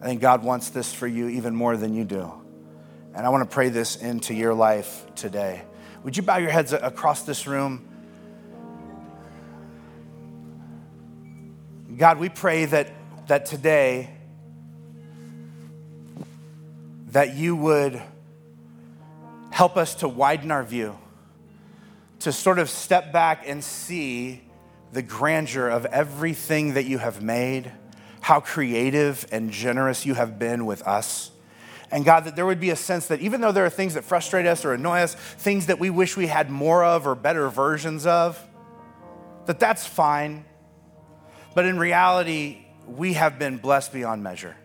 I 0.00 0.06
think 0.06 0.20
God 0.20 0.44
wants 0.44 0.70
this 0.70 0.92
for 0.92 1.06
you 1.06 1.28
even 1.28 1.54
more 1.54 1.76
than 1.76 1.94
you 1.94 2.04
do. 2.04 2.32
And 3.14 3.24
I 3.24 3.30
want 3.30 3.48
to 3.48 3.54
pray 3.54 3.70
this 3.70 3.96
into 3.96 4.34
your 4.34 4.52
life 4.52 5.06
today. 5.14 5.62
Would 6.02 6.16
you 6.16 6.22
bow 6.22 6.36
your 6.36 6.50
heads 6.50 6.72
across 6.72 7.22
this 7.22 7.46
room? 7.46 7.88
God, 11.96 12.18
we 12.18 12.28
pray 12.28 12.66
that, 12.66 12.92
that 13.28 13.46
today 13.46 14.10
that 17.08 17.34
you 17.34 17.56
would 17.56 18.02
help 19.50 19.78
us 19.78 19.94
to 19.96 20.08
widen 20.08 20.50
our 20.50 20.62
view, 20.62 20.98
to 22.20 22.32
sort 22.32 22.58
of 22.58 22.68
step 22.68 23.10
back 23.10 23.44
and 23.46 23.64
see 23.64 24.42
the 24.92 25.00
grandeur 25.00 25.68
of 25.68 25.86
everything 25.86 26.74
that 26.74 26.84
you 26.84 26.98
have 26.98 27.22
made, 27.22 27.72
how 28.26 28.40
creative 28.40 29.24
and 29.30 29.52
generous 29.52 30.04
you 30.04 30.12
have 30.12 30.36
been 30.36 30.66
with 30.66 30.82
us. 30.82 31.30
And 31.92 32.04
God, 32.04 32.24
that 32.24 32.34
there 32.34 32.44
would 32.44 32.58
be 32.58 32.70
a 32.70 32.76
sense 32.76 33.06
that 33.06 33.20
even 33.20 33.40
though 33.40 33.52
there 33.52 33.64
are 33.64 33.70
things 33.70 33.94
that 33.94 34.02
frustrate 34.02 34.46
us 34.46 34.64
or 34.64 34.72
annoy 34.72 34.98
us, 34.98 35.14
things 35.14 35.66
that 35.66 35.78
we 35.78 35.90
wish 35.90 36.16
we 36.16 36.26
had 36.26 36.50
more 36.50 36.82
of 36.82 37.06
or 37.06 37.14
better 37.14 37.48
versions 37.48 38.04
of, 38.04 38.44
that 39.44 39.60
that's 39.60 39.86
fine. 39.86 40.44
But 41.54 41.66
in 41.66 41.78
reality, 41.78 42.66
we 42.88 43.12
have 43.12 43.38
been 43.38 43.58
blessed 43.58 43.92
beyond 43.92 44.24
measure. 44.24 44.56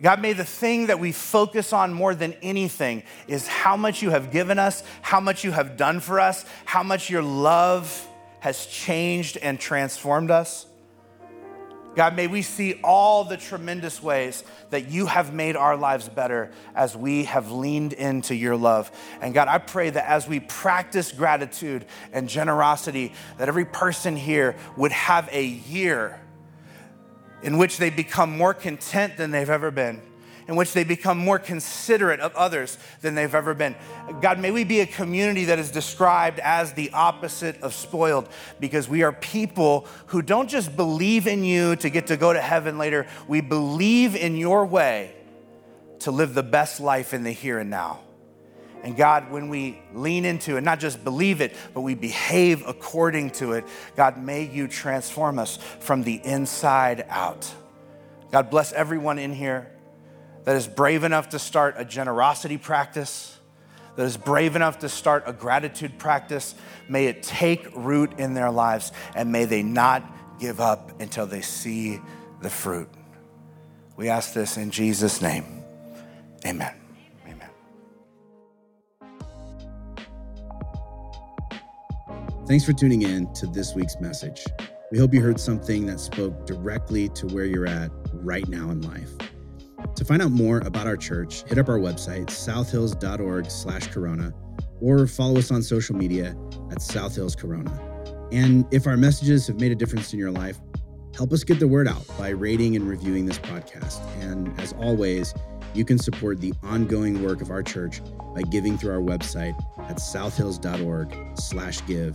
God, 0.00 0.22
may 0.22 0.32
the 0.32 0.42
thing 0.42 0.86
that 0.86 0.98
we 0.98 1.12
focus 1.12 1.74
on 1.74 1.92
more 1.92 2.14
than 2.14 2.32
anything 2.40 3.02
is 3.28 3.46
how 3.46 3.76
much 3.76 4.00
you 4.00 4.08
have 4.08 4.30
given 4.30 4.58
us, 4.58 4.82
how 5.02 5.20
much 5.20 5.44
you 5.44 5.52
have 5.52 5.76
done 5.76 6.00
for 6.00 6.18
us, 6.18 6.46
how 6.64 6.82
much 6.82 7.10
your 7.10 7.22
love 7.22 8.08
has 8.38 8.64
changed 8.64 9.36
and 9.36 9.60
transformed 9.60 10.30
us. 10.30 10.64
God, 11.96 12.14
may 12.14 12.28
we 12.28 12.42
see 12.42 12.78
all 12.84 13.24
the 13.24 13.36
tremendous 13.36 14.02
ways 14.02 14.44
that 14.70 14.88
you 14.88 15.06
have 15.06 15.34
made 15.34 15.56
our 15.56 15.76
lives 15.76 16.08
better 16.08 16.52
as 16.74 16.96
we 16.96 17.24
have 17.24 17.50
leaned 17.50 17.92
into 17.92 18.34
your 18.34 18.56
love. 18.56 18.92
And 19.20 19.34
God, 19.34 19.48
I 19.48 19.58
pray 19.58 19.90
that 19.90 20.08
as 20.08 20.28
we 20.28 20.40
practice 20.40 21.10
gratitude 21.10 21.84
and 22.12 22.28
generosity, 22.28 23.12
that 23.38 23.48
every 23.48 23.64
person 23.64 24.16
here 24.16 24.56
would 24.76 24.92
have 24.92 25.28
a 25.32 25.44
year 25.44 26.20
in 27.42 27.58
which 27.58 27.78
they 27.78 27.90
become 27.90 28.36
more 28.36 28.54
content 28.54 29.16
than 29.16 29.30
they've 29.30 29.50
ever 29.50 29.70
been, 29.70 30.00
in 30.50 30.56
which 30.56 30.72
they 30.72 30.82
become 30.82 31.16
more 31.16 31.38
considerate 31.38 32.18
of 32.18 32.34
others 32.34 32.76
than 33.02 33.14
they've 33.14 33.36
ever 33.36 33.54
been. 33.54 33.76
God, 34.20 34.40
may 34.40 34.50
we 34.50 34.64
be 34.64 34.80
a 34.80 34.86
community 34.86 35.44
that 35.44 35.60
is 35.60 35.70
described 35.70 36.40
as 36.40 36.72
the 36.72 36.90
opposite 36.90 37.62
of 37.62 37.72
spoiled 37.72 38.28
because 38.58 38.88
we 38.88 39.04
are 39.04 39.12
people 39.12 39.86
who 40.06 40.22
don't 40.22 40.50
just 40.50 40.74
believe 40.76 41.28
in 41.28 41.44
you 41.44 41.76
to 41.76 41.88
get 41.88 42.08
to 42.08 42.16
go 42.16 42.32
to 42.32 42.40
heaven 42.40 42.78
later, 42.78 43.06
we 43.28 43.40
believe 43.40 44.16
in 44.16 44.36
your 44.36 44.66
way 44.66 45.14
to 46.00 46.10
live 46.10 46.34
the 46.34 46.42
best 46.42 46.80
life 46.80 47.14
in 47.14 47.22
the 47.22 47.30
here 47.30 47.60
and 47.60 47.70
now. 47.70 48.00
And 48.82 48.96
God, 48.96 49.30
when 49.30 49.50
we 49.50 49.80
lean 49.94 50.24
into 50.24 50.56
it, 50.56 50.62
not 50.62 50.80
just 50.80 51.04
believe 51.04 51.40
it, 51.40 51.54
but 51.74 51.82
we 51.82 51.94
behave 51.94 52.66
according 52.66 53.30
to 53.32 53.52
it, 53.52 53.64
God, 53.94 54.18
may 54.18 54.50
you 54.50 54.66
transform 54.66 55.38
us 55.38 55.58
from 55.78 56.02
the 56.02 56.20
inside 56.24 57.06
out. 57.08 57.48
God, 58.32 58.50
bless 58.50 58.72
everyone 58.72 59.20
in 59.20 59.32
here 59.32 59.70
that 60.44 60.56
is 60.56 60.66
brave 60.66 61.04
enough 61.04 61.30
to 61.30 61.38
start 61.38 61.74
a 61.78 61.84
generosity 61.84 62.58
practice, 62.58 63.38
that 63.96 64.04
is 64.04 64.16
brave 64.16 64.56
enough 64.56 64.78
to 64.80 64.88
start 64.88 65.24
a 65.26 65.32
gratitude 65.32 65.98
practice. 65.98 66.54
May 66.88 67.06
it 67.06 67.22
take 67.22 67.68
root 67.74 68.18
in 68.18 68.34
their 68.34 68.50
lives, 68.50 68.92
and 69.14 69.30
may 69.30 69.44
they 69.44 69.62
not 69.62 70.02
give 70.38 70.60
up 70.60 71.00
until 71.00 71.26
they 71.26 71.42
see 71.42 72.00
the 72.40 72.50
fruit. 72.50 72.88
We 73.96 74.08
ask 74.08 74.32
this 74.32 74.56
in 74.56 74.70
Jesus' 74.70 75.20
name. 75.20 75.62
Amen. 76.46 76.74
Amen. 77.28 77.50
Thanks 82.46 82.64
for 82.64 82.72
tuning 82.72 83.02
in 83.02 83.32
to 83.34 83.46
this 83.46 83.74
week's 83.74 84.00
message. 84.00 84.42
We 84.90 84.98
hope 84.98 85.12
you 85.12 85.20
heard 85.20 85.38
something 85.38 85.86
that 85.86 86.00
spoke 86.00 86.46
directly 86.46 87.10
to 87.10 87.26
where 87.26 87.44
you're 87.44 87.68
at 87.68 87.90
right 88.14 88.48
now 88.48 88.70
in 88.70 88.80
life. 88.80 89.10
To 89.96 90.04
find 90.04 90.22
out 90.22 90.30
more 90.30 90.58
about 90.58 90.86
our 90.86 90.96
church, 90.96 91.42
hit 91.44 91.58
up 91.58 91.68
our 91.68 91.78
website, 91.78 92.30
southhills.org 92.30 93.50
slash 93.50 93.86
corona, 93.88 94.32
or 94.80 95.06
follow 95.06 95.38
us 95.38 95.50
on 95.50 95.62
social 95.62 95.96
media 95.96 96.36
at 96.70 96.80
Southhills 96.80 97.36
Corona. 97.36 97.70
And 98.32 98.66
if 98.72 98.86
our 98.86 98.96
messages 98.96 99.46
have 99.48 99.60
made 99.60 99.72
a 99.72 99.74
difference 99.74 100.12
in 100.12 100.18
your 100.18 100.30
life, 100.30 100.58
help 101.16 101.32
us 101.32 101.44
get 101.44 101.58
the 101.58 101.68
word 101.68 101.88
out 101.88 102.06
by 102.16 102.30
rating 102.30 102.76
and 102.76 102.88
reviewing 102.88 103.26
this 103.26 103.38
podcast. 103.38 104.00
And 104.22 104.58
as 104.60 104.72
always, 104.74 105.34
you 105.74 105.84
can 105.84 105.98
support 105.98 106.40
the 106.40 106.52
ongoing 106.62 107.22
work 107.22 107.40
of 107.40 107.50
our 107.50 107.62
church 107.62 108.00
by 108.34 108.42
giving 108.42 108.78
through 108.78 108.92
our 108.92 109.00
website 109.00 109.54
at 109.88 110.00
southhills.org 110.00 111.14
slash 111.38 111.84
give 111.86 112.14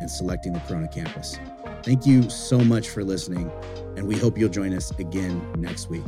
and 0.00 0.10
selecting 0.10 0.52
the 0.52 0.60
Corona 0.60 0.88
campus. 0.88 1.38
Thank 1.82 2.06
you 2.06 2.28
so 2.28 2.58
much 2.58 2.88
for 2.88 3.04
listening, 3.04 3.50
and 3.96 4.06
we 4.06 4.16
hope 4.16 4.38
you'll 4.38 4.48
join 4.48 4.74
us 4.74 4.90
again 4.98 5.42
next 5.58 5.88
week. 5.90 6.04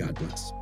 God 0.00 0.14
bless. 0.14 0.52